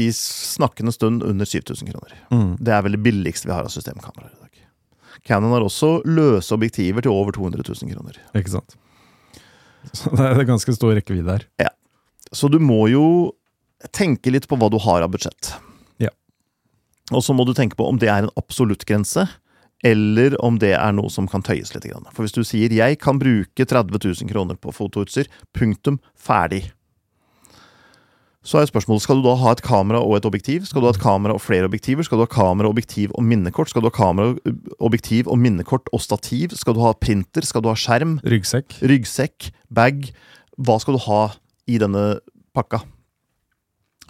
i 0.00 0.08
snakkende 0.12 0.92
stund 0.92 1.22
under 1.22 1.46
7000 1.46 1.92
kroner. 1.92 2.14
Mm. 2.32 2.56
Det 2.58 2.72
er 2.74 2.82
vel 2.82 2.96
det 2.96 3.04
billigste 3.04 3.46
vi 3.46 3.54
har 3.54 3.66
av 3.66 3.70
systemkameraer 3.70 4.32
i 4.32 4.40
dag. 4.40 4.64
Canon 5.24 5.54
har 5.54 5.62
også 5.64 6.00
løse 6.08 6.54
objektiver 6.56 7.04
til 7.04 7.14
over 7.14 7.36
200 7.36 7.62
000 7.62 7.94
kroner. 7.94 8.18
Ikke 8.34 8.56
sant. 8.56 8.74
Så 9.92 10.10
det 10.16 10.26
er 10.26 10.48
ganske 10.48 10.74
stor 10.74 10.96
rekkevidde 10.96 11.38
her. 11.38 11.70
Så 12.34 12.48
du 12.50 12.58
må 12.58 12.88
jo 12.90 13.04
tenke 13.94 14.32
litt 14.32 14.48
på 14.50 14.58
hva 14.58 14.70
du 14.72 14.80
har 14.82 15.04
av 15.04 15.12
budsjett. 15.12 15.52
Og 17.12 17.24
så 17.24 17.34
må 17.36 17.44
du 17.44 17.52
tenke 17.52 17.76
på 17.76 17.86
om 17.88 17.98
det 18.00 18.08
er 18.08 18.24
en 18.24 18.32
absolutt 18.40 18.86
grense, 18.88 19.26
eller 19.84 20.36
om 20.44 20.56
det 20.60 20.72
er 20.78 20.94
noe 20.96 21.12
som 21.12 21.26
kan 21.28 21.44
tøyes 21.44 21.74
litt. 21.74 21.90
For 22.14 22.24
hvis 22.24 22.32
du 22.32 22.44
sier 22.44 22.72
'jeg 22.72 22.98
kan 22.98 23.18
bruke 23.18 23.66
30 23.66 23.98
000 24.00 24.30
kroner 24.30 24.56
på 24.56 24.72
fotoutstyr', 24.72 25.28
punktum, 25.52 26.00
ferdig. 26.16 26.72
Så 28.44 28.60
er 28.60 28.68
spørsmålet 28.68 29.02
skal 29.02 29.16
du 29.16 29.22
da 29.22 29.34
ha 29.40 29.52
et 29.52 29.62
kamera 29.62 30.02
og 30.04 30.16
et 30.16 30.26
objektiv. 30.28 30.66
Skal 30.66 30.82
du 30.82 30.86
ha 30.86 30.92
et 30.92 31.00
kamera 31.00 31.32
og 31.32 31.40
flere 31.40 31.64
objektiver? 31.64 32.04
Skal 32.04 32.18
du 32.18 32.26
ha 32.26 32.26
kamera, 32.26 32.68
objektiv 32.68 33.10
og 33.14 33.24
minnekort? 33.24 33.70
Skal 33.70 33.80
du 33.80 33.88
ha 33.88 33.90
kamera, 33.90 34.36
objektiv 34.80 35.28
og 35.28 35.38
minnekort 35.38 35.88
og 35.92 36.00
stativ? 36.00 36.50
Skal 36.50 36.74
du 36.74 36.80
ha 36.80 36.92
printer? 36.92 37.40
Skal 37.40 37.62
du 37.62 37.68
ha 37.68 37.74
skjerm? 37.74 38.20
Ryggsekk. 38.20 38.80
ryggsekk, 38.84 39.50
bag. 39.72 40.12
Hva 40.58 40.78
skal 40.78 40.94
du 40.94 41.00
ha 41.08 41.32
i 41.66 41.78
denne 41.78 42.20
pakka? 42.54 42.84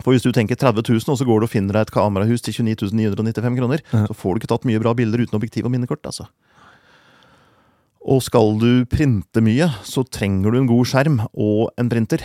For 0.02 0.12
hvis 0.12 0.24
du 0.26 0.32
tenker 0.34 0.56
30 0.58 0.82
000, 0.88 1.04
og 1.12 1.18
så 1.20 1.24
går 1.28 1.40
du 1.40 1.46
og 1.46 1.52
finner 1.52 1.76
deg 1.78 1.86
et 1.86 1.94
kamerahus 1.94 2.42
til 2.42 2.56
29 2.64 2.90
995 2.92 3.58
kroner, 3.60 3.84
Ja. 3.92 4.06
så 4.08 4.14
får 4.16 4.34
du 4.34 4.40
ikke 4.42 4.50
tatt 4.54 4.64
mye 4.66 4.80
bra 4.82 4.94
bilder 4.94 5.22
uten 5.22 5.36
objektiv 5.38 5.64
og 5.64 5.70
minnekort, 5.70 6.02
altså. 6.04 6.26
Og 8.04 8.20
skal 8.22 8.58
du 8.60 8.84
printe 8.84 9.40
mye, 9.40 9.70
så 9.86 10.02
trenger 10.04 10.50
du 10.52 10.58
en 10.58 10.66
god 10.68 10.84
skjerm 10.90 11.20
og 11.32 11.70
en 11.78 11.88
printer. 11.88 12.20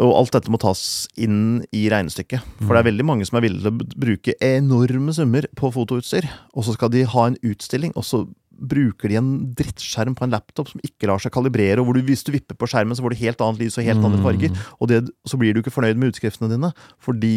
Og 0.00 0.12
alt 0.16 0.32
dette 0.32 0.48
må 0.52 0.56
tas 0.62 1.08
inn 1.20 1.64
i 1.74 1.82
regnestykket. 1.92 2.40
For 2.62 2.72
det 2.72 2.80
er 2.80 2.86
veldig 2.92 3.04
mange 3.04 3.26
som 3.28 3.36
er 3.36 3.44
villige 3.44 3.66
til 3.66 3.74
å 3.74 4.04
bruke 4.06 4.34
enorme 4.40 5.12
summer 5.12 5.48
på 5.58 5.72
fotoutstyr, 5.74 6.28
og 6.56 6.64
så 6.64 6.76
skal 6.78 6.92
de 6.94 7.02
ha 7.04 7.26
en 7.28 7.36
utstilling, 7.44 7.92
og 7.98 8.06
så 8.08 8.22
bruker 8.62 9.10
de 9.10 9.18
en 9.18 9.30
drittskjerm 9.58 10.14
på 10.18 10.26
en 10.26 10.32
laptop 10.34 10.70
som 10.70 10.82
ikke 10.86 11.08
lar 11.10 11.22
seg 11.22 11.34
kalibrere, 11.34 11.80
og 11.80 11.88
hvor 11.88 11.98
du, 11.98 12.02
hvis 12.06 12.24
du 12.26 12.32
vipper 12.34 12.58
på 12.58 12.68
skjermen, 12.70 12.96
så 12.96 13.04
får 13.04 13.14
du 13.14 13.22
helt 13.24 13.44
annet 13.44 13.62
lys 13.64 13.78
og 13.78 13.86
helt 13.86 14.06
andre 14.06 14.22
farger. 14.22 14.64
Og 14.78 14.90
det, 14.90 15.02
så 15.28 15.38
blir 15.40 15.54
du 15.54 15.62
ikke 15.62 15.74
fornøyd 15.74 16.00
med 16.00 16.12
utskriftene 16.12 16.50
dine, 16.52 16.72
fordi 17.02 17.36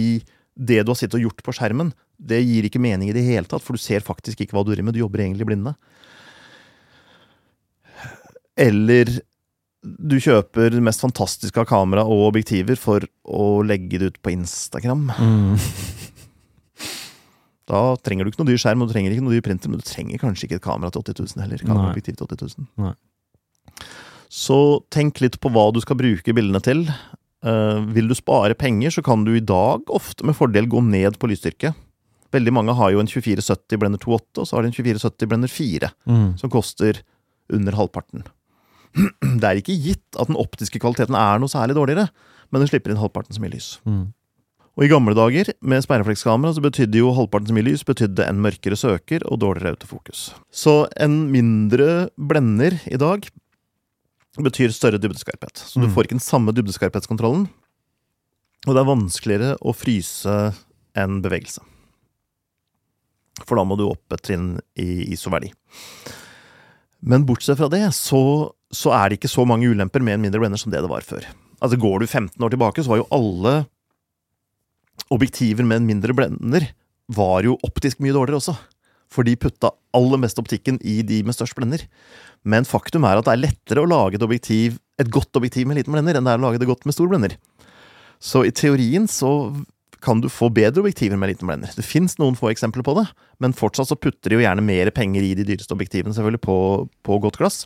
det 0.55 0.81
du 0.85 0.93
har 0.93 0.99
sittet 0.99 1.17
og 1.19 1.27
gjort 1.27 1.43
på 1.43 1.55
skjermen, 1.57 1.91
det 2.15 2.39
gir 2.45 2.67
ikke 2.67 2.81
mening 2.83 3.11
i 3.11 3.15
det 3.15 3.25
hele 3.25 3.49
tatt, 3.49 3.63
for 3.63 3.75
du 3.75 3.81
ser 3.81 4.05
faktisk 4.05 4.43
ikke 4.43 4.55
hva 4.55 4.63
du 4.63 4.71
driver 4.71 4.87
med, 4.87 4.95
du 4.95 5.03
jobber 5.03 5.25
egentlig 5.25 5.49
blinde. 5.49 5.75
Eller 8.55 9.09
du 9.85 10.15
kjøper 10.21 10.71
det 10.73 10.81
mest 10.83 11.03
fantastiske 11.03 11.59
av 11.61 11.67
kamera 11.69 12.05
og 12.07 12.29
objektiver 12.29 12.79
for 12.79 13.05
å 13.27 13.61
legge 13.67 13.99
det 13.99 14.13
ut 14.13 14.21
på 14.23 14.33
Instagram. 14.33 15.09
Mm. 15.19 15.57
Da 17.65 17.95
trenger 18.05 18.25
du 18.27 18.29
ikke 18.31 18.43
noe 18.43 18.51
dyr 18.51 18.59
skjerm 18.61 18.83
og 18.83 18.89
du 18.89 18.93
trenger 18.93 19.13
ikke 19.15 19.25
noe 19.25 19.33
dyr 19.33 19.45
printer, 19.45 19.71
men 19.73 19.81
du 19.81 19.85
trenger 19.87 20.21
kanskje 20.21 20.45
ikke 20.47 20.59
et 20.59 20.65
kamera 20.65 20.91
til 20.93 21.01
80 21.01 21.35
000 21.35 21.45
heller. 21.45 21.63
Kameraobjektiv 21.65 22.17
til 22.19 22.27
80 22.29 22.57
000. 22.59 22.67
Nei. 22.85 22.93
Så 24.29 24.57
tenk 24.93 25.21
litt 25.23 25.37
på 25.41 25.49
hva 25.53 25.67
du 25.73 25.79
skal 25.83 25.97
bruke 25.99 26.33
bildene 26.35 26.61
til. 26.65 26.85
Uh, 27.45 27.81
vil 27.93 28.07
du 28.09 28.15
spare 28.17 28.55
penger, 28.57 28.89
så 28.93 29.03
kan 29.05 29.23
du 29.25 29.33
i 29.37 29.43
dag 29.43 29.85
ofte 29.93 30.25
med 30.25 30.37
fordel 30.37 30.67
gå 30.69 30.81
ned 30.85 31.17
på 31.21 31.29
lysstyrke. 31.29 31.73
Veldig 32.33 32.53
mange 32.57 32.73
har 32.75 32.91
jo 32.91 32.99
en 33.03 33.07
2470 33.09 33.79
blender 33.79 34.01
2.8, 34.01 34.41
og 34.41 34.47
så 34.49 34.57
har 34.57 34.65
de 34.65 34.71
en 34.71 34.75
2470 34.75 35.29
blender 35.31 35.51
4, 35.51 35.91
Mm. 36.09 36.37
som 36.41 36.49
koster 36.51 37.01
under 37.53 37.77
halvparten. 37.77 38.25
Det 39.39 39.45
er 39.45 39.61
ikke 39.61 39.77
gitt 39.77 40.17
at 40.19 40.27
den 40.31 40.39
optiske 40.39 40.79
kvaliteten 40.81 41.15
er 41.15 41.39
noe 41.39 41.51
særlig 41.51 41.75
dårligere, 41.77 42.09
men 42.51 42.61
den 42.63 42.69
slipper 42.71 42.91
inn 42.93 42.99
halvparten 43.01 43.35
så 43.37 43.41
mye 43.43 43.53
lys. 43.53 43.69
Mm. 43.85 44.05
Og 44.75 44.83
i 44.83 44.89
gamle 44.91 45.13
dager, 45.15 45.53
med 45.63 45.83
sperreflekskamera, 45.85 46.51
så 46.57 46.61
betydde 46.63 46.99
jo 46.99 47.13
halvparten 47.15 47.47
så 47.47 47.55
mye 47.55 47.63
lys 47.69 47.85
betydde 47.87 48.25
en 48.27 48.41
mørkere 48.43 48.75
søker 48.75 49.23
og 49.31 49.39
dårligere 49.39 49.71
autofokus. 49.77 50.33
Så 50.51 50.85
en 50.99 51.31
mindre 51.31 52.09
blender 52.19 52.75
i 52.91 52.97
dag 52.99 53.23
betyr 54.35 54.73
større 54.75 54.99
dybdeskarphet. 54.99 55.55
Så 55.63 55.79
du 55.79 55.87
Mm. 55.87 55.93
får 55.95 56.03
ikke 56.03 56.17
den 56.19 56.25
samme 56.27 56.51
dybdeskarphetskontrollen. 56.51 57.47
Og 58.67 58.73
det 58.75 58.81
er 58.81 58.91
vanskeligere 58.91 59.57
å 59.63 59.71
fryse 59.73 60.53
enn 60.95 61.21
bevegelse. 61.21 61.61
For 63.45 63.55
da 63.55 63.63
må 63.63 63.77
du 63.77 63.85
opp 63.87 64.11
et 64.11 64.21
trinn 64.23 64.59
i 64.75 65.05
ISO-verdi. 65.13 65.51
Men 67.01 67.25
bortsett 67.25 67.57
fra 67.59 67.69
det, 67.69 67.83
så, 67.93 68.51
så 68.73 68.91
er 68.91 69.09
det 69.09 69.19
ikke 69.19 69.31
så 69.31 69.45
mange 69.47 69.67
ulemper 69.71 70.01
med 70.01 70.15
en 70.15 70.21
mindre 70.21 70.39
blender 70.41 70.57
som 70.59 70.71
det 70.71 70.81
det 70.81 70.89
var 70.89 71.01
før. 71.01 71.23
Altså 71.61 71.77
Går 71.79 71.99
du 71.99 72.07
15 72.07 72.43
år 72.43 72.49
tilbake, 72.49 72.83
så 72.83 72.89
var 72.89 72.97
jo 72.97 73.07
alle 73.11 73.65
objektiver 75.13 75.65
med 75.67 75.81
en 75.81 75.89
mindre 75.89 76.15
blender 76.17 76.69
var 77.13 77.45
jo 77.45 77.59
optisk 77.65 78.01
mye 78.01 78.15
dårligere 78.15 78.41
også. 78.41 78.55
For 79.13 79.27
de 79.27 79.35
putta 79.39 79.69
aller 79.95 80.19
mest 80.21 80.39
optikken 80.41 80.79
i 80.81 81.01
de 81.05 81.21
med 81.23 81.37
størst 81.37 81.55
blender. 81.57 81.85
Men 82.43 82.65
faktum 82.67 83.05
er 83.05 83.19
at 83.19 83.27
det 83.27 83.35
er 83.35 83.43
lettere 83.43 83.83
å 83.83 83.89
lage 83.89 84.17
et 84.17 84.25
objektiv, 84.25 84.79
et 85.01 85.11
godt 85.13 85.37
objektiv 85.37 85.69
med 85.69 85.79
liten 85.79 85.93
blender, 85.93 86.17
enn 86.17 86.25
det 86.25 86.33
er 86.33 86.41
å 86.41 86.47
lage 86.47 86.61
det 86.61 86.69
godt 86.69 86.87
med 86.87 86.97
stor 86.97 87.09
blender. 87.11 87.37
Så 88.21 88.43
i 88.47 88.53
teorien 88.55 89.07
så 89.11 89.31
kan 90.05 90.19
du 90.21 90.27
få 90.29 90.51
bedre 90.53 90.83
objektiver 90.83 91.17
med 91.17 91.31
liten 91.31 91.49
blender. 91.49 91.71
Det 91.73 91.85
fins 91.85 92.17
noen 92.21 92.37
få 92.37 92.51
eksempler 92.51 92.85
på 92.85 92.93
det, 92.99 93.07
men 93.41 93.55
fortsatt 93.57 93.89
så 93.89 93.97
putter 93.97 94.31
de 94.31 94.39
jo 94.39 94.43
gjerne 94.45 94.65
mer 94.65 94.91
penger 94.93 95.25
i 95.25 95.33
de 95.37 95.45
dyreste 95.47 95.73
objektivene 95.73 96.13
selvfølgelig 96.13 96.43
på, 96.45 96.57
på 97.05 97.17
godt 97.23 97.39
glass. 97.41 97.63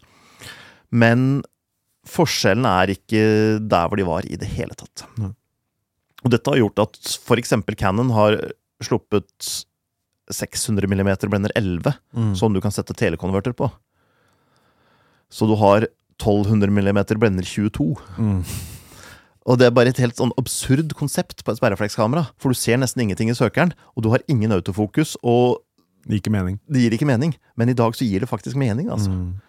Men 0.91 1.41
forskjellen 2.09 2.67
er 2.69 2.95
ikke 2.95 3.23
der 3.59 3.89
hvor 3.89 3.99
de 3.99 4.07
var 4.07 4.27
i 4.27 4.39
det 4.39 4.47
hele 4.53 4.77
tatt. 4.77 5.05
Nei. 5.19 5.33
Og 6.23 6.31
dette 6.33 6.51
har 6.51 6.59
gjort 6.59 6.81
at 6.83 6.97
for 7.23 7.39
eksempel 7.39 7.77
Canon 7.79 8.11
har 8.15 8.37
sluppet 8.83 9.65
600 10.29 10.87
mm 10.87 11.09
blender 11.29 11.51
11, 11.55 11.93
Mm. 12.15 12.35
som 12.35 12.53
du 12.53 12.61
kan 12.61 12.71
sette 12.71 12.93
telekonverter 12.93 13.53
på. 13.55 13.71
Så 15.31 15.47
du 15.47 15.55
har 15.55 15.87
1200 16.19 16.69
mm 16.69 16.99
blender 17.19 17.43
22. 17.43 17.95
Mm. 18.17 18.43
Og 19.49 19.57
det 19.57 19.65
er 19.65 19.71
bare 19.73 19.89
et 19.89 19.97
helt 19.97 20.17
sånn 20.19 20.33
absurd 20.37 20.93
konsept 20.93 21.43
på 21.43 21.51
et 21.53 21.57
sperreflekskamera. 21.57 22.27
For 22.37 22.51
du 22.53 22.57
ser 22.59 22.77
nesten 22.77 23.01
ingenting 23.01 23.31
i 23.31 23.37
søkeren, 23.37 23.73
og 23.95 24.03
du 24.03 24.09
har 24.13 24.21
ingen 24.27 24.51
autofokus, 24.51 25.15
og 25.23 25.63
Det 26.07 26.23
gir 26.23 26.31
det 26.31 26.81
gir 26.81 26.91
ikke 26.95 27.05
mening. 27.05 27.35
Men 27.57 27.69
i 27.69 27.73
dag 27.73 27.91
så 27.93 28.07
gir 28.07 28.21
det 28.21 28.29
faktisk 28.29 28.55
mening, 28.55 28.87
altså. 28.89 29.09
Mm. 29.11 29.41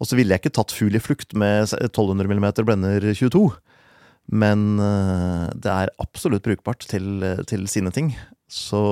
Og 0.00 0.06
så 0.06 0.16
ville 0.16 0.28
jeg 0.34 0.40
ikke 0.42 0.52
tatt 0.52 0.72
fugl 0.72 0.96
i 0.96 0.98
flukt 0.98 1.32
med 1.32 1.62
1200 1.68 2.26
mm 2.26 2.64
blender 2.66 3.00
22. 3.14 3.52
Men 4.28 4.78
øh, 4.78 5.48
det 5.56 5.70
er 5.72 5.94
absolutt 6.02 6.44
brukbart 6.46 6.86
til, 6.90 7.22
øh, 7.24 7.42
til 7.50 7.66
sine 7.68 7.90
ting. 7.94 8.12
Så, 8.50 8.82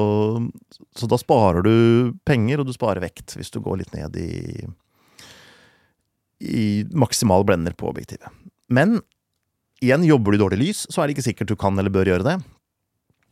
så 0.95 1.07
da 1.11 1.19
sparer 1.19 1.63
du 1.67 2.15
penger, 2.27 2.61
og 2.61 2.69
du 2.69 2.75
sparer 2.75 3.03
vekt, 3.03 3.37
hvis 3.39 3.51
du 3.55 3.61
går 3.63 3.83
litt 3.83 3.95
ned 3.95 4.19
i 4.23 4.33
i 6.39 6.85
maksimal 6.95 7.45
blender 7.45 7.75
på 7.75 7.89
objektivet. 7.91 8.31
Men 8.71 9.01
igjen, 9.83 10.07
jobber 10.07 10.33
du 10.33 10.39
i 10.39 10.43
dårlig 10.43 10.61
lys, 10.61 10.85
så 10.87 11.03
er 11.03 11.09
det 11.09 11.17
ikke 11.17 11.29
sikkert 11.31 11.51
du 11.51 11.59
kan 11.59 11.79
eller 11.79 11.93
bør 11.93 12.11
gjøre 12.13 12.27
det. 12.27 12.37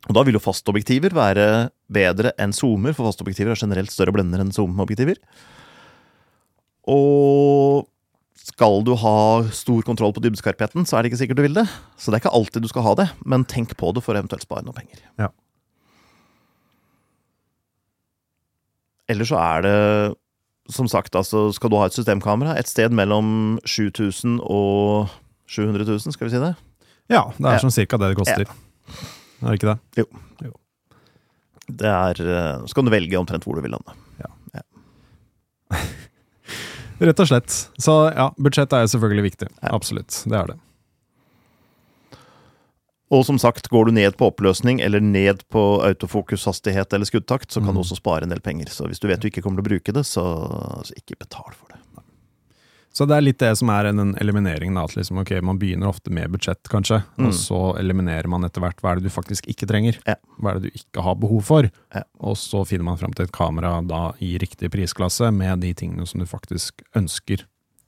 Og 0.07 0.15
da 0.15 0.23
vil 0.23 0.37
jo 0.37 0.43
fastobjektiver 0.43 1.15
være 1.15 1.45
bedre 1.91 2.33
enn 2.39 2.53
zoomer, 2.55 2.95
for 2.95 3.09
fastobjektiver 3.09 3.53
har 3.53 3.61
generelt 3.61 3.91
større 3.91 4.13
blender 4.15 4.43
enn 4.43 4.53
zoomobjektiver. 4.55 5.19
Og 6.87 7.87
skal 8.47 8.79
du 8.87 8.93
ha 8.95 9.15
stor 9.51 9.81
kontroll 9.83 10.13
på 10.15 10.21
dybdeskarpheten, 10.23 10.85
så 10.87 10.95
er 10.97 11.03
det 11.03 11.11
ikke 11.11 11.19
sikkert 11.19 11.39
du 11.41 11.43
vil 11.43 11.57
det. 11.57 11.65
Så 11.99 12.11
det 12.11 12.17
er 12.19 12.23
ikke 12.23 12.35
alltid 12.37 12.63
du 12.63 12.69
skal 12.71 12.85
ha 12.85 12.93
det, 12.95 13.09
men 13.27 13.43
tenk 13.49 13.73
på 13.79 13.91
det 13.93 14.03
for 14.05 14.15
å 14.15 14.21
eventuelt 14.21 14.45
spare 14.45 14.63
noe 14.63 14.75
penger. 14.77 15.01
Ja. 15.19 15.27
Eller 19.11 19.27
så 19.27 19.37
er 19.39 19.63
det, 19.63 19.75
som 20.73 20.87
sagt, 20.91 21.15
altså 21.15 21.47
skal 21.55 21.71
du 21.71 21.77
ha 21.79 21.85
et 21.87 21.95
systemkamera, 21.95 22.55
et 22.59 22.67
sted 22.71 22.91
mellom 22.95 23.57
7000 23.67 24.39
og 24.43 25.11
700 25.47 25.87
000, 25.87 26.15
skal 26.15 26.27
vi 26.27 26.33
si 26.35 26.41
det? 26.43 26.53
Ja, 27.11 27.25
det 27.37 27.45
er 27.47 27.53
Ja. 27.55 27.63
sånn 27.63 27.71
cirka 27.71 27.97
det 27.99 28.09
det 28.11 28.17
koster. 28.19 28.47
Er 29.43 29.51
det 29.51 29.59
ikke 29.61 29.75
det? 29.95 30.07
Det 31.67 31.87
er, 31.87 32.15
eh, 32.23 32.65
Så 32.65 32.73
kan 32.73 32.85
du 32.85 32.91
velge 32.91 33.15
omtrent 33.19 33.43
hvor 33.43 33.55
du 33.55 33.61
vil 33.61 33.71
lande. 33.71 33.93
Rett 36.99 37.19
og 37.21 37.27
slett. 37.29 37.55
Så 37.77 37.93
ja, 38.15 38.29
budsjett 38.41 38.73
er 38.73 38.85
jo 38.85 38.93
selvfølgelig 38.95 39.23
viktig. 39.31 39.49
Ja. 39.61 39.73
Absolutt. 39.75 40.23
Det 40.25 40.37
er 40.39 40.47
det. 40.53 40.57
Og 43.13 43.21
som 43.23 43.37
sagt, 43.39 43.69
går 43.71 43.85
du 43.87 43.91
ned 43.95 44.17
på 44.19 44.27
oppløsning 44.27 44.81
eller 44.83 44.99
ned 44.99 45.45
på 45.53 45.61
autofokushastighet 45.87 46.91
eller 46.93 47.07
skuddtakt, 47.07 47.51
så 47.53 47.61
kan 47.61 47.69
du 47.71 47.79
Mm. 47.79 47.83
også 47.85 47.95
spare 48.01 48.23
en 48.23 48.29
del 48.33 48.41
penger. 48.43 48.67
Så 48.67 48.87
hvis 48.89 48.99
du 48.99 49.07
vet 49.07 49.21
du 49.21 49.29
ikke 49.29 49.41
kommer 49.41 49.61
til 49.61 49.67
å 49.67 49.69
bruke 49.69 49.93
det, 49.93 50.03
så, 50.05 50.25
så 50.83 50.91
ikke 50.97 51.15
betal 51.21 51.53
for 51.55 51.71
det. 51.71 51.79
Så 52.97 53.05
det 53.05 53.13
er 53.19 53.25
litt 53.27 53.37
det 53.43 53.51
som 53.59 53.69
er 53.69 53.91
den 53.91 54.15
elimineringen. 54.17 54.77
At 54.81 54.95
liksom, 54.97 55.19
okay, 55.21 55.41
Man 55.45 55.59
begynner 55.61 55.91
ofte 55.91 56.09
med 56.13 56.31
budsjett, 56.33 56.63
kanskje, 56.71 57.03
Mm. 57.19 57.27
og 57.27 57.33
så 57.37 57.59
eliminerer 57.77 58.25
man 58.31 58.43
etter 58.47 58.63
hvert 58.63 58.79
hva 58.81 58.91
er 58.95 59.01
det 59.01 59.11
du 59.11 59.13
faktisk 59.13 59.45
ikke 59.51 59.67
trenger. 59.69 59.99
Ja. 60.07 60.15
Hva 60.41 60.51
er 60.55 60.59
det 60.59 60.71
du 60.71 60.79
ikke 60.81 61.03
har 61.05 61.15
behov 61.21 61.43
for? 61.45 61.69
Ja. 61.93 62.01
Og 62.19 62.33
så 62.41 62.63
finner 62.65 62.87
man 62.89 62.97
fram 62.97 63.13
til 63.13 63.27
et 63.27 63.35
kamera 63.35 63.75
da 63.85 64.13
i 64.19 64.33
riktig 64.41 64.71
prisklasse 64.73 65.29
med 65.31 65.61
de 65.61 65.73
tingene 65.77 66.07
som 66.09 66.19
du 66.19 66.25
faktisk 66.25 66.81
ønsker 66.97 67.45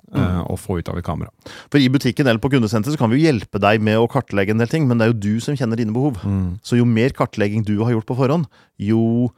Mm. 0.09 0.17
eh, 0.23 0.43
å 0.49 0.55
få 0.57 0.79
ut 0.79 0.89
av 0.89 0.97
et 0.97 1.05
kamera. 1.05 1.29
For 1.69 1.77
i 1.77 1.87
butikken 1.87 2.25
eller 2.25 2.39
på 2.41 2.49
kundesenter 2.49 2.89
så 2.89 2.97
kan 2.97 3.11
vi 3.11 3.19
jo 3.19 3.27
hjelpe 3.31 3.59
deg 3.61 3.79
med 3.79 3.95
å 4.01 4.07
kartlegge 4.09 4.49
en 4.55 4.57
del 4.57 4.67
ting, 4.67 4.87
men 4.87 4.97
det 4.97 5.05
er 5.05 5.11
jo 5.13 5.19
du 5.19 5.39
som 5.39 5.53
kjenner 5.55 5.77
dine 5.77 5.93
behov. 5.93 6.17
Så 6.65 6.77
jo 6.79 6.85
mer 6.85 7.09
kartlegging 7.13 7.63
du 7.63 7.83
har 7.83 7.91
gjort 7.93 8.07
på 8.09 8.17
forhånd, 8.17 8.47
jo 8.79 9.29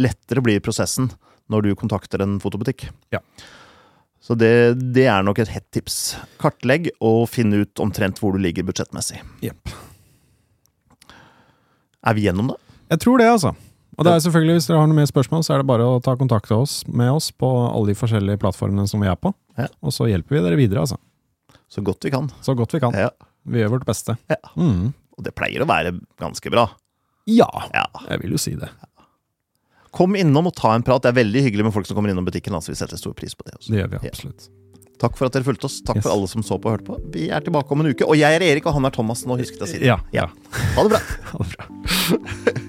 lettere 0.00 0.40
blir 0.42 0.60
prosessen 0.64 1.10
når 1.50 1.62
du 1.62 1.74
kontakter 1.76 2.22
en 2.24 2.38
fotobutikk. 2.40 2.88
Ja. 3.12 3.18
Så 4.24 4.32
det, 4.40 4.50
det 4.96 5.04
er 5.12 5.24
nok 5.26 5.38
et 5.42 5.50
hett 5.52 5.66
tips. 5.74 6.14
Kartlegg 6.40 6.88
og 7.04 7.26
finn 7.28 7.52
ut 7.52 7.80
omtrent 7.84 8.22
hvor 8.22 8.32
du 8.32 8.40
ligger 8.40 8.64
budsjettmessig. 8.64 9.18
Yep. 9.44 9.68
Er 12.08 12.16
vi 12.16 12.24
gjennom 12.26 12.48
det? 12.52 12.56
Jeg 12.94 13.02
tror 13.04 13.20
det, 13.20 13.28
altså. 13.28 13.52
Og 13.94 14.06
det 14.06 14.14
er 14.16 14.22
selvfølgelig, 14.24 14.56
hvis 14.58 14.66
dere 14.68 14.80
har 14.80 14.88
noe 14.90 14.96
mer 14.98 15.06
spørsmål, 15.08 15.44
så 15.46 15.54
er 15.54 15.60
det 15.62 15.68
bare 15.70 15.84
å 15.86 16.00
ta 16.02 16.16
kontakt 16.18 16.50
oss, 16.56 16.80
med 16.90 17.12
oss 17.14 17.28
på 17.36 17.48
alle 17.68 17.92
de 17.92 17.98
forskjellige 17.98 18.40
plattformene 18.42 18.88
som 18.90 19.04
vi 19.04 19.10
er 19.12 19.18
på. 19.20 19.30
Ja. 19.60 19.68
Og 19.86 19.94
så 19.94 20.08
hjelper 20.10 20.38
vi 20.38 20.42
dere 20.48 20.58
videre, 20.58 20.82
altså. 20.82 20.98
Så 21.70 21.84
godt 21.86 22.04
vi 22.08 22.12
kan. 22.14 22.26
Så 22.44 22.56
godt 22.58 22.74
vi 22.74 22.80
kan. 22.82 22.96
Ja. 22.96 23.12
Vi 23.46 23.60
gjør 23.60 23.76
vårt 23.76 23.86
beste. 23.88 24.16
Ja. 24.32 24.40
Mm. 24.58 24.90
Og 25.14 25.24
det 25.28 25.34
pleier 25.38 25.62
å 25.62 25.68
være 25.70 25.94
ganske 26.20 26.50
bra. 26.52 26.66
Ja, 27.30 27.48
Ja. 27.72 27.86
jeg 28.10 28.20
vil 28.24 28.34
jo 28.34 28.40
si 28.40 28.56
det. 28.58 28.68
Kom 29.94 30.16
innom 30.18 30.48
og 30.50 30.54
ta 30.58 30.72
en 30.74 30.82
prat. 30.82 31.02
Det 31.04 31.12
er 31.12 31.18
veldig 31.22 31.42
hyggelig 31.46 31.68
med 31.68 31.74
folk 31.76 31.86
som 31.86 31.94
kommer 31.98 32.10
innom 32.10 32.26
butikken. 32.26 32.54
Altså, 32.58 32.72
vi 32.74 32.78
setter 32.80 32.98
stor 32.98 33.14
pris 33.14 33.34
på 33.38 33.46
det. 33.46 33.54
Også. 33.60 33.70
Det 33.70 33.78
gjør 33.82 33.90
vi 33.94 34.00
Ja. 34.02 34.10
absolutt. 34.10 34.48
Takk 34.98 35.16
for 35.18 35.26
at 35.26 35.32
dere 35.34 35.42
fulgte 35.46 35.64
oss. 35.66 35.80
Takk 35.82 35.96
Yes. 35.96 36.04
for 36.06 36.12
alle 36.14 36.26
som 36.30 36.42
så 36.42 36.58
på 36.58 36.66
og 36.70 36.78
hørte 36.78 36.86
på. 36.86 36.98
Vi 37.12 37.28
er 37.30 37.40
tilbake 37.40 37.70
om 37.74 37.80
en 37.82 37.90
uke. 37.94 38.06
Og 38.06 38.16
jeg 38.18 38.30
er 38.34 38.42
Erik, 38.42 38.66
og 38.66 38.74
han 38.74 38.84
er 38.86 38.90
Thomas. 38.90 39.24
Nå 39.26 39.36
husket 39.38 39.58
jeg 39.58 39.66
å 39.68 39.70
si 39.70 39.78
det. 39.78 39.86
Ja. 39.86 39.98
Ja. 40.12 40.26
Ha 40.76 40.82
det 40.82 40.90
bra. 40.94 41.00
Ha 41.34 41.38
det 41.38 41.56
bra. 41.56 42.60